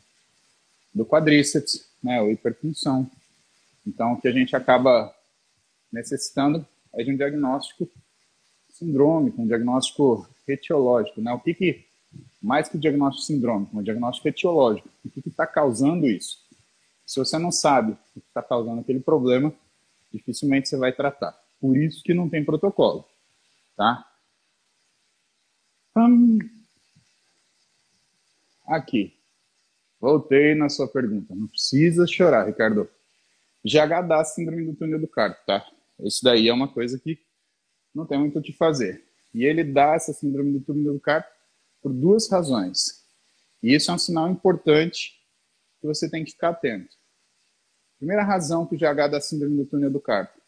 do 0.95 1.05
quadríceps, 1.05 1.89
né, 2.03 2.21
ou 2.21 2.31
hiperfunção. 2.31 3.11
Então, 3.87 4.15
o 4.15 4.21
que 4.21 4.29
a 4.29 4.33
gente 4.33 4.55
acaba 4.55 5.15
necessitando 5.93 6.67
é 6.95 7.03
de 7.03 7.11
um 7.11 7.17
diagnóstico 7.17 7.89
sindrômico, 8.71 9.43
um 9.43 9.47
diagnóstico 9.47 10.29
etiológico. 10.47 11.21
Né? 11.21 11.33
O 11.33 11.41
que, 11.41 11.55
que 11.55 11.85
mais 12.43 12.69
que 12.69 12.77
diagnóstico 12.77 13.25
sindrômico, 13.25 13.79
um 13.79 13.83
diagnóstico 13.83 14.29
etiológico. 14.29 14.89
O 15.05 15.11
que 15.11 15.29
está 15.29 15.47
causando 15.47 16.07
isso? 16.07 16.39
Se 17.07 17.19
você 17.19 17.39
não 17.39 17.53
sabe 17.53 17.93
o 17.93 18.21
que 18.21 18.27
está 18.27 18.43
causando 18.43 18.81
aquele 18.81 19.01
problema, 19.01 19.53
dificilmente 20.13 20.69
você 20.69 20.77
vai 20.77 20.93
tratar. 20.93 21.39
Por 21.61 21.77
isso 21.77 22.03
que 22.03 22.13
não 22.13 22.29
tem 22.29 22.45
protocolo, 22.45 23.05
tá? 23.77 24.07
Hum. 25.97 26.39
Aqui. 28.73 29.13
Voltei 30.01 30.55
na 30.55 30.71
sua 30.71 30.89
pergunta. 30.89 31.35
Não 31.35 31.47
precisa 31.47 32.07
chorar, 32.07 32.47
Ricardo. 32.47 32.89
GH 33.63 34.09
dá 34.09 34.25
síndrome 34.25 34.65
do 34.65 34.75
túnel 34.75 34.99
do 34.99 35.07
carpo, 35.07 35.39
tá? 35.47 35.63
Isso 36.01 36.25
daí 36.25 36.49
é 36.49 36.53
uma 36.55 36.67
coisa 36.67 36.99
que 36.99 37.21
não 37.95 38.07
tem 38.07 38.19
muito 38.19 38.39
o 38.39 38.43
que 38.43 38.51
fazer. 38.51 39.05
E 39.35 39.45
ele 39.45 39.63
dá 39.63 39.93
essa 39.93 40.15
síndrome 40.15 40.55
do 40.55 40.61
túnel 40.65 40.95
do 40.95 41.01
carpo 41.01 41.29
por 41.83 41.93
duas 41.93 42.31
razões. 42.31 43.05
E 43.63 43.75
isso 43.75 43.91
é 43.91 43.95
um 43.95 43.99
sinal 43.99 44.31
importante 44.31 45.21
que 45.79 45.87
você 45.87 46.09
tem 46.09 46.25
que 46.25 46.31
ficar 46.31 46.49
atento. 46.49 46.97
Primeira 47.99 48.25
razão 48.25 48.65
que 48.65 48.75
o 48.75 48.79
GH 48.79 49.11
dá 49.11 49.21
síndrome 49.21 49.59
do 49.59 49.67
túnel 49.67 49.91
do 49.91 50.01
carpo. 50.01 50.41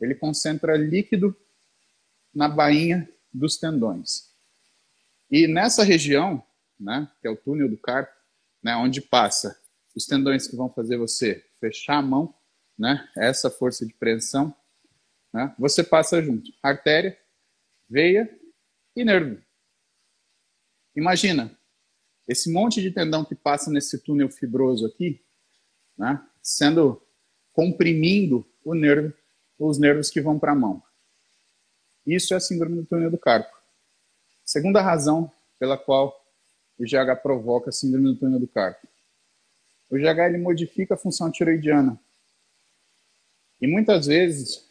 Ele 0.00 0.16
concentra 0.16 0.76
líquido 0.76 1.34
na 2.34 2.48
bainha 2.48 3.08
dos 3.32 3.56
tendões. 3.56 4.32
E 5.30 5.46
nessa 5.46 5.84
região, 5.84 6.44
né, 6.82 7.08
que 7.20 7.28
é 7.28 7.30
o 7.30 7.36
túnel 7.36 7.68
do 7.68 7.76
carpo, 7.76 8.12
né, 8.62 8.74
onde 8.76 9.00
passa. 9.00 9.60
Os 9.94 10.06
tendões 10.06 10.48
que 10.48 10.56
vão 10.56 10.68
fazer 10.68 10.96
você 10.96 11.44
fechar 11.60 11.98
a 11.98 12.02
mão, 12.02 12.34
né, 12.78 13.08
essa 13.16 13.50
força 13.50 13.86
de 13.86 13.94
pressão, 13.94 14.54
né, 15.32 15.54
você 15.58 15.84
passa 15.84 16.22
junto. 16.22 16.52
Artéria, 16.62 17.16
veia 17.88 18.28
e 18.96 19.04
nervo. 19.04 19.40
Imagina, 20.94 21.56
esse 22.28 22.52
monte 22.52 22.80
de 22.80 22.90
tendão 22.90 23.24
que 23.24 23.34
passa 23.34 23.70
nesse 23.70 23.98
túnel 23.98 24.28
fibroso 24.28 24.86
aqui, 24.86 25.22
né, 25.96 26.22
sendo 26.42 27.00
comprimindo 27.52 28.46
o 28.64 28.74
nervo, 28.74 29.12
os 29.58 29.78
nervos 29.78 30.10
que 30.10 30.20
vão 30.20 30.38
para 30.38 30.52
a 30.52 30.56
mão. 30.56 30.82
Isso 32.06 32.34
é 32.34 32.36
a 32.36 32.40
síndrome 32.40 32.76
do 32.76 32.84
túnel 32.84 33.10
do 33.10 33.18
carpo. 33.18 33.54
Segunda 34.44 34.82
razão 34.82 35.30
pela 35.58 35.78
qual 35.78 36.21
o 36.82 36.84
GH 36.84 37.22
provoca 37.22 37.70
a 37.70 37.72
síndrome 37.72 38.08
do 38.08 38.16
túnel 38.16 38.40
do 38.40 38.48
carpo. 38.48 38.88
O 39.88 39.96
GH 39.96 40.18
ele 40.26 40.38
modifica 40.38 40.94
a 40.94 40.96
função 40.96 41.30
tiroidiana. 41.30 41.96
E 43.60 43.68
muitas 43.68 44.06
vezes 44.06 44.68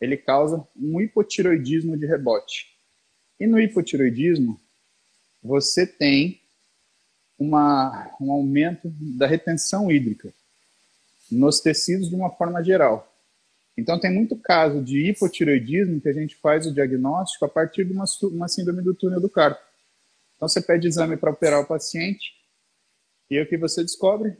ele 0.00 0.16
causa 0.16 0.64
um 0.76 1.00
hipotiroidismo 1.00 1.98
de 1.98 2.06
rebote. 2.06 2.66
E 3.40 3.46
no 3.46 3.58
hipotiroidismo, 3.58 4.60
você 5.42 5.84
tem 5.84 6.40
uma, 7.36 8.14
um 8.20 8.30
aumento 8.30 8.88
da 9.18 9.26
retenção 9.26 9.90
hídrica 9.90 10.32
nos 11.30 11.58
tecidos 11.58 12.08
de 12.08 12.14
uma 12.14 12.30
forma 12.30 12.62
geral. 12.62 13.12
Então, 13.76 13.98
tem 13.98 14.14
muito 14.14 14.36
caso 14.36 14.80
de 14.80 15.08
hipotiroidismo 15.08 16.00
que 16.00 16.08
a 16.08 16.12
gente 16.12 16.36
faz 16.36 16.66
o 16.66 16.74
diagnóstico 16.74 17.46
a 17.46 17.48
partir 17.48 17.84
de 17.84 17.92
uma, 17.92 18.04
uma 18.30 18.46
síndrome 18.46 18.82
do 18.82 18.94
túnel 18.94 19.20
do 19.20 19.28
carpo. 19.28 19.69
Então, 20.40 20.48
você 20.48 20.62
pede 20.62 20.88
exame 20.88 21.18
para 21.18 21.30
operar 21.30 21.60
o 21.60 21.66
paciente 21.66 22.32
e 23.28 23.38
o 23.38 23.46
que 23.46 23.58
você 23.58 23.82
descobre? 23.82 24.34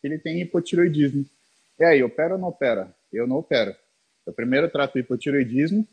Ele 0.00 0.16
tem 0.16 0.40
hipotiroidismo. 0.40 1.28
E 1.76 1.82
aí, 1.82 2.04
opera 2.04 2.34
ou 2.34 2.40
não 2.40 2.46
opera? 2.46 2.94
Eu 3.12 3.26
não 3.26 3.38
opero. 3.38 3.74
Eu 4.24 4.32
primeiro 4.32 4.70
trato 4.70 4.94
o 4.94 5.00
hipotiroidismo 5.00 5.84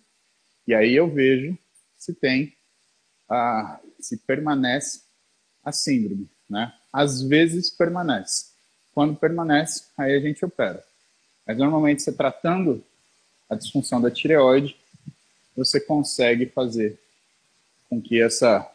e 0.67 0.75
aí 0.75 0.93
eu 0.93 1.09
vejo 1.09 1.57
se 1.97 2.13
tem 2.13 2.53
a, 3.27 3.79
se 3.99 4.17
permanece 4.17 5.01
a 5.63 5.71
síndrome, 5.71 6.29
né? 6.47 6.71
Às 6.93 7.23
vezes 7.23 7.71
permanece. 7.71 8.51
Quando 8.93 9.17
permanece, 9.17 9.85
aí 9.97 10.15
a 10.15 10.19
gente 10.19 10.45
opera. 10.45 10.83
Mas 11.47 11.57
normalmente 11.57 12.03
você 12.03 12.11
tratando 12.11 12.85
a 13.49 13.55
disfunção 13.55 13.99
da 13.99 14.11
tireoide, 14.11 14.77
você 15.55 15.79
consegue 15.79 16.45
fazer 16.45 16.99
com 17.89 17.99
que 17.99 18.21
essa 18.21 18.71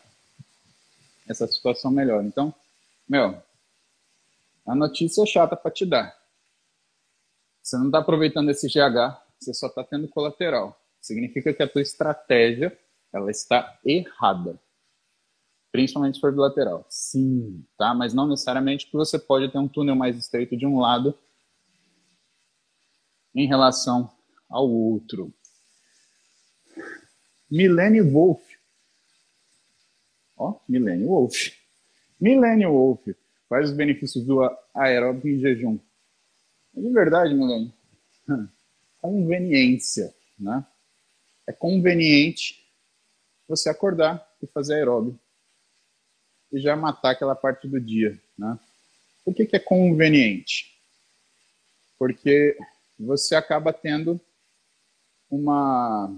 essa 1.28 1.46
situação 1.46 1.90
melhore. 1.90 2.26
Então, 2.26 2.54
meu, 3.08 3.42
a 4.66 4.74
notícia 4.74 5.22
é 5.22 5.26
chata 5.26 5.56
para 5.56 5.70
te 5.70 5.84
dar. 5.84 6.16
Você 7.62 7.76
não 7.76 7.86
está 7.86 7.98
aproveitando 7.98 8.50
esse 8.50 8.66
GH, 8.66 9.18
você 9.38 9.54
só 9.54 9.68
está 9.68 9.84
tendo 9.84 10.08
colateral. 10.08 10.80
Significa 11.00 11.52
que 11.52 11.62
a 11.62 11.68
tua 11.68 11.82
estratégia 11.82 12.76
ela 13.12 13.30
está 13.30 13.78
errada. 13.84 14.60
Principalmente 15.70 16.16
se 16.16 16.20
for 16.20 16.32
bilateral. 16.32 16.84
Sim, 16.88 17.64
tá? 17.78 17.94
Mas 17.94 18.12
não 18.12 18.28
necessariamente 18.28 18.86
porque 18.86 18.98
você 18.98 19.18
pode 19.18 19.50
ter 19.50 19.58
um 19.58 19.68
túnel 19.68 19.96
mais 19.96 20.16
estreito 20.16 20.56
de 20.56 20.66
um 20.66 20.78
lado 20.78 21.16
em 23.34 23.46
relação 23.46 24.10
ao 24.48 24.68
outro. 24.68 25.32
Millennium 27.50 28.10
Wolf. 28.12 28.51
Ó, 30.43 30.61
Millennium 30.68 31.09
Wolf. 31.09 31.51
Millennium 32.20 32.72
Wolf. 32.72 33.07
Quais 33.49 33.70
os 33.70 33.76
benefícios 33.76 34.24
do 34.24 34.40
aeróbico 34.74 35.28
em 35.28 35.38
jejum? 35.38 35.78
É 36.76 36.80
de 36.80 36.88
verdade, 36.90 37.34
Millennium. 37.34 37.72
Conveniência, 39.01 40.12
né? 40.38 40.66
É 41.47 41.53
conveniente 41.53 42.66
você 43.49 43.68
acordar 43.68 44.26
e 44.43 44.47
fazer 44.47 44.74
aeróbio. 44.74 45.18
E 46.51 46.61
já 46.61 46.74
matar 46.74 47.11
aquela 47.11 47.34
parte 47.34 47.68
do 47.68 47.80
dia. 47.80 48.20
Né? 48.36 48.59
Por 49.24 49.34
que, 49.34 49.47
que 49.47 49.57
é 49.57 49.61
conveniente? 49.61 50.76
Porque 51.99 52.57
você 52.99 53.34
acaba 53.34 53.72
tendo 53.72 54.20
uma, 55.30 56.14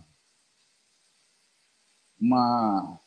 uma, 2.20 3.00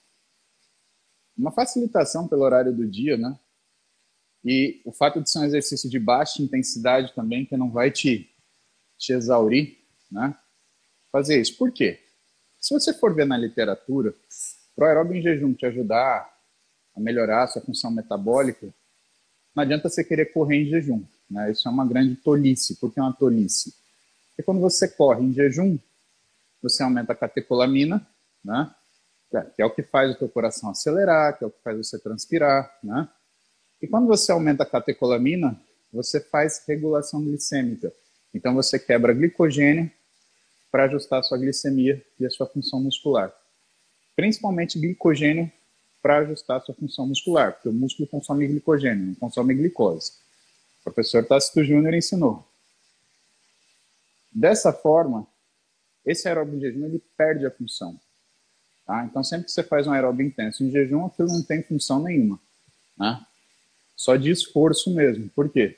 uma 1.37 1.51
facilitação 1.51 2.27
pelo 2.27 2.41
horário 2.41 2.73
do 2.73 2.85
dia, 2.87 3.17
né? 3.17 3.37
E 4.43 4.81
o 4.85 4.91
fato 4.91 5.21
de 5.21 5.29
ser 5.29 5.39
um 5.39 5.43
exercício 5.43 5.89
de 5.89 5.99
baixa 5.99 6.41
intensidade 6.41 7.13
também, 7.13 7.45
que 7.45 7.57
não 7.57 7.69
vai 7.69 7.91
te, 7.91 8.29
te 8.97 9.13
exaurir, 9.13 9.77
né? 10.11 10.35
Fazer 11.11 11.39
isso. 11.39 11.57
Por 11.57 11.71
quê? 11.71 11.99
Se 12.59 12.73
você 12.73 12.93
for 12.93 13.13
ver 13.13 13.25
na 13.25 13.37
literatura, 13.37 14.13
para 14.75 14.85
o 14.85 14.87
aeróbio 14.87 15.17
em 15.17 15.21
jejum 15.21 15.53
te 15.53 15.65
ajudar 15.65 16.33
a 16.95 16.99
melhorar 16.99 17.43
a 17.43 17.47
sua 17.47 17.61
função 17.61 17.91
metabólica, 17.91 18.73
não 19.55 19.63
adianta 19.63 19.89
você 19.89 20.03
querer 20.03 20.27
correr 20.27 20.63
em 20.63 20.69
jejum. 20.69 21.03
Né? 21.29 21.51
Isso 21.51 21.67
é 21.67 21.71
uma 21.71 21.85
grande 21.85 22.15
tolice. 22.15 22.75
Por 22.75 22.93
que 22.93 22.99
é 22.99 23.03
uma 23.03 23.13
tolice? 23.13 23.73
Porque 24.29 24.43
quando 24.43 24.61
você 24.61 24.87
corre 24.87 25.23
em 25.23 25.33
jejum, 25.33 25.77
você 26.61 26.83
aumenta 26.83 27.13
a 27.13 27.15
catecolamina, 27.15 28.05
né? 28.43 28.73
Que 29.29 29.61
é 29.61 29.65
o 29.65 29.69
que 29.69 29.83
faz 29.83 30.11
o 30.11 30.15
teu 30.17 30.29
coração 30.29 30.69
acelerar, 30.69 31.37
que 31.37 31.43
é 31.43 31.47
o 31.47 31.51
que 31.51 31.61
faz 31.61 31.77
você 31.77 31.99
transpirar. 31.99 32.79
Né? 32.83 33.07
E 33.81 33.87
quando 33.87 34.07
você 34.07 34.31
aumenta 34.31 34.63
a 34.63 34.65
catecolamina, 34.65 35.59
você 35.91 36.19
faz 36.19 36.63
regulação 36.67 37.23
glicêmica. 37.23 37.91
Então 38.33 38.53
você 38.53 38.79
quebra 38.79 39.13
glicogênio 39.13 39.91
para 40.71 40.85
ajustar 40.85 41.19
a 41.19 41.23
sua 41.23 41.37
glicemia 41.37 42.03
e 42.19 42.25
a 42.25 42.29
sua 42.29 42.47
função 42.47 42.81
muscular. 42.81 43.33
Principalmente 44.15 44.79
glicogênio 44.79 45.51
para 46.01 46.19
ajustar 46.19 46.57
a 46.57 46.61
sua 46.61 46.75
função 46.75 47.07
muscular, 47.07 47.53
porque 47.53 47.69
o 47.69 47.73
músculo 47.73 48.07
consome 48.07 48.47
glicogênio, 48.47 49.07
não 49.07 49.15
consome 49.15 49.53
glicose. 49.53 50.13
O 50.81 50.83
professor 50.83 51.25
Tácito 51.25 51.63
Júnior 51.63 51.93
ensinou. 51.93 52.47
Dessa 54.31 54.71
forma, 54.71 55.27
esse 56.05 56.27
aeróbio 56.27 56.57
em 56.57 56.61
jejum 56.61 56.85
ele 56.85 57.03
perde 57.17 57.45
a 57.45 57.51
função. 57.51 57.99
Tá? 58.87 59.03
Então, 59.03 59.21
sempre 59.21 59.47
que 59.47 59.51
você 59.51 59.63
faz 59.63 59.85
um 59.85 59.91
aeróbio 59.91 60.25
intenso 60.25 60.63
em 60.63 60.71
jejum, 60.71 61.05
aquilo 61.05 61.27
não 61.27 61.43
tem 61.43 61.61
função 61.61 62.01
nenhuma. 62.01 62.39
Né? 62.97 63.21
Só 63.97 64.15
de 64.15 64.31
esforço 64.31 64.95
mesmo. 64.95 65.29
Por 65.35 65.49
quê? 65.49 65.77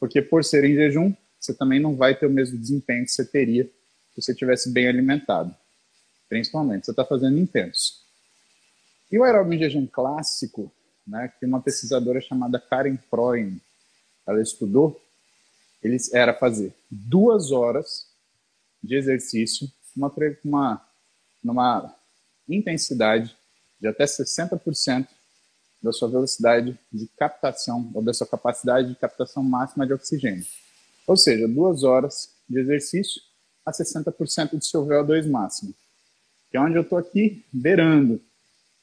Porque 0.00 0.20
por 0.20 0.44
ser 0.44 0.64
em 0.64 0.74
jejum, 0.74 1.14
você 1.38 1.54
também 1.54 1.78
não 1.78 1.94
vai 1.94 2.16
ter 2.16 2.26
o 2.26 2.30
mesmo 2.30 2.58
desempenho 2.58 3.04
que 3.04 3.12
você 3.12 3.24
teria 3.24 3.64
se 3.64 4.20
você 4.20 4.32
estivesse 4.32 4.72
bem 4.72 4.88
alimentado. 4.88 5.54
Principalmente, 6.28 6.86
você 6.86 6.90
está 6.90 7.04
fazendo 7.04 7.38
intenso. 7.38 8.04
E 9.12 9.16
o 9.16 9.22
aeróbio 9.22 9.54
em 9.54 9.58
jejum 9.58 9.86
clássico, 9.86 10.72
né, 11.06 11.32
que 11.38 11.46
uma 11.46 11.62
pesquisadora 11.62 12.20
chamada 12.20 12.58
Karen 12.58 12.96
Freund, 13.08 13.60
ela 14.26 14.42
estudou, 14.42 15.00
ele 15.80 15.96
era 16.12 16.34
fazer 16.34 16.74
duas 16.90 17.52
horas 17.52 18.08
de 18.82 18.96
exercício, 18.96 19.70
uma, 19.96 20.12
uma, 20.44 20.88
numa 21.44 21.94
intensidade 22.48 23.36
de 23.80 23.86
até 23.86 24.04
60% 24.04 25.06
da 25.82 25.92
sua 25.92 26.08
velocidade 26.08 26.78
de 26.92 27.06
captação 27.16 27.90
ou 27.94 28.02
da 28.02 28.12
sua 28.12 28.26
capacidade 28.26 28.88
de 28.88 28.96
captação 28.96 29.42
máxima 29.42 29.86
de 29.86 29.92
oxigênio. 29.92 30.44
Ou 31.06 31.16
seja, 31.16 31.46
duas 31.46 31.84
horas 31.84 32.34
de 32.48 32.58
exercício 32.58 33.20
a 33.64 33.72
60% 33.72 34.56
do 34.56 34.64
seu 34.64 34.84
VO2 34.86 35.28
máximo. 35.28 35.74
Que 36.50 36.56
é 36.56 36.60
onde 36.60 36.76
eu 36.76 36.82
estou 36.82 36.98
aqui 36.98 37.44
beirando. 37.52 38.20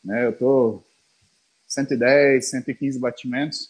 Né? 0.03 0.26
Eu 0.26 0.32
estou 0.32 0.86
110, 1.68 2.49
115 2.49 2.99
batimentos. 2.99 3.70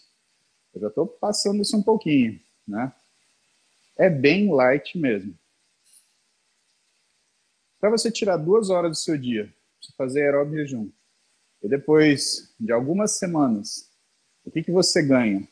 Eu 0.74 0.82
já 0.82 0.88
estou 0.88 1.06
passando 1.06 1.62
isso 1.62 1.76
um 1.76 1.82
pouquinho. 1.82 2.40
Né? 2.66 2.92
É 3.96 4.10
bem 4.10 4.52
light 4.52 4.98
mesmo. 4.98 5.36
Para 7.80 7.90
você 7.90 8.10
tirar 8.10 8.36
duas 8.36 8.70
horas 8.70 8.90
do 8.90 8.96
seu 8.96 9.16
dia, 9.16 9.52
você 9.84 9.92
fazer 9.96 10.22
aeróbio 10.22 10.58
jejum, 10.58 10.90
e 11.62 11.68
depois 11.68 12.54
de 12.58 12.72
algumas 12.72 13.18
semanas, 13.18 13.90
o 14.44 14.50
que, 14.50 14.62
que 14.62 14.70
você 14.70 15.02
ganha? 15.02 15.46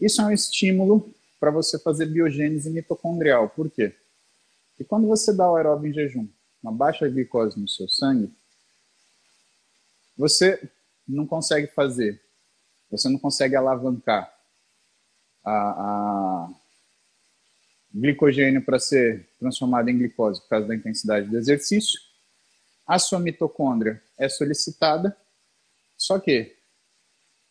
Isso 0.00 0.20
é 0.20 0.24
um 0.24 0.32
estímulo 0.32 1.14
para 1.38 1.50
você 1.50 1.78
fazer 1.78 2.06
biogênese 2.06 2.70
mitocondrial. 2.70 3.48
Por 3.48 3.70
quê? 3.70 3.94
Porque 4.70 4.84
quando 4.84 5.06
você 5.06 5.34
dá 5.34 5.50
o 5.50 5.56
aeróbio 5.56 5.90
em 5.90 5.94
jejum, 5.94 6.28
uma 6.62 6.72
baixa 6.72 7.08
glicose 7.08 7.58
no 7.58 7.68
seu 7.68 7.88
sangue, 7.88 8.32
você 10.16 10.70
não 11.06 11.26
consegue 11.26 11.66
fazer, 11.68 12.20
você 12.90 13.08
não 13.08 13.18
consegue 13.18 13.54
alavancar 13.54 14.32
a, 15.44 15.52
a 15.52 16.54
glicogênio 17.94 18.62
para 18.62 18.78
ser 18.78 19.28
transformado 19.38 19.88
em 19.88 19.98
glicose 19.98 20.40
por 20.42 20.48
causa 20.48 20.66
da 20.66 20.74
intensidade 20.74 21.28
do 21.28 21.36
exercício. 21.36 21.98
A 22.86 22.98
sua 22.98 23.18
mitocôndria 23.18 24.00
é 24.16 24.28
solicitada, 24.28 25.16
só 25.96 26.18
que 26.18 26.56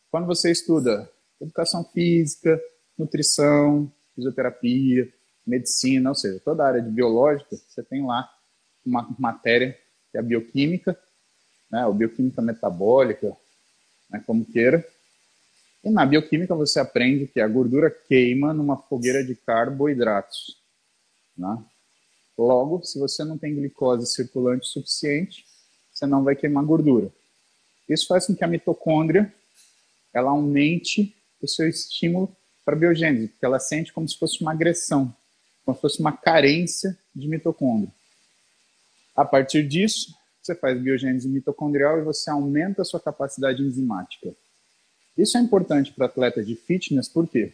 quando 0.09 0.27
você 0.27 0.51
estuda 0.51 1.11
educação 1.41 1.83
física, 1.83 2.61
nutrição, 2.97 3.91
fisioterapia, 4.15 5.11
medicina, 5.45 6.09
ou 6.09 6.15
seja, 6.15 6.39
toda 6.39 6.63
a 6.63 6.67
área 6.67 6.81
de 6.81 6.89
biológica, 6.89 7.55
você 7.55 7.83
tem 7.83 8.05
lá 8.05 8.29
uma 8.85 9.13
matéria 9.19 9.77
que 10.11 10.17
é 10.17 10.19
a 10.19 10.23
bioquímica, 10.23 10.97
né, 11.69 11.85
ou 11.85 11.93
bioquímica 11.93 12.41
metabólica, 12.41 13.35
né, 14.09 14.23
como 14.25 14.45
queira. 14.45 14.85
E 15.83 15.89
na 15.89 16.05
bioquímica 16.05 16.55
você 16.55 16.79
aprende 16.79 17.27
que 17.27 17.41
a 17.41 17.47
gordura 17.47 17.91
queima 17.91 18.53
numa 18.53 18.77
fogueira 18.77 19.23
de 19.23 19.35
carboidratos. 19.35 20.57
Né? 21.37 21.63
Logo, 22.37 22.83
se 22.83 22.99
você 22.99 23.23
não 23.23 23.37
tem 23.37 23.55
glicose 23.55 24.05
circulante 24.07 24.67
suficiente, 24.67 25.45
você 25.91 26.05
não 26.05 26.23
vai 26.23 26.35
queimar 26.35 26.65
gordura. 26.65 27.11
Isso 27.87 28.07
faz 28.07 28.27
com 28.27 28.35
que 28.35 28.43
a 28.43 28.47
mitocôndria 28.47 29.33
ela 30.13 30.31
aumente 30.31 31.15
o 31.41 31.47
seu 31.47 31.67
estímulo 31.67 32.35
para 32.63 32.75
biogênese, 32.75 33.27
porque 33.27 33.45
ela 33.45 33.59
sente 33.59 33.93
como 33.93 34.07
se 34.07 34.17
fosse 34.17 34.41
uma 34.41 34.51
agressão, 34.51 35.13
como 35.63 35.75
se 35.75 35.81
fosse 35.81 35.99
uma 35.99 36.11
carência 36.11 36.97
de 37.15 37.27
mitocôndria. 37.27 37.93
A 39.15 39.23
partir 39.23 39.67
disso, 39.67 40.13
você 40.41 40.55
faz 40.55 40.79
biogênese 40.79 41.27
mitocondrial 41.27 41.99
e 41.99 42.03
você 42.03 42.29
aumenta 42.29 42.81
a 42.81 42.85
sua 42.85 42.99
capacidade 42.99 43.61
enzimática. 43.61 44.33
Isso 45.17 45.37
é 45.37 45.41
importante 45.41 45.93
para 45.93 46.07
atleta 46.07 46.43
de 46.43 46.55
fitness, 46.55 47.07
por 47.07 47.27
quê? 47.27 47.53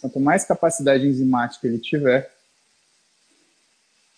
Quanto 0.00 0.18
mais 0.18 0.44
capacidade 0.44 1.06
enzimática 1.06 1.66
ele 1.66 1.78
tiver, 1.78 2.35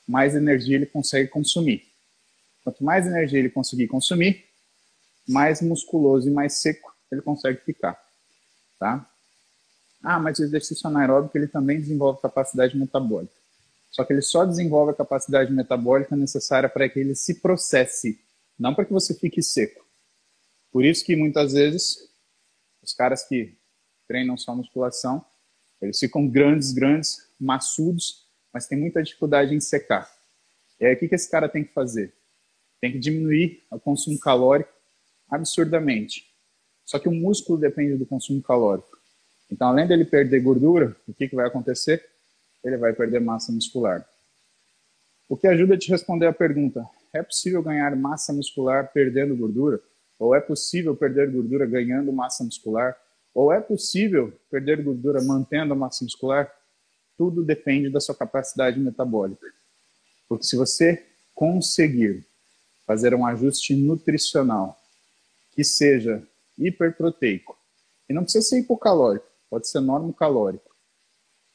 mais 0.09 0.35
energia 0.35 0.75
ele 0.75 0.87
consegue 0.87 1.29
consumir. 1.29 1.87
Quanto 2.65 2.83
mais 2.83 3.07
energia 3.07 3.39
ele 3.39 3.51
conseguir 3.51 3.87
consumir, 3.87 4.45
mais 5.29 5.61
musculoso 5.61 6.29
e 6.29 6.33
mais 6.33 6.55
seco 6.55 6.97
ele 7.13 7.21
consegue 7.21 7.61
ficar, 7.61 7.99
tá? 8.79 9.09
Ah, 10.03 10.19
mas 10.19 10.39
o 10.39 10.45
exercício 10.45 10.87
anaeróbico 10.87 11.37
ele 11.37 11.49
também 11.49 11.81
desenvolve 11.81 12.21
capacidade 12.23 12.77
metabólica. 12.77 13.35
Só 13.91 14.05
que 14.05 14.13
ele 14.13 14.23
só 14.23 14.45
desenvolve 14.45 14.93
a 14.93 14.95
capacidade 14.95 15.53
metabólica 15.53 16.15
necessária 16.15 16.69
para 16.69 16.89
que 16.89 17.01
ele 17.01 17.15
se 17.15 17.41
processe, 17.41 18.21
não 18.59 18.75
para 18.75 18.85
que 18.85 18.93
você 18.93 19.15
fique 19.15 19.43
seco. 19.43 19.85
Por 20.71 20.85
isso 20.85 21.05
que 21.05 21.17
muitas 21.17 21.53
vezes 21.53 22.09
os 22.83 22.93
caras 22.93 23.25
que 23.25 23.55
treinam 24.07 24.37
só 24.37 24.55
musculação, 24.55 25.25
eles 25.81 25.99
ficam 25.99 26.29
grandes, 26.29 26.73
grandes, 26.73 27.29
maçudos, 27.41 28.28
mas 28.59 28.67
tem 28.67 28.77
muita 28.77 29.01
dificuldade 29.01 29.55
em 29.55 29.61
secar. 29.61 30.11
E 30.81 30.85
aí 30.85 30.93
o 30.93 30.99
que, 30.99 31.07
que 31.07 31.15
esse 31.15 31.31
cara 31.31 31.49
tem 31.49 31.63
que 31.63 31.73
fazer? 31.73 32.13
Tem 32.81 32.91
que 32.91 32.99
diminuir 32.99 33.63
o 33.71 33.79
consumo 33.79 34.19
calórico 34.19 34.69
absurdamente. 35.31 36.25
Só 36.85 36.99
que 36.99 37.09
o 37.09 37.13
músculo 37.13 37.57
depende 37.57 37.97
do 37.97 38.05
consumo 38.05 38.43
calórico. 38.43 38.99
Então, 39.49 39.69
além 39.69 39.87
dele 39.87 40.05
perder 40.05 40.41
gordura, 40.41 40.97
o 41.07 41.15
que, 41.15 41.29
que 41.29 41.37
vai 41.37 41.47
acontecer? 41.47 42.05
Ele 42.65 42.77
vai 42.77 42.93
perder 42.93 43.21
massa 43.21 43.53
muscular. 43.53 44.05
O 45.29 45.37
que 45.37 45.47
ajuda 45.47 45.75
a 45.75 45.79
te 45.79 45.89
responder 45.89 46.27
a 46.27 46.33
pergunta: 46.33 46.85
é 47.13 47.23
possível 47.23 47.63
ganhar 47.63 47.95
massa 47.95 48.33
muscular 48.33 48.91
perdendo 48.93 49.37
gordura? 49.37 49.81
Ou 50.19 50.35
é 50.35 50.41
possível 50.41 50.97
perder 50.97 51.31
gordura 51.31 51.65
ganhando 51.65 52.13
massa 52.13 52.43
muscular? 52.43 52.97
Ou 53.33 53.53
é 53.53 53.61
possível 53.61 54.33
perder 54.51 54.83
gordura 54.83 55.23
mantendo 55.23 55.75
a 55.75 55.77
massa 55.77 56.03
muscular? 56.03 56.53
Tudo 57.19 57.45
depende 57.45 57.91
da 57.91 58.01
sua 58.01 58.14
capacidade 58.14 58.81
metabólica. 58.81 59.47
Porque 60.29 60.45
se 60.45 60.57
você 60.57 61.05
conseguir 61.35 62.25
fazer 62.87 63.14
um 63.14 63.27
ajuste 63.27 63.75
nutricional 63.75 64.81
que 65.53 65.64
seja 65.64 66.23
hiperproteico, 66.57 67.59
e 68.09 68.14
não 68.14 68.23
precisa 68.23 68.47
ser 68.47 68.61
hipocalórico, 68.61 69.27
pode 69.51 69.69
ser 69.69 69.81
normocalórico, 69.81 70.71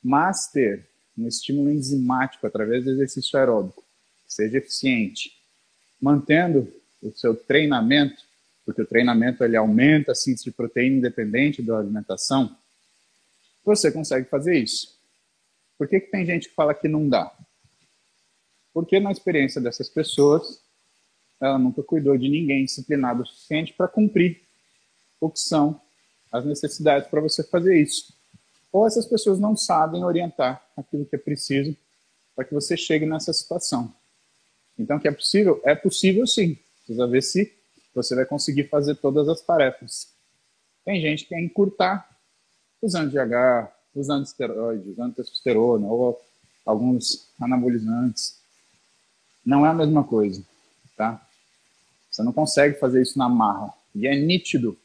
mas 0.03 0.47
ter 0.47 0.88
um 1.18 1.28
estímulo 1.28 1.72
enzimático 1.72 2.45
através 2.45 2.84
do 2.84 2.91
exercício 2.91 3.39
aeróbico, 3.39 3.84
que 4.26 4.34
seja 4.34 4.57
eficiente, 4.57 5.32
mantendo 5.99 6.72
o 7.01 7.11
seu 7.11 7.36
treinamento, 7.36 8.22
porque 8.66 8.82
o 8.82 8.86
treinamento 8.86 9.43
ele 9.43 9.55
aumenta 9.55 10.11
a 10.11 10.16
síntese 10.16 10.45
de 10.45 10.51
proteína 10.51 10.97
independente 10.97 11.61
da 11.61 11.78
alimentação, 11.78 12.55
você 13.64 13.91
consegue 13.91 14.30
fazer 14.30 14.57
isso. 14.57 14.93
Por 15.78 15.88
que, 15.88 15.99
que 15.99 16.11
tem 16.11 16.26
gente 16.26 16.49
que 16.49 16.55
fala 16.55 16.74
que 16.74 16.88
não 16.88 17.07
dá? 17.07 17.32
Porque 18.74 18.99
na 18.99 19.11
experiência 19.11 19.61
dessas 19.61 19.89
pessoas, 19.89 20.61
ela 21.39 21.57
nunca 21.57 21.84
cuidou 21.84 22.17
de 22.17 22.30
ninguém 22.30 22.65
disciplinado 22.65 23.21
o 23.21 23.26
suficiente 23.26 23.74
para 23.74 23.88
cumprir 23.88 24.41
o 25.19 25.30
que 25.30 25.39
são 25.39 25.80
as 26.32 26.45
necessidades 26.45 27.07
para 27.09 27.21
você 27.21 27.43
fazer 27.43 27.80
isso. 27.80 28.13
Ou 28.71 28.88
essas 28.88 29.05
pessoas 29.05 29.39
não 29.39 29.55
sabem 29.55 30.03
orientar 30.03 30.65
aquilo 30.76 31.05
que 31.05 31.15
é 31.15 31.19
preciso 31.19 31.78
para 32.36 32.43
que 32.43 32.53
você 32.53 32.76
chegue 32.76 33.05
nessa 33.05 33.32
situação. 33.32 33.93
Então, 34.78 34.99
que 34.99 35.07
é 35.07 35.11
possível? 35.11 35.61
É 35.63 35.76
possível 35.76 36.26
sim. 36.26 36.57
Precisa 36.78 37.07
ver 37.07 37.21
se 37.21 37.53
você 37.93 38.15
vai 38.15 38.26
conseguir 38.26 38.67
fazer 38.69 38.95
todas 38.95 39.30
as 39.30 39.41
tarefas. 39.41 40.11
Tem 40.84 40.99
gente 40.99 41.24
que 41.24 41.30
quer 41.30 41.39
encurtar 41.39 42.09
usando 42.82 43.11
GH, 43.11 43.71
usando 43.96 44.26
esteroide, 44.26 44.89
usando 44.89 45.16
testosterona 45.16 45.88
ou 45.88 46.22
alguns 46.66 47.30
anabolizantes. 47.39 48.41
Não 49.46 49.66
é 49.66 49.70
a 49.70 49.74
mesma 49.74 50.04
coisa, 50.04 50.44
tá? 50.96 51.26
Você 52.10 52.24
não 52.24 52.32
consegue 52.32 52.80
fazer 52.80 53.02
isso 53.02 53.18
na 53.18 53.28
marra. 53.28 53.74
E 53.94 54.08
é 54.08 54.16
nítido 54.16 54.78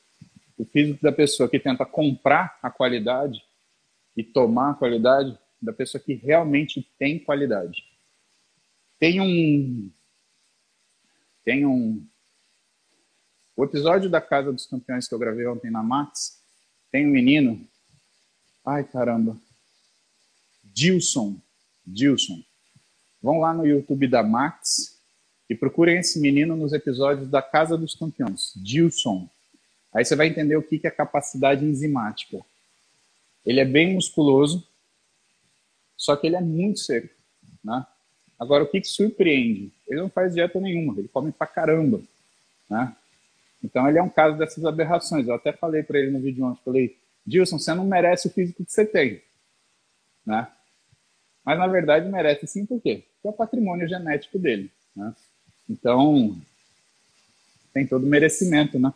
o 0.56 0.64
físico 0.64 1.02
da 1.02 1.12
pessoa 1.12 1.48
que 1.48 1.60
tenta 1.60 1.86
comprar 1.86 2.58
a 2.62 2.70
qualidade 2.70 3.42
e 4.16 4.24
tomar 4.24 4.70
a 4.70 4.74
qualidade 4.74 5.38
da 5.60 5.72
pessoa 5.72 6.02
que 6.02 6.14
realmente 6.14 6.86
tem 6.98 7.18
qualidade. 7.18 7.84
Tem 8.98 9.20
um 9.20 9.90
tem 11.44 11.64
um 11.64 12.04
o 13.56 13.64
episódio 13.64 14.08
da 14.08 14.20
Casa 14.20 14.52
dos 14.52 14.66
Campeões 14.66 15.08
que 15.08 15.14
eu 15.14 15.18
gravei 15.18 15.44
ontem 15.46 15.68
na 15.68 15.82
Max, 15.82 16.40
tem 16.92 17.06
um 17.06 17.10
menino, 17.10 17.66
ai 18.68 18.84
caramba, 18.84 19.36
Dilson, 20.62 21.36
Dilson. 21.86 22.42
Vão 23.22 23.40
lá 23.40 23.52
no 23.52 23.66
YouTube 23.66 24.06
da 24.06 24.22
Max 24.22 24.98
e 25.48 25.54
procurem 25.54 25.98
esse 25.98 26.20
menino 26.20 26.54
nos 26.54 26.72
episódios 26.72 27.28
da 27.28 27.42
Casa 27.42 27.76
dos 27.76 27.94
Campeões, 27.94 28.52
Dilson. 28.56 29.28
Aí 29.92 30.04
você 30.04 30.14
vai 30.14 30.28
entender 30.28 30.56
o 30.56 30.62
que 30.62 30.86
é 30.86 30.90
capacidade 30.90 31.64
enzimática. 31.64 32.38
Ele 33.44 33.60
é 33.60 33.64
bem 33.64 33.94
musculoso, 33.94 34.66
só 35.96 36.14
que 36.14 36.26
ele 36.26 36.36
é 36.36 36.40
muito 36.40 36.78
seco, 36.80 37.12
né? 37.64 37.86
Agora, 38.38 38.62
o 38.62 38.68
que, 38.68 38.80
que 38.80 38.86
surpreende? 38.86 39.72
Ele 39.88 40.00
não 40.00 40.10
faz 40.10 40.34
dieta 40.34 40.60
nenhuma, 40.60 40.96
ele 40.96 41.08
come 41.08 41.32
pra 41.32 41.46
caramba, 41.46 42.00
né? 42.70 42.94
Então, 43.64 43.88
ele 43.88 43.98
é 43.98 44.02
um 44.02 44.08
caso 44.08 44.38
dessas 44.38 44.64
aberrações. 44.64 45.26
Eu 45.26 45.34
até 45.34 45.52
falei 45.52 45.82
para 45.82 45.98
ele 45.98 46.12
no 46.12 46.20
vídeo 46.20 46.44
ontem, 46.44 46.60
falei, 46.64 46.96
Dilson, 47.28 47.58
você 47.58 47.74
não 47.74 47.84
merece 47.84 48.26
o 48.26 48.30
físico 48.30 48.64
que 48.64 48.72
você 48.72 48.86
tem, 48.86 49.22
né? 50.24 50.50
Mas, 51.44 51.58
na 51.58 51.66
verdade, 51.66 52.08
merece 52.08 52.46
sim, 52.46 52.64
por 52.64 52.80
quê? 52.80 53.04
Porque 53.14 53.28
é 53.28 53.30
o 53.30 53.34
patrimônio 53.34 53.86
genético 53.86 54.38
dele, 54.38 54.72
né? 54.96 55.14
Então, 55.68 56.40
tem 57.72 57.86
todo 57.86 58.06
merecimento, 58.06 58.78
né? 58.78 58.92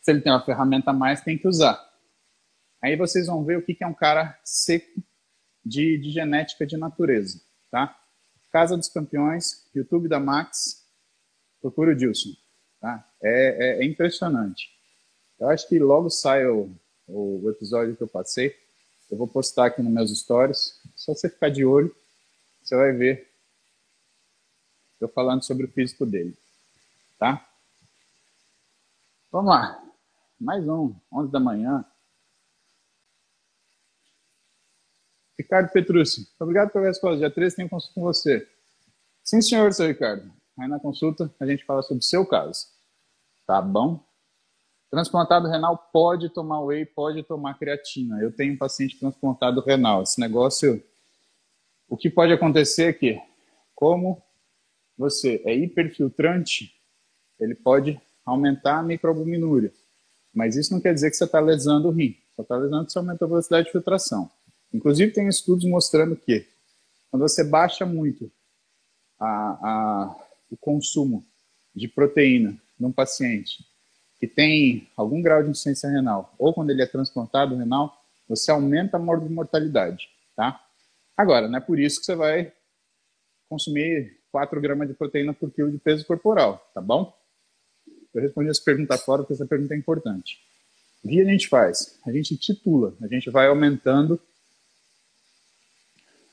Se 0.00 0.12
ele 0.12 0.20
tem 0.20 0.32
uma 0.32 0.44
ferramenta 0.44 0.90
a 0.90 0.94
mais, 0.94 1.20
tem 1.20 1.36
que 1.36 1.48
usar. 1.48 1.80
Aí 2.80 2.96
vocês 2.96 3.26
vão 3.26 3.44
ver 3.44 3.58
o 3.58 3.62
que 3.62 3.76
é 3.80 3.86
um 3.86 3.94
cara 3.94 4.38
seco 4.44 5.02
de, 5.64 5.98
de 5.98 6.10
genética 6.10 6.64
de 6.64 6.76
natureza, 6.76 7.40
tá? 7.70 7.96
Casa 8.52 8.76
dos 8.76 8.88
Campeões, 8.88 9.68
YouTube 9.74 10.08
da 10.08 10.20
Max, 10.20 10.84
procura 11.60 11.92
o 11.92 11.96
Dilson, 11.96 12.30
tá? 12.80 13.04
É, 13.20 13.80
é, 13.80 13.82
é 13.82 13.84
impressionante. 13.84 14.70
Eu 15.40 15.48
acho 15.48 15.68
que 15.68 15.78
logo 15.78 16.08
sai 16.10 16.46
o, 16.46 16.72
o, 17.06 17.50
episódio 17.50 17.96
que 17.96 18.02
eu 18.02 18.08
passei. 18.08 18.56
Eu 19.10 19.18
vou 19.18 19.28
postar 19.28 19.66
aqui 19.66 19.82
nos 19.82 19.92
meus 19.92 20.18
stories. 20.18 20.80
Só 20.96 21.14
você 21.14 21.28
ficar 21.28 21.50
de 21.50 21.64
olho, 21.64 21.94
você 22.62 22.76
vai 22.76 22.92
ver 22.92 23.30
eu 25.00 25.08
falando 25.08 25.42
sobre 25.42 25.66
o 25.66 25.72
físico 25.72 26.06
dele, 26.06 26.36
tá? 27.18 27.44
Vamos 29.32 29.50
lá. 29.50 29.82
Mais 30.40 30.66
um, 30.68 30.94
11 31.12 31.32
da 31.32 31.40
manhã. 31.40 31.84
Ricardo 35.36 35.72
Petrucci, 35.72 36.28
obrigado 36.38 36.70
pela 36.70 36.86
resposta. 36.86 37.18
Dia 37.18 37.30
13 37.30 37.56
tem 37.56 37.68
consulta 37.68 37.94
com 37.94 38.02
você. 38.02 38.48
Sim, 39.24 39.40
senhor, 39.40 39.72
seu 39.72 39.88
Ricardo. 39.88 40.32
Aí 40.58 40.68
na 40.68 40.78
consulta 40.78 41.34
a 41.40 41.46
gente 41.46 41.64
fala 41.64 41.82
sobre 41.82 42.00
o 42.00 42.06
seu 42.06 42.24
caso. 42.24 42.68
Tá 43.46 43.60
bom? 43.60 44.04
Transplantado 44.92 45.48
renal 45.48 45.88
pode 45.90 46.28
tomar 46.28 46.60
whey, 46.60 46.84
pode 46.84 47.22
tomar 47.22 47.58
creatina. 47.58 48.20
Eu 48.20 48.30
tenho 48.30 48.52
um 48.52 48.58
paciente 48.58 48.98
transplantado 48.98 49.62
renal. 49.62 50.02
Esse 50.02 50.20
negócio, 50.20 50.84
o 51.88 51.96
que 51.96 52.10
pode 52.10 52.30
acontecer 52.30 52.90
é 52.90 52.92
que, 52.92 53.18
como 53.74 54.22
você 54.94 55.40
é 55.46 55.54
hiperfiltrante, 55.56 56.74
ele 57.40 57.54
pode 57.54 57.98
aumentar 58.22 58.80
a 58.80 58.82
microalbuminúria. 58.82 59.72
Mas 60.30 60.56
isso 60.56 60.74
não 60.74 60.80
quer 60.80 60.92
dizer 60.92 61.08
que 61.08 61.16
você 61.16 61.24
está 61.24 61.40
lesando 61.40 61.88
o 61.88 61.90
rim. 61.90 62.14
Só 62.36 62.42
está 62.42 62.54
lesando 62.58 62.84
que 62.84 62.92
você 62.92 62.98
aumenta 62.98 63.24
a 63.24 63.28
velocidade 63.28 63.64
de 63.68 63.72
filtração. 63.72 64.30
Inclusive, 64.74 65.10
tem 65.10 65.26
estudos 65.26 65.64
mostrando 65.64 66.14
que 66.16 66.46
quando 67.10 67.22
você 67.22 67.42
baixa 67.42 67.86
muito 67.86 68.30
a, 69.18 69.26
a, 69.26 70.16
o 70.50 70.56
consumo 70.58 71.24
de 71.74 71.88
proteína 71.88 72.60
num 72.78 72.92
paciente 72.92 73.71
que 74.22 74.28
tem 74.28 74.88
algum 74.96 75.20
grau 75.20 75.42
de 75.42 75.50
insuficiência 75.50 75.90
renal, 75.90 76.32
ou 76.38 76.54
quando 76.54 76.70
ele 76.70 76.80
é 76.80 76.86
transplantado 76.86 77.56
renal, 77.56 78.00
você 78.28 78.52
aumenta 78.52 78.96
a 78.96 79.00
mortalidade, 79.00 80.08
tá? 80.36 80.64
Agora, 81.16 81.48
não 81.48 81.58
é 81.58 81.60
por 81.60 81.76
isso 81.80 81.98
que 81.98 82.06
você 82.06 82.14
vai 82.14 82.52
consumir 83.48 84.16
4 84.30 84.60
gramas 84.60 84.86
de 84.86 84.94
proteína 84.94 85.34
por 85.34 85.50
quilo 85.50 85.72
de 85.72 85.78
peso 85.78 86.06
corporal, 86.06 86.64
tá 86.72 86.80
bom? 86.80 87.12
Eu 88.14 88.22
respondi 88.22 88.48
essa 88.48 88.62
pergunta 88.62 88.96
fora 88.96 89.22
porque 89.22 89.32
essa 89.32 89.44
pergunta 89.44 89.74
é 89.74 89.76
importante. 89.76 90.38
O 91.02 91.08
que 91.08 91.20
a 91.20 91.24
gente 91.24 91.48
faz? 91.48 91.98
A 92.06 92.12
gente 92.12 92.36
titula, 92.36 92.94
a 93.02 93.08
gente 93.08 93.28
vai 93.28 93.48
aumentando 93.48 94.20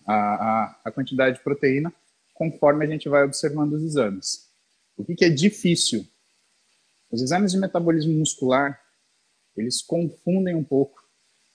a, 0.05 0.13
a, 0.13 0.79
a 0.85 0.91
quantidade 0.91 1.37
de 1.37 1.43
proteína 1.43 1.91
conforme 2.35 2.85
a 2.85 2.87
gente 2.87 3.09
vai 3.09 3.23
observando 3.23 3.73
os 3.73 3.81
exames. 3.81 4.47
O 4.95 5.03
que, 5.03 5.15
que 5.15 5.25
é 5.25 5.29
difícil 5.29 6.07
os 7.11 7.21
exames 7.21 7.51
de 7.51 7.57
metabolismo 7.57 8.13
muscular, 8.13 8.79
eles 9.55 9.81
confundem 9.81 10.55
um 10.55 10.63
pouco 10.63 11.03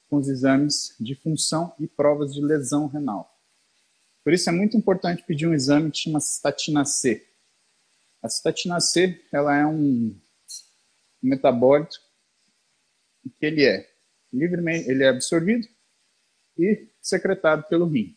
com 0.09 0.17
os 0.17 0.29
exames 0.29 0.95
de 1.01 1.15
função 1.15 1.75
e 1.79 1.87
provas 1.87 2.35
de 2.35 2.41
lesão 2.41 2.87
renal. 2.87 3.31
Por 4.23 4.33
isso 4.33 4.49
é 4.49 4.53
muito 4.53 4.77
importante 4.77 5.23
pedir 5.25 5.47
um 5.47 5.55
exame 5.55 5.91
que 5.91 5.99
chama 5.99 6.21
cistatina 6.21 6.85
C. 6.85 7.27
A 8.23 8.29
cistatina 8.29 8.81
C, 8.81 9.23
ela 9.33 9.55
é 9.55 9.67
um 9.67 10.19
metabólito 11.23 12.01
que 13.39 13.47
ele 13.47 13.65
é 13.65 13.89
livremente, 14.33 14.89
ele 14.89 15.05
é 15.05 15.09
absorvido 15.09 15.67
e 16.59 16.89
secretado 17.01 17.65
pelo 17.65 17.87
rim. 17.87 18.17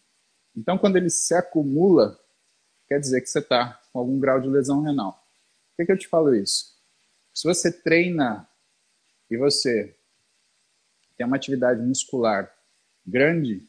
Então, 0.56 0.78
quando 0.78 0.96
ele 0.96 1.10
se 1.10 1.34
acumula, 1.34 2.20
quer 2.88 3.00
dizer 3.00 3.22
que 3.22 3.28
você 3.28 3.40
está 3.40 3.80
com 3.92 4.00
algum 4.00 4.20
grau 4.20 4.40
de 4.40 4.48
lesão 4.48 4.82
renal. 4.82 5.14
Por 5.14 5.78
que, 5.78 5.86
que 5.86 5.92
eu 5.92 5.98
te 5.98 6.08
falo 6.08 6.34
isso? 6.34 6.77
Se 7.38 7.48
você 7.48 7.72
treina 7.72 8.50
e 9.30 9.38
você 9.38 9.96
tem 11.16 11.24
uma 11.24 11.36
atividade 11.36 11.80
muscular 11.80 12.52
grande, 13.06 13.64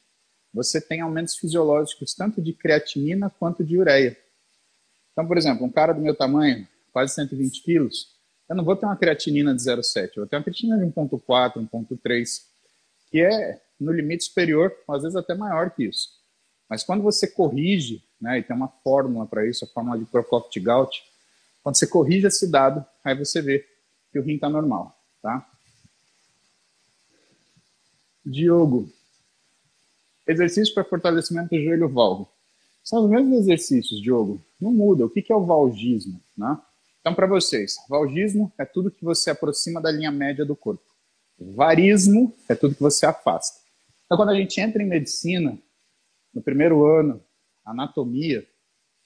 você 0.54 0.80
tem 0.80 1.02
aumentos 1.02 1.36
fisiológicos 1.36 2.14
tanto 2.14 2.40
de 2.40 2.54
creatinina 2.54 3.28
quanto 3.28 3.62
de 3.62 3.76
ureia. 3.76 4.16
Então, 5.12 5.26
por 5.26 5.36
exemplo, 5.36 5.66
um 5.66 5.70
cara 5.70 5.92
do 5.92 6.00
meu 6.00 6.14
tamanho, 6.14 6.66
quase 6.90 7.14
120 7.14 7.62
quilos, 7.62 8.16
eu 8.48 8.56
não 8.56 8.64
vou 8.64 8.74
ter 8.74 8.86
uma 8.86 8.96
creatinina 8.96 9.54
de 9.54 9.60
0,7, 9.60 10.12
eu 10.16 10.22
vou 10.22 10.26
ter 10.26 10.36
uma 10.36 10.44
creatinina 10.44 10.78
de 10.78 10.86
1,4, 10.86 11.68
1,3, 11.68 12.44
que 13.10 13.20
é 13.20 13.60
no 13.78 13.92
limite 13.92 14.24
superior, 14.24 14.74
às 14.88 15.02
vezes 15.02 15.14
até 15.14 15.34
maior 15.34 15.72
que 15.72 15.84
isso. 15.84 16.08
Mas 16.70 16.82
quando 16.82 17.02
você 17.02 17.26
corrige, 17.26 18.02
né, 18.18 18.38
e 18.38 18.42
tem 18.42 18.56
uma 18.56 18.68
fórmula 18.82 19.26
para 19.26 19.46
isso, 19.46 19.66
a 19.66 19.68
fórmula 19.68 19.98
de 19.98 20.06
Prokop-Gaut, 20.06 21.07
quando 21.68 21.76
você 21.76 21.86
corrige 21.86 22.26
esse 22.26 22.50
dado, 22.50 22.82
aí 23.04 23.14
você 23.14 23.42
vê 23.42 23.62
que 24.10 24.18
o 24.18 24.22
rim 24.22 24.36
está 24.36 24.48
normal, 24.48 24.98
tá? 25.20 25.46
Diogo, 28.24 28.90
exercício 30.26 30.72
para 30.72 30.82
fortalecimento 30.82 31.50
do 31.50 31.62
joelho 31.62 31.86
valgo. 31.86 32.26
São 32.82 33.04
os 33.04 33.10
mesmos 33.10 33.40
exercícios, 33.40 34.00
Diogo. 34.00 34.42
Não 34.58 34.72
muda. 34.72 35.04
O 35.04 35.10
que 35.10 35.30
é 35.30 35.36
o 35.36 35.44
valgismo? 35.44 36.18
Né? 36.34 36.58
Então, 37.02 37.14
para 37.14 37.26
vocês, 37.26 37.76
valgismo 37.86 38.50
é 38.56 38.64
tudo 38.64 38.90
que 38.90 39.04
você 39.04 39.28
aproxima 39.28 39.78
da 39.78 39.90
linha 39.90 40.10
média 40.10 40.46
do 40.46 40.56
corpo. 40.56 40.82
Varismo 41.38 42.34
é 42.48 42.54
tudo 42.54 42.76
que 42.76 42.80
você 42.80 43.04
afasta. 43.04 43.60
Então, 44.06 44.16
quando 44.16 44.30
a 44.30 44.34
gente 44.34 44.58
entra 44.58 44.82
em 44.82 44.86
medicina, 44.86 45.58
no 46.32 46.40
primeiro 46.40 46.86
ano, 46.86 47.22
anatomia, 47.62 48.48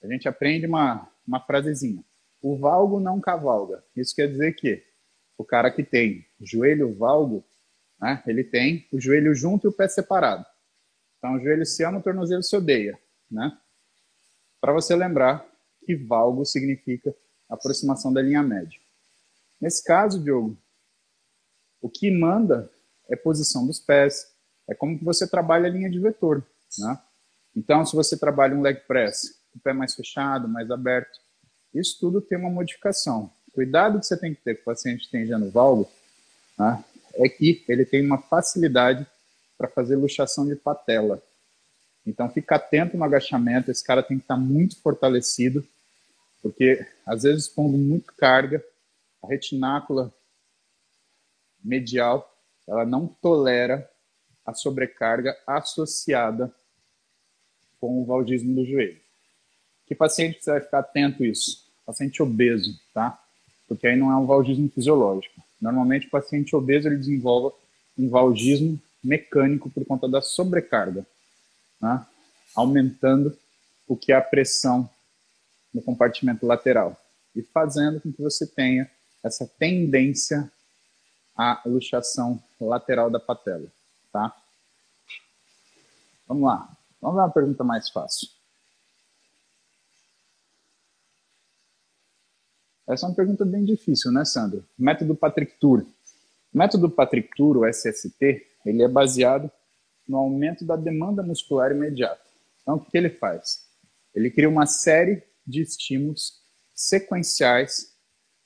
a 0.01 0.07
gente 0.07 0.29
aprende 0.29 0.65
uma, 0.65 1.11
uma 1.27 1.41
frasezinha. 1.41 2.01
O 2.43 2.57
valgo 2.57 2.99
não 2.99 3.21
cavalga. 3.21 3.81
Isso 3.95 4.13
quer 4.13 4.27
dizer 4.27 4.53
que 4.53 4.83
o 5.37 5.45
cara 5.45 5.71
que 5.71 5.81
tem 5.81 6.27
joelho 6.41 6.93
valgo, 6.93 7.41
né, 7.99 8.21
ele 8.27 8.43
tem 8.43 8.85
o 8.91 8.99
joelho 8.99 9.33
junto 9.33 9.65
e 9.65 9.69
o 9.69 9.71
pé 9.71 9.87
separado. 9.87 10.45
Então, 11.17 11.35
o 11.35 11.39
joelho 11.39 11.65
se 11.65 11.85
ama, 11.85 11.99
o 11.99 12.03
tornozelo 12.03 12.43
se 12.43 12.53
odeia. 12.53 12.99
Né? 13.31 13.57
Para 14.59 14.73
você 14.73 14.93
lembrar 14.93 15.49
que 15.85 15.95
valgo 15.95 16.43
significa 16.43 17.15
aproximação 17.49 18.11
da 18.11 18.21
linha 18.21 18.43
média. 18.43 18.77
Nesse 19.59 19.81
caso, 19.81 20.21
Diogo, 20.21 20.57
o 21.81 21.89
que 21.89 22.11
manda 22.11 22.69
é 23.09 23.15
posição 23.15 23.65
dos 23.65 23.79
pés, 23.79 24.33
é 24.67 24.75
como 24.75 24.99
que 24.99 25.05
você 25.05 25.25
trabalha 25.25 25.67
a 25.67 25.71
linha 25.71 25.89
de 25.89 25.97
vetor. 25.97 26.45
Né? 26.77 27.01
Então, 27.55 27.85
se 27.85 27.95
você 27.95 28.17
trabalha 28.17 28.53
um 28.53 28.61
leg 28.61 28.81
press, 28.85 29.41
o 29.55 29.59
pé 29.59 29.71
mais 29.71 29.95
fechado, 29.95 30.49
mais 30.49 30.69
aberto, 30.69 31.22
isso 31.73 31.97
tudo 31.99 32.21
tem 32.21 32.37
uma 32.37 32.49
modificação. 32.49 33.31
Cuidado 33.53 33.99
que 33.99 34.05
você 34.05 34.17
tem 34.17 34.33
que 34.33 34.41
ter 34.41 34.55
com 34.55 34.61
o 34.61 34.65
paciente 34.65 35.05
que 35.05 35.11
tem 35.11 35.27
valgo 35.49 35.89
né, 36.57 36.83
é 37.15 37.29
que 37.29 37.63
ele 37.67 37.85
tem 37.85 38.05
uma 38.05 38.17
facilidade 38.17 39.05
para 39.57 39.67
fazer 39.67 39.95
luxação 39.95 40.47
de 40.47 40.55
patela. 40.55 41.21
Então, 42.05 42.29
fica 42.29 42.55
atento 42.55 42.97
no 42.97 43.03
agachamento, 43.03 43.71
esse 43.71 43.83
cara 43.83 44.03
tem 44.03 44.17
que 44.17 44.23
estar 44.23 44.35
tá 44.35 44.41
muito 44.41 44.79
fortalecido, 44.81 45.65
porque 46.41 46.85
às 47.05 47.23
vezes 47.23 47.47
pondo 47.47 47.77
muito 47.77 48.13
carga, 48.13 48.63
a 49.23 49.27
retinácula 49.27 50.13
medial, 51.63 52.29
ela 52.67 52.85
não 52.85 53.07
tolera 53.07 53.89
a 54.45 54.53
sobrecarga 54.53 55.37
associada 55.47 56.53
com 57.79 58.01
o 58.01 58.05
valgismo 58.05 58.53
do 58.53 58.65
joelho. 58.65 58.99
Que 59.85 59.95
paciente 59.95 60.43
você 60.43 60.51
vai 60.51 60.61
ficar 60.61 60.79
atento 60.79 61.23
isso? 61.23 61.62
Paciente 61.85 62.21
obeso, 62.21 62.79
tá? 62.93 63.19
Porque 63.67 63.87
aí 63.87 63.95
não 63.95 64.11
é 64.11 64.15
um 64.15 64.25
valgismo 64.25 64.69
fisiológico. 64.69 65.41
Normalmente 65.61 66.07
o 66.07 66.09
paciente 66.09 66.55
obeso 66.55 66.87
ele 66.87 66.97
desenvolve 66.97 67.55
um 67.97 68.09
valgismo 68.09 68.79
mecânico 69.03 69.69
por 69.69 69.85
conta 69.85 70.07
da 70.07 70.21
sobrecarga, 70.21 71.05
né? 71.81 72.05
aumentando 72.55 73.37
o 73.87 73.95
que 73.97 74.11
é 74.11 74.15
a 74.15 74.21
pressão 74.21 74.89
no 75.73 75.81
compartimento 75.81 76.45
lateral 76.45 76.99
e 77.35 77.41
fazendo 77.41 77.99
com 77.99 78.11
que 78.11 78.21
você 78.21 78.45
tenha 78.45 78.89
essa 79.23 79.47
tendência 79.57 80.51
à 81.35 81.61
luxação 81.65 82.41
lateral 82.59 83.09
da 83.09 83.19
patela, 83.19 83.67
tá? 84.11 84.35
Vamos 86.27 86.43
lá. 86.43 86.77
Vamos 87.01 87.17
dar 87.17 87.23
uma 87.23 87.31
pergunta 87.31 87.63
mais 87.63 87.89
fácil. 87.89 88.29
Essa 92.87 93.05
é 93.05 93.09
uma 93.09 93.15
pergunta 93.15 93.45
bem 93.45 93.63
difícil, 93.63 94.11
né, 94.11 94.25
Sandro? 94.25 94.65
Método 94.77 95.15
Patrick 95.15 95.53
Tour. 95.59 95.85
Método 96.53 96.89
Patrick 96.89 97.29
Tour, 97.35 97.57
o 97.57 97.65
SST, 97.65 98.45
ele 98.65 98.83
é 98.83 98.87
baseado 98.87 99.49
no 100.07 100.17
aumento 100.17 100.65
da 100.65 100.75
demanda 100.75 101.23
muscular 101.23 101.71
imediata. 101.71 102.21
Então, 102.61 102.75
o 102.75 102.79
que 102.79 102.97
ele 102.97 103.09
faz? 103.09 103.65
Ele 104.13 104.29
cria 104.29 104.49
uma 104.49 104.65
série 104.65 105.23
de 105.47 105.61
estímulos 105.61 106.41
sequenciais 106.75 107.93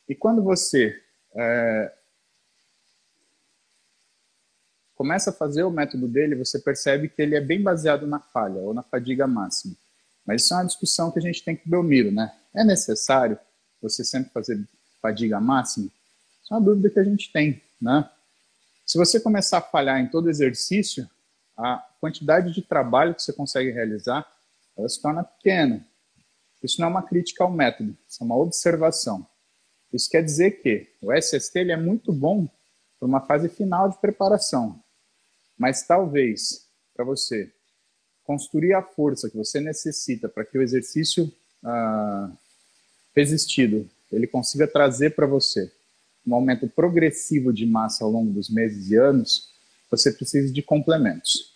e 0.07 0.15
quando 0.15 0.43
você 0.43 0.95
é, 1.35 1.93
começa 4.95 5.31
a 5.31 5.33
fazer 5.33 5.63
o 5.63 5.71
método 5.71 6.07
dele, 6.07 6.35
você 6.35 6.59
percebe 6.59 7.09
que 7.09 7.21
ele 7.21 7.35
é 7.35 7.41
bem 7.41 7.61
baseado 7.61 8.07
na 8.07 8.19
falha 8.19 8.59
ou 8.61 8.73
na 8.73 8.83
fadiga 8.83 9.27
máxima. 9.27 9.75
Mas 10.25 10.43
isso 10.43 10.53
é 10.53 10.57
uma 10.57 10.65
discussão 10.65 11.11
que 11.11 11.19
a 11.19 11.21
gente 11.21 11.43
tem 11.43 11.55
com 11.55 11.67
o 11.67 11.69
Belmiro, 11.69 12.11
né? 12.11 12.33
É 12.53 12.63
necessário 12.63 13.37
você 13.81 14.03
sempre 14.03 14.31
fazer 14.31 14.59
fadiga 15.01 15.39
máxima? 15.39 15.87
Isso 16.43 16.53
é 16.53 16.57
uma 16.57 16.65
dúvida 16.65 16.89
que 16.89 16.99
a 16.99 17.03
gente 17.03 17.31
tem, 17.31 17.61
né? 17.81 18.09
Se 18.85 18.97
você 18.97 19.19
começar 19.19 19.57
a 19.57 19.61
falhar 19.61 19.99
em 19.99 20.07
todo 20.07 20.29
exercício, 20.29 21.09
a 21.57 21.77
quantidade 21.99 22.53
de 22.53 22.61
trabalho 22.61 23.13
que 23.13 23.21
você 23.21 23.33
consegue 23.33 23.71
realizar, 23.71 24.25
ela 24.77 24.87
se 24.87 25.01
torna 25.01 25.23
pequena. 25.23 25.85
Isso 26.63 26.79
não 26.79 26.87
é 26.87 26.91
uma 26.91 27.03
crítica 27.03 27.43
ao 27.43 27.51
método, 27.51 27.97
isso 28.07 28.23
é 28.23 28.25
uma 28.25 28.37
observação. 28.37 29.27
Isso 29.91 30.09
quer 30.09 30.23
dizer 30.23 30.61
que 30.61 30.87
o 31.01 31.13
SST 31.13 31.57
ele 31.57 31.71
é 31.71 31.77
muito 31.77 32.13
bom 32.13 32.47
para 32.99 33.07
uma 33.07 33.21
fase 33.21 33.49
final 33.49 33.89
de 33.89 33.97
preparação, 33.99 34.81
mas 35.57 35.83
talvez 35.83 36.67
para 36.95 37.05
você 37.05 37.51
construir 38.23 38.73
a 38.73 38.81
força 38.81 39.29
que 39.29 39.37
você 39.37 39.59
necessita 39.59 40.27
para 40.27 40.43
que 40.43 40.57
o 40.57 40.61
exercício 40.61 41.31
ah, 41.63 42.31
resistido 43.17 43.89
ele 44.11 44.27
consiga 44.27 44.67
trazer 44.67 45.15
para 45.15 45.25
você 45.25 45.71
um 46.25 46.35
aumento 46.35 46.67
progressivo 46.67 47.51
de 47.51 47.65
massa 47.65 48.03
ao 48.03 48.11
longo 48.11 48.31
dos 48.31 48.47
meses 48.47 48.91
e 48.91 48.95
anos, 48.95 49.49
você 49.89 50.11
precisa 50.11 50.53
de 50.53 50.61
complementos. 50.61 51.55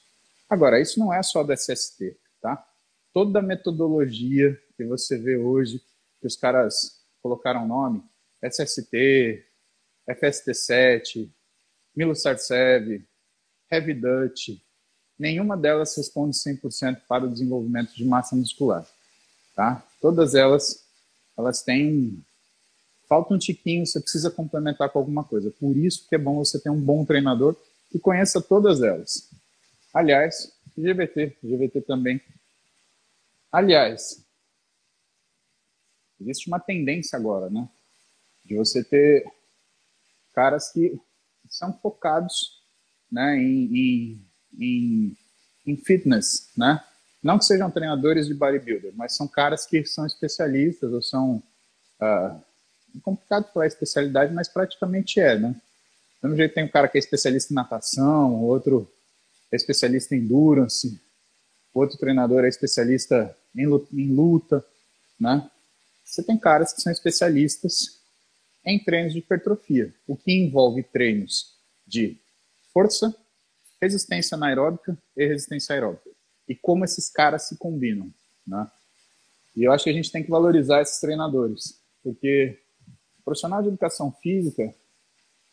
Agora, 0.50 0.82
isso 0.82 1.00
não 1.00 1.14
é 1.14 1.22
só 1.22 1.44
do 1.44 1.54
SST, 1.54 2.18
tá? 2.42 2.66
Toda 3.14 3.40
a 3.40 3.44
metodologia 3.44 4.58
que 4.76 4.84
você 4.86 5.18
vê 5.18 5.38
hoje, 5.38 5.82
que 6.20 6.28
os 6.28 6.36
caras 6.36 7.00
colocaram 7.22 7.68
nome, 7.68 8.02
SST, 8.44 9.44
FST7, 10.10 11.30
Milosartsev, 11.96 13.04
Heavy 13.70 13.94
Dutch, 13.94 14.58
nenhuma 15.20 15.56
delas 15.56 15.96
responde 15.96 16.36
100% 16.36 17.02
para 17.08 17.26
o 17.26 17.30
desenvolvimento 17.30 17.94
de 17.94 18.04
massa 18.06 18.36
muscular. 18.36 18.86
Tá? 19.54 19.86
Todas 20.02 20.34
elas, 20.34 20.81
elas 21.42 21.62
têm... 21.62 22.24
Falta 23.08 23.34
um 23.34 23.38
tiquinho, 23.38 23.86
você 23.86 24.00
precisa 24.00 24.32
complementar 24.32 24.90
com 24.90 24.98
alguma 24.98 25.24
coisa. 25.24 25.52
Por 25.52 25.76
isso 25.76 26.08
que 26.08 26.16
é 26.16 26.18
bom 26.18 26.38
você 26.38 26.58
ter 26.60 26.70
um 26.70 26.80
bom 26.80 27.04
treinador 27.04 27.58
que 27.92 28.00
conheça 28.00 28.42
todas 28.42 28.82
elas. 28.82 29.30
Aliás, 29.94 30.54
GVT, 30.78 31.38
GVT 31.44 31.82
também. 31.82 32.22
Aliás, 33.52 34.24
existe 36.22 36.48
uma 36.48 36.60
tendência 36.60 37.18
agora, 37.18 37.50
né? 37.50 37.68
De 38.46 38.56
você 38.56 38.82
ter 38.82 39.26
caras 40.34 40.72
que 40.72 40.98
são 41.50 41.74
focados 41.80 42.62
né, 43.12 43.38
em, 43.38 43.76
em, 43.76 44.26
em, 44.58 45.18
em 45.68 45.76
fitness, 45.76 46.50
né? 46.56 46.82
Não 47.22 47.38
que 47.38 47.46
sejam 47.46 47.70
treinadores 47.70 48.28
de 48.28 48.34
bodybuilder, 48.34 48.94
mas 48.96 49.16
são 49.16 49.28
caras 49.28 49.66
que 49.66 49.86
são 49.86 50.06
especialistas 50.06 50.92
ou 50.92 51.02
são. 51.02 51.44
Uh, 52.00 52.42
é 52.96 53.00
complicado 53.04 53.52
falar 53.54 53.68
especialidade, 53.68 54.34
mas 54.34 54.50
praticamente 54.50 55.20
é, 55.20 55.38
né? 55.38 55.56
Do 56.22 56.28
mesmo 56.28 56.38
jeito 56.38 56.54
tem 56.54 56.64
um 56.64 56.72
cara 56.72 56.88
que 56.88 56.98
é 56.98 57.00
especialista 57.00 57.54
em 57.54 57.56
natação, 57.56 58.44
outro 58.44 58.92
é 59.52 59.56
especialista 59.56 60.16
em 60.16 60.20
endurance, 60.20 61.00
outro 61.74 61.98
treinador 61.98 62.44
é 62.44 62.50
especialista 62.50 63.36
em 63.56 63.68
luta, 63.68 64.66
né? 65.20 65.50
Você 66.04 66.22
tem 66.22 66.38
caras 66.38 66.74
que 66.74 66.82
são 66.82 66.92
especialistas 66.92 68.02
em 68.66 68.78
treinos 68.78 69.14
de 69.14 69.20
hipertrofia, 69.20 69.94
o 70.08 70.16
que 70.16 70.32
envolve 70.32 70.84
treinos 70.84 71.56
de 71.88 72.18
força, 72.74 73.16
resistência 73.82 74.36
anaeróbica 74.36 74.98
e 75.16 75.26
resistência 75.26 75.74
aeróbica. 75.74 76.11
E 76.52 76.56
como 76.56 76.84
esses 76.84 77.10
caras 77.10 77.48
se 77.48 77.56
combinam, 77.56 78.12
né? 78.46 78.70
E 79.56 79.64
eu 79.64 79.72
acho 79.72 79.86
que 79.86 79.90
a 79.90 79.94
gente 79.94 80.12
tem 80.12 80.22
que 80.22 80.30
valorizar 80.30 80.82
esses 80.82 81.00
treinadores, 81.00 81.80
porque 82.04 82.60
o 83.22 83.24
profissional 83.24 83.62
de 83.62 83.70
educação 83.70 84.12
física, 84.22 84.76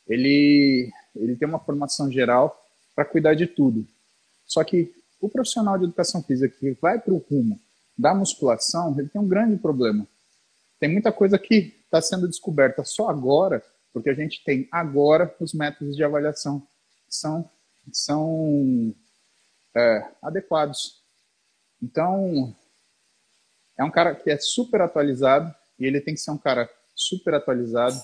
ele, 0.08 0.90
ele 1.14 1.36
tem 1.36 1.46
uma 1.46 1.60
formação 1.60 2.10
geral 2.10 2.60
para 2.96 3.04
cuidar 3.04 3.34
de 3.34 3.46
tudo. 3.46 3.86
Só 4.44 4.64
que 4.64 4.92
o 5.20 5.28
profissional 5.28 5.78
de 5.78 5.84
educação 5.84 6.20
física 6.20 6.52
que 6.58 6.72
vai 6.80 6.98
para 6.98 7.14
o 7.14 7.24
rumo 7.30 7.60
da 7.96 8.12
musculação, 8.12 8.98
ele 8.98 9.08
tem 9.08 9.20
um 9.20 9.28
grande 9.28 9.56
problema. 9.56 10.04
Tem 10.80 10.90
muita 10.90 11.12
coisa 11.12 11.38
que 11.38 11.76
está 11.84 12.02
sendo 12.02 12.26
descoberta 12.26 12.82
só 12.82 13.08
agora, 13.08 13.62
porque 13.92 14.10
a 14.10 14.14
gente 14.14 14.42
tem 14.42 14.66
agora 14.72 15.32
os 15.38 15.54
métodos 15.54 15.94
de 15.94 16.02
avaliação 16.02 16.58
que 17.06 17.14
são, 17.14 17.48
são 17.92 18.92
é, 19.78 20.10
adequados. 20.20 21.02
Então, 21.80 22.54
é 23.78 23.84
um 23.84 23.90
cara 23.90 24.14
que 24.14 24.30
é 24.30 24.38
super 24.38 24.80
atualizado, 24.80 25.54
e 25.78 25.86
ele 25.86 26.00
tem 26.00 26.14
que 26.14 26.20
ser 26.20 26.32
um 26.32 26.38
cara 26.38 26.68
super 26.94 27.34
atualizado. 27.34 27.96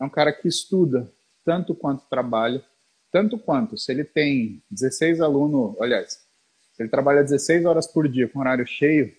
É 0.00 0.04
um 0.04 0.10
cara 0.10 0.32
que 0.32 0.48
estuda 0.48 1.10
tanto 1.44 1.74
quanto 1.74 2.08
trabalha, 2.08 2.62
tanto 3.12 3.38
quanto 3.38 3.78
se 3.78 3.92
ele 3.92 4.04
tem 4.04 4.62
16 4.68 5.20
alunos, 5.20 5.80
aliás, 5.80 6.26
se 6.72 6.82
ele 6.82 6.90
trabalha 6.90 7.22
16 7.22 7.64
horas 7.64 7.86
por 7.86 8.08
dia 8.08 8.28
com 8.28 8.40
horário 8.40 8.66
cheio, 8.66 9.14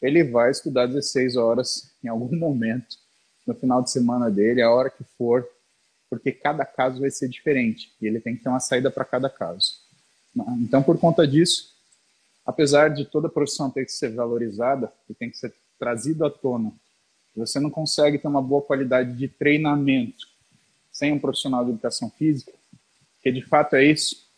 ele 0.00 0.24
vai 0.24 0.50
estudar 0.50 0.86
16 0.86 1.36
horas 1.36 1.94
em 2.02 2.08
algum 2.08 2.34
momento 2.34 2.96
no 3.46 3.54
final 3.54 3.82
de 3.82 3.90
semana 3.90 4.30
dele, 4.30 4.62
a 4.62 4.70
hora 4.70 4.88
que 4.88 5.04
for, 5.18 5.46
porque 6.08 6.32
cada 6.32 6.64
caso 6.64 7.00
vai 7.00 7.10
ser 7.10 7.28
diferente 7.28 7.94
e 8.00 8.06
ele 8.06 8.20
tem 8.20 8.36
que 8.36 8.42
ter 8.42 8.48
uma 8.48 8.60
saída 8.60 8.90
para 8.90 9.04
cada 9.04 9.28
caso. 9.28 9.81
Então, 10.60 10.82
por 10.82 10.98
conta 10.98 11.26
disso, 11.26 11.74
apesar 12.44 12.88
de 12.88 13.04
toda 13.04 13.28
profissão 13.28 13.70
ter 13.70 13.84
que 13.84 13.92
ser 13.92 14.14
valorizada 14.14 14.92
e 15.08 15.14
tem 15.14 15.30
que 15.30 15.36
ser 15.36 15.54
trazida 15.78 16.26
à 16.26 16.30
tona, 16.30 16.72
você 17.34 17.58
não 17.58 17.70
consegue 17.70 18.18
ter 18.18 18.28
uma 18.28 18.42
boa 18.42 18.62
qualidade 18.62 19.16
de 19.16 19.28
treinamento 19.28 20.26
sem 20.90 21.12
um 21.12 21.18
profissional 21.18 21.64
de 21.64 21.70
educação 21.70 22.10
física, 22.10 22.52
que 23.22 23.32
de 23.32 23.42
fato 23.42 23.76
é 23.76 23.84
isso. 23.84 24.30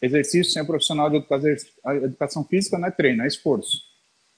Exercício 0.00 0.52
sem 0.52 0.62
um 0.62 0.66
profissional 0.66 1.10
de 1.10 1.16
educação 2.04 2.44
física 2.44 2.78
não 2.78 2.88
é 2.88 2.90
treino, 2.90 3.22
é 3.22 3.26
esforço. 3.26 3.84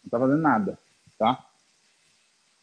Não 0.02 0.06
está 0.06 0.18
fazendo 0.18 0.40
nada, 0.40 0.78
tá? 1.18 1.46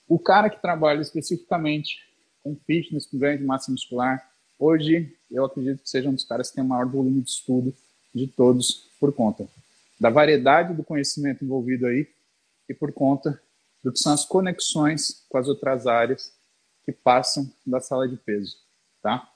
O 0.08 0.18
cara 0.18 0.50
que 0.50 0.62
trabalha 0.62 1.02
especificamente 1.02 2.00
com 2.44 2.56
fitness, 2.66 3.06
com 3.06 3.18
ganho 3.18 3.38
de 3.38 3.44
massa 3.44 3.72
muscular, 3.72 4.30
hoje 4.58 5.16
eu 5.30 5.46
acredito 5.46 5.84
que 5.84 5.90
seja 5.90 6.10
um 6.10 6.14
dos 6.14 6.24
caras 6.26 6.50
que 6.50 6.56
tem 6.56 6.64
o 6.64 6.68
maior 6.68 6.88
volume 6.88 7.22
de 7.22 7.30
estudo 7.30 7.74
de 8.14 8.28
todos 8.28 8.90
por 9.00 9.14
conta 9.14 9.48
da 10.00 10.10
variedade 10.10 10.74
do 10.74 10.84
conhecimento 10.84 11.44
envolvido 11.44 11.88
aí 11.88 12.08
e 12.70 12.74
por 12.74 12.94
conta 12.94 13.42
do 13.84 13.92
que 13.92 14.00
são 14.00 14.14
as 14.14 14.26
conexões 14.26 15.26
com 15.30 15.38
as 15.38 15.48
outras 15.48 15.88
áreas 15.88 16.34
que 16.86 16.92
passam 16.92 17.52
da 17.66 17.80
sala 17.80 18.08
de 18.08 18.16
peso, 18.18 18.58
tá? 19.02 19.32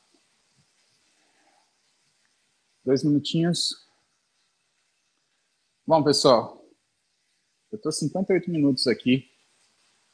Dois 2.84 3.04
minutinhos. 3.04 3.88
Bom, 5.86 6.04
pessoal, 6.04 6.64
eu 7.72 7.76
estou 7.76 7.92
58 7.92 8.50
minutos 8.50 8.88
aqui. 8.88 9.30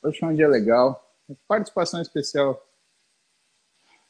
Hoje 0.01 0.19
foi 0.19 0.29
um 0.29 0.35
dia 0.35 0.47
legal. 0.47 1.03
Participação 1.47 2.01
especial 2.01 2.65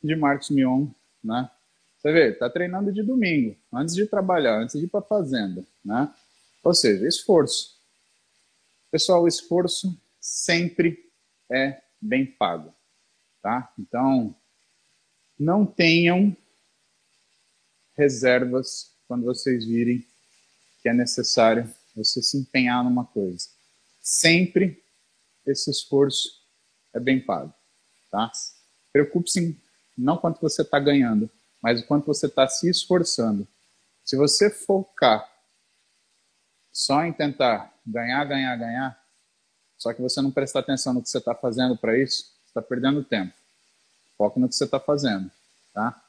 de 0.03 0.15
Marcos 0.15 0.49
Mion, 0.49 0.87
né? 1.23 1.49
Você 1.97 2.11
vê, 2.11 2.31
tá 2.31 2.49
treinando 2.49 2.91
de 2.91 3.01
domingo, 3.01 3.57
antes 3.73 3.95
de 3.95 4.05
trabalhar, 4.05 4.61
antes 4.61 4.77
de 4.79 4.85
ir 4.85 4.89
para 4.89 5.01
fazenda, 5.01 5.65
né? 5.83 6.13
Ou 6.63 6.73
seja, 6.73 7.07
esforço. 7.07 7.75
Pessoal, 8.91 9.23
o 9.23 9.27
esforço 9.27 9.99
sempre 10.21 11.11
é 11.49 11.81
bem 11.99 12.25
pago, 12.25 12.73
tá? 13.41 13.73
Então, 13.79 14.35
não 15.39 15.65
tenham 15.65 16.35
reservas 17.95 18.91
quando 19.07 19.23
vocês 19.23 19.65
virem 19.65 20.05
que 20.81 20.89
é 20.89 20.93
necessário 20.93 21.69
você 21.95 22.21
se 22.21 22.37
empenhar 22.37 22.83
numa 22.83 23.05
coisa. 23.05 23.49
Sempre 24.01 24.81
esse 25.45 25.71
esforço 25.71 26.41
é 26.93 26.99
bem 26.99 27.19
pago, 27.19 27.53
tá? 28.11 28.31
Preocupe-se 28.93 29.59
não 29.97 30.17
quanto 30.17 30.39
você 30.39 30.61
está 30.61 30.79
ganhando, 30.79 31.29
mas 31.61 31.81
o 31.81 31.85
quanto 31.85 32.05
você 32.05 32.27
está 32.27 32.47
se 32.47 32.69
esforçando. 32.69 33.47
Se 34.03 34.15
você 34.15 34.49
focar 34.49 35.29
só 36.71 37.03
em 37.03 37.11
tentar 37.11 37.73
ganhar, 37.85 38.23
ganhar, 38.25 38.55
ganhar, 38.55 39.03
só 39.77 39.93
que 39.93 40.01
você 40.01 40.21
não 40.21 40.31
prestar 40.31 40.59
atenção 40.59 40.93
no 40.93 41.01
que 41.01 41.09
você 41.09 41.17
está 41.17 41.35
fazendo 41.35 41.77
para 41.77 41.97
isso, 41.97 42.23
você 42.23 42.49
está 42.49 42.61
perdendo 42.61 43.03
tempo. 43.03 43.33
Foca 44.17 44.39
no 44.39 44.49
que 44.49 44.55
você 44.55 44.65
está 44.65 44.79
fazendo, 44.79 45.29
tá? 45.73 46.03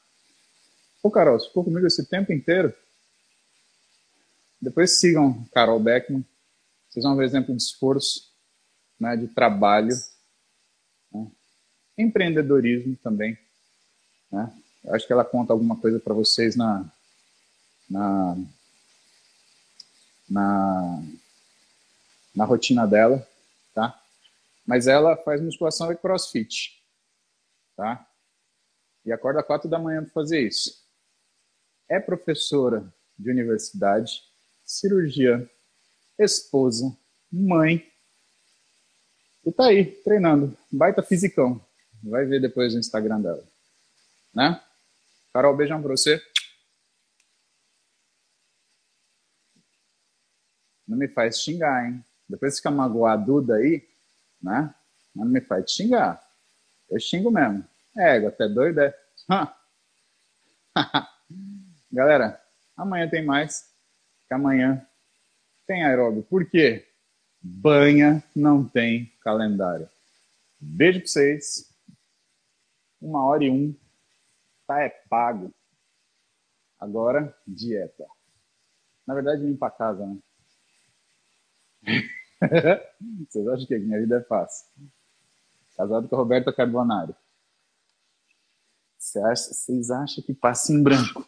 Ô, 1.01 1.09
Carol, 1.09 1.39
você 1.39 1.47
ficou 1.47 1.63
comigo 1.63 1.85
esse 1.87 2.05
tempo 2.09 2.33
inteiro? 2.33 2.73
Depois 4.61 4.99
sigam 4.99 5.45
Carol 5.53 5.79
Beckman. 5.79 6.25
Vocês 6.89 7.05
vão 7.05 7.15
ver 7.15 7.25
exemplo 7.25 7.55
de 7.55 7.61
esforço 7.61 8.29
né, 8.99 9.15
de 9.15 9.27
trabalho, 9.27 9.95
né? 11.13 11.27
empreendedorismo 11.97 12.97
também. 12.97 13.37
Né? 14.31 14.51
Acho 14.87 15.05
que 15.05 15.13
ela 15.13 15.25
conta 15.25 15.53
alguma 15.53 15.75
coisa 15.75 15.99
para 15.99 16.13
vocês 16.13 16.55
na, 16.55 16.85
na, 17.89 18.37
na, 20.29 21.03
na 22.35 22.45
rotina 22.45 22.87
dela, 22.87 23.27
tá? 23.73 24.01
Mas 24.65 24.87
ela 24.87 25.17
faz 25.17 25.41
musculação 25.41 25.91
e 25.91 25.97
crossfit, 25.97 26.81
tá? 27.75 28.05
E 29.05 29.11
acorda 29.11 29.43
quatro 29.43 29.69
da 29.69 29.79
manhã 29.79 30.03
para 30.03 30.11
fazer 30.11 30.41
isso. 30.41 30.83
É 31.87 31.99
professora 31.99 32.93
de 33.17 33.29
universidade, 33.29 34.23
cirurgiã, 34.65 35.47
esposa, 36.17 36.95
mãe. 37.31 37.85
E 39.45 39.51
tá 39.51 39.65
aí, 39.67 39.85
treinando. 39.85 40.55
Baita 40.71 41.01
fisicão. 41.01 41.59
Vai 42.03 42.25
ver 42.25 42.39
depois 42.39 42.73
no 42.73 42.79
Instagram 42.79 43.21
dela. 43.21 43.43
Né? 44.33 44.61
Carol, 45.33 45.55
beijão 45.55 45.81
pra 45.81 45.91
você. 45.91 46.21
Não 50.87 50.97
me 50.97 51.07
faz 51.07 51.39
xingar, 51.39 51.85
hein? 51.87 52.03
Depois 52.27 52.57
fica 52.57 52.71
magoaduda 52.71 53.55
aí, 53.55 53.87
né? 54.41 54.73
Não 55.15 55.25
me 55.25 55.39
faz 55.41 55.71
xingar. 55.71 56.19
Eu 56.89 56.99
xingo 56.99 57.29
mesmo. 57.29 57.63
É, 57.95 58.17
até 58.25 58.47
doido 58.47 58.81
é. 58.81 58.95
Galera, 61.91 62.41
amanhã 62.75 63.07
tem 63.07 63.23
mais. 63.23 63.69
Que 64.27 64.33
amanhã 64.33 64.85
tem 65.67 65.83
aeróbio. 65.83 66.23
Por 66.23 66.49
quê? 66.49 66.87
Banha 67.41 68.23
não 68.35 68.67
tem 68.67 69.13
calendário. 69.21 69.87
Beijo 70.59 70.99
pra 70.99 71.07
vocês. 71.07 71.71
Uma 72.99 73.23
hora 73.25 73.43
e 73.43 73.49
um. 73.49 73.75
Tá 74.69 74.81
é 74.83 74.89
pago. 75.09 75.51
Agora, 76.79 77.35
dieta. 77.47 78.05
Na 79.07 79.15
verdade, 79.15 79.41
vim 79.41 79.57
pra 79.57 79.71
casa, 79.71 80.05
né? 80.05 80.19
Vocês 83.27 83.47
acham 83.47 83.65
que 83.65 83.73
a 83.73 83.79
minha 83.79 83.99
vida 83.99 84.17
é 84.17 84.23
fácil? 84.25 84.67
Casado 85.75 86.07
com 86.07 86.15
a 86.15 86.19
Roberta 86.19 86.53
Carbonari. 86.53 87.15
Vocês 88.99 89.89
acham 89.89 90.23
que 90.23 90.35
passa 90.35 90.71
em 90.71 90.83
branco? 90.83 91.27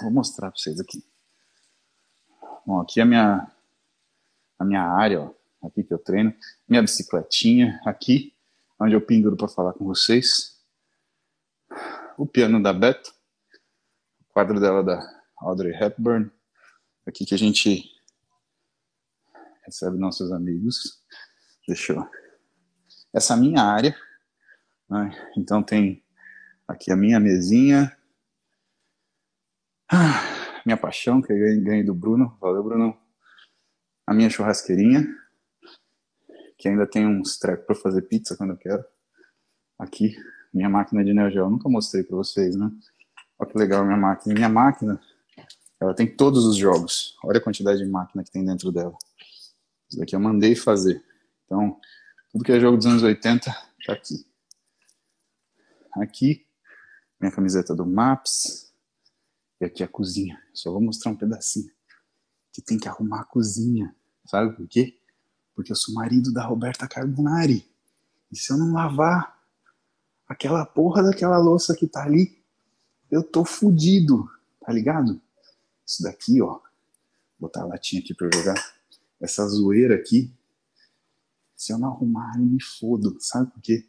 Vou 0.00 0.10
mostrar 0.10 0.50
para 0.50 0.58
vocês 0.58 0.80
aqui. 0.80 1.04
Bom, 2.64 2.80
aqui 2.80 3.00
é 3.00 3.02
a 3.02 3.06
minha, 3.06 3.52
a 4.58 4.64
minha 4.64 4.82
área, 4.82 5.20
ó, 5.20 5.66
aqui 5.66 5.84
que 5.84 5.92
eu 5.92 5.98
treino. 5.98 6.34
Minha 6.66 6.80
bicicletinha 6.80 7.78
aqui, 7.84 8.34
onde 8.80 8.94
eu 8.94 9.00
penduro 9.04 9.36
para 9.36 9.46
falar 9.46 9.74
com 9.74 9.84
vocês. 9.84 10.49
O 12.20 12.26
piano 12.26 12.62
da 12.62 12.70
Beto. 12.70 13.14
O 14.20 14.32
quadro 14.34 14.60
dela 14.60 14.84
da 14.84 15.00
Audrey 15.38 15.72
Hepburn. 15.72 16.30
Aqui 17.06 17.24
que 17.24 17.34
a 17.34 17.38
gente 17.38 17.82
recebe 19.64 19.96
nossos 19.96 20.30
amigos. 20.30 21.02
Deixa 21.66 21.94
eu... 21.94 22.06
Essa 23.10 23.32
é 23.32 23.36
a 23.38 23.40
minha 23.40 23.62
área. 23.62 23.96
Né? 24.86 25.30
Então 25.34 25.62
tem 25.62 26.04
aqui 26.68 26.92
a 26.92 26.96
minha 26.96 27.18
mesinha. 27.18 27.96
Ah, 29.90 30.20
minha 30.66 30.76
paixão, 30.76 31.22
que 31.22 31.32
eu 31.32 31.38
ganhei 31.62 31.82
do 31.82 31.94
Bruno. 31.94 32.36
Valeu, 32.38 32.62
Bruno. 32.62 33.00
A 34.06 34.12
minha 34.12 34.28
churrasqueirinha, 34.28 35.06
que 36.58 36.68
ainda 36.68 36.86
tem 36.86 37.06
uns 37.06 37.38
trecos 37.38 37.64
para 37.64 37.76
fazer 37.76 38.02
pizza 38.02 38.36
quando 38.36 38.50
eu 38.50 38.58
quero. 38.58 38.84
Aqui, 39.78 40.14
minha 40.52 40.68
máquina 40.68 41.04
de 41.04 41.12
Neo 41.12 41.30
Geo. 41.30 41.48
nunca 41.48 41.68
mostrei 41.68 42.02
para 42.02 42.16
vocês, 42.16 42.56
né? 42.56 42.70
Olha 43.38 43.50
que 43.50 43.58
legal 43.58 43.84
minha 43.84 43.96
máquina. 43.96 44.34
Minha 44.34 44.48
máquina, 44.48 45.00
ela 45.80 45.94
tem 45.94 46.06
todos 46.06 46.44
os 46.44 46.56
jogos. 46.56 47.16
Olha 47.24 47.38
a 47.38 47.42
quantidade 47.42 47.82
de 47.82 47.88
máquina 47.88 48.22
que 48.22 48.30
tem 48.30 48.44
dentro 48.44 48.70
dela. 48.70 48.96
Isso 49.88 49.98
daqui 49.98 50.14
eu 50.14 50.20
mandei 50.20 50.54
fazer. 50.54 51.02
Então, 51.46 51.80
tudo 52.30 52.44
que 52.44 52.52
é 52.52 52.60
jogo 52.60 52.76
dos 52.76 52.86
anos 52.86 53.02
80 53.02 53.50
tá 53.86 53.92
aqui. 53.92 54.26
Aqui, 55.94 56.46
minha 57.18 57.32
camiseta 57.32 57.74
do 57.74 57.86
Maps. 57.86 58.72
E 59.60 59.64
aqui 59.64 59.82
a 59.82 59.88
cozinha. 59.88 60.40
Só 60.52 60.70
vou 60.70 60.80
mostrar 60.80 61.12
um 61.12 61.16
pedacinho. 61.16 61.70
Que 62.52 62.62
tem 62.62 62.78
que 62.78 62.88
arrumar 62.88 63.22
a 63.22 63.24
cozinha. 63.24 63.94
Sabe 64.26 64.54
por 64.54 64.66
quê? 64.68 64.98
Porque 65.54 65.72
eu 65.72 65.76
sou 65.76 65.94
marido 65.94 66.32
da 66.32 66.44
Roberta 66.44 66.86
Carbonari. 66.86 67.68
E 68.30 68.36
se 68.36 68.52
eu 68.52 68.56
não 68.56 68.72
lavar 68.72 69.39
aquela 70.30 70.64
porra 70.64 71.02
daquela 71.02 71.36
louça 71.38 71.74
que 71.74 71.88
tá 71.88 72.04
ali, 72.04 72.40
eu 73.10 73.20
tô 73.20 73.44
fudido. 73.44 74.30
Tá 74.60 74.72
ligado? 74.72 75.20
Isso 75.84 76.04
daqui, 76.04 76.40
ó. 76.40 76.60
Botar 77.36 77.62
a 77.62 77.66
latinha 77.66 78.00
aqui 78.00 78.14
pra 78.14 78.30
jogar 78.32 78.54
essa 79.20 79.44
zoeira 79.48 79.96
aqui, 79.96 80.32
se 81.56 81.72
eu 81.72 81.78
não 81.78 81.88
arrumar, 81.88 82.36
eu 82.36 82.44
me 82.44 82.62
fodo. 82.62 83.18
Sabe 83.20 83.50
por 83.50 83.60
quê? 83.60 83.86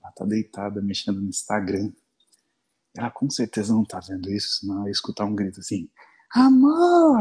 Ela 0.00 0.10
tá 0.12 0.24
deitada 0.24 0.80
mexendo 0.80 1.20
no 1.20 1.28
Instagram. 1.28 1.92
Ela 2.96 3.10
com 3.10 3.28
certeza 3.28 3.74
não 3.74 3.84
tá 3.84 4.00
vendo 4.00 4.30
isso, 4.30 4.60
senão 4.60 4.78
ela 4.78 4.86
ia 4.86 4.92
escutar 4.92 5.26
um 5.26 5.34
grito 5.34 5.60
assim: 5.60 5.88
Amor! 6.30 7.20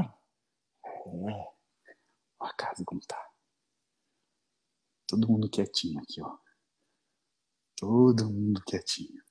É. 0.86 1.53
A 2.39 2.53
casa 2.53 2.84
como 2.86 3.01
tá. 3.01 3.22
Todo 5.07 5.28
mundo 5.28 5.49
quietinho 5.49 5.99
aqui, 5.99 6.22
ó. 6.22 6.38
Todo 7.76 8.30
mundo 8.30 8.62
quietinho. 8.66 9.24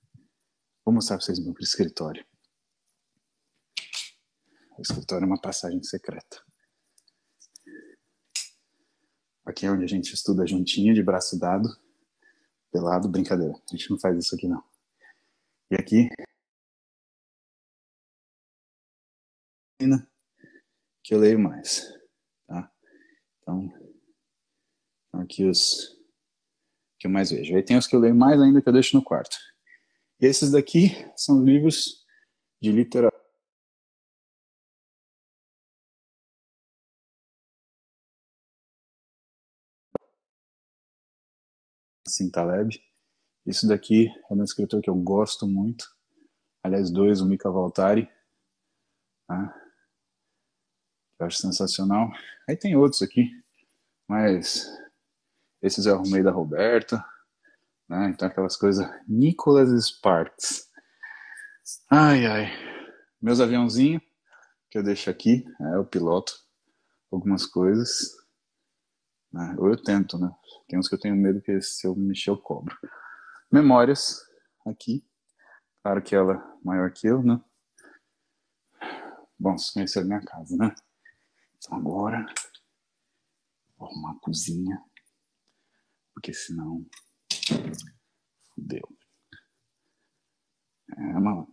Vou 0.85 0.95
mostrar 0.95 1.17
pra 1.17 1.25
vocês 1.25 1.39
meu 1.39 1.55
escritório. 1.61 2.27
O 4.79 4.83
escritório 4.83 5.25
é 5.25 5.27
uma 5.27 5.41
passagem 5.41 5.83
secreta. 5.83 6.45
Aqui 9.45 9.67
é 9.67 9.71
onde 9.71 9.85
a 9.85 9.89
gente 9.89 10.13
estuda 10.15 10.47
juntinho, 10.47 10.95
de 10.95 11.03
braço 11.03 11.39
dado, 11.39 11.69
pelado, 12.71 13.09
brincadeira. 13.09 13.55
A 13.55 13.77
gente 13.77 13.91
não 13.91 13.99
faz 13.99 14.19
isso 14.19 14.35
aqui 14.35 14.49
não. 14.49 14.63
E 15.71 15.75
aqui 15.75 16.09
que 21.03 21.15
eu 21.15 21.19
leio 21.19 21.39
mais, 21.39 21.93
tá? 22.47 22.73
Então, 23.41 23.69
aqui 25.13 25.45
os 25.45 26.02
que 27.03 27.09
eu 27.09 27.11
mais 27.11 27.33
vejo. 27.33 27.57
Aí 27.57 27.63
tem 27.65 27.77
os 27.77 27.87
que 27.89 27.97
eu 27.97 28.01
leio 28.01 28.15
mais 28.15 28.41
ainda 28.41 28.63
que 28.63 28.69
eu 28.69 28.73
deixo 28.73 28.97
no 28.97 29.03
quarto. 29.03 29.37
Esses 30.21 30.53
daqui 30.53 30.91
são 31.17 31.45
livros 31.45 32.07
de 32.61 32.71
literatura 32.71 33.21
Nassim 42.07 42.31
Taleb. 42.31 42.81
Isso 43.45 43.67
daqui 43.67 44.07
é 44.31 44.35
um 44.35 44.45
escritor 44.45 44.81
que 44.81 44.89
eu 44.89 44.95
gosto 44.95 45.49
muito. 45.49 45.85
Aliás, 46.63 46.89
dois, 46.89 47.21
o 47.21 47.27
Mika 47.27 47.51
Valtari. 47.51 48.09
Tá? 49.27 49.61
Eu 51.19 51.27
acho 51.27 51.39
sensacional. 51.39 52.13
Aí 52.49 52.57
tem 52.57 52.77
outros 52.77 53.03
aqui, 53.03 53.29
mas 54.07 54.69
esses 55.63 55.87
eu 55.87 55.95
arrumei 55.95 56.23
da 56.23 56.31
Roberta. 56.31 57.05
Né? 57.89 58.09
Então 58.11 58.27
aquelas 58.27 58.57
coisas. 58.57 58.87
Nicholas 59.07 59.71
Sparks. 59.87 60.69
Ai, 61.91 62.27
ai. 62.27 62.51
Meus 63.21 63.41
aviãozinhos 63.41 64.03
que 64.69 64.79
eu 64.79 64.83
deixo 64.83 65.11
aqui, 65.11 65.45
é, 65.61 65.77
eu 65.77 65.85
piloto 65.85 66.33
algumas 67.11 67.45
coisas. 67.45 68.17
Né? 69.31 69.55
Ou 69.59 69.69
eu 69.69 69.77
tento, 69.77 70.19
né? 70.19 70.35
Tem 70.67 70.79
uns 70.79 70.89
que 70.89 70.95
eu 70.95 70.99
tenho 70.99 71.15
medo 71.15 71.43
que 71.43 71.61
se 71.61 71.87
eu 71.87 71.95
mexer 71.95 72.31
eu 72.31 72.39
cobro. 72.39 72.77
Memórias, 73.51 74.23
aqui. 74.67 75.05
Claro 75.83 76.01
que 76.01 76.15
ela 76.15 76.35
é 76.35 76.67
maior 76.67 76.91
que 76.91 77.07
eu, 77.07 77.23
né? 77.23 77.39
Bom, 79.39 79.59
vocês 79.59 79.71
conheceram 79.71 80.07
minha 80.07 80.25
casa, 80.25 80.57
né? 80.57 80.75
Então 81.59 81.77
agora, 81.77 82.25
vou 83.77 83.89
arrumar 83.89 84.13
a 84.13 84.21
cozinha. 84.21 84.83
Porque 86.15 86.33
senão, 86.33 86.85
fudeu. 88.55 88.89
É, 90.97 91.03
mano. 91.15 91.49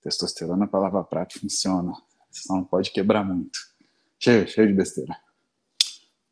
Testosterona 0.00 0.66
para 0.66 0.80
lavar 0.80 1.04
prato 1.04 1.38
funciona. 1.38 1.92
Só 2.30 2.54
não 2.54 2.64
pode 2.64 2.90
quebrar 2.92 3.24
muito. 3.24 3.58
Cheio, 4.18 4.48
cheio 4.48 4.68
de 4.68 4.74
besteira. 4.74 5.16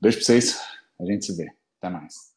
Beijo 0.00 0.18
pra 0.18 0.26
vocês. 0.26 0.60
A 1.00 1.04
gente 1.04 1.26
se 1.26 1.36
vê. 1.36 1.50
Até 1.78 1.90
mais. 1.90 2.33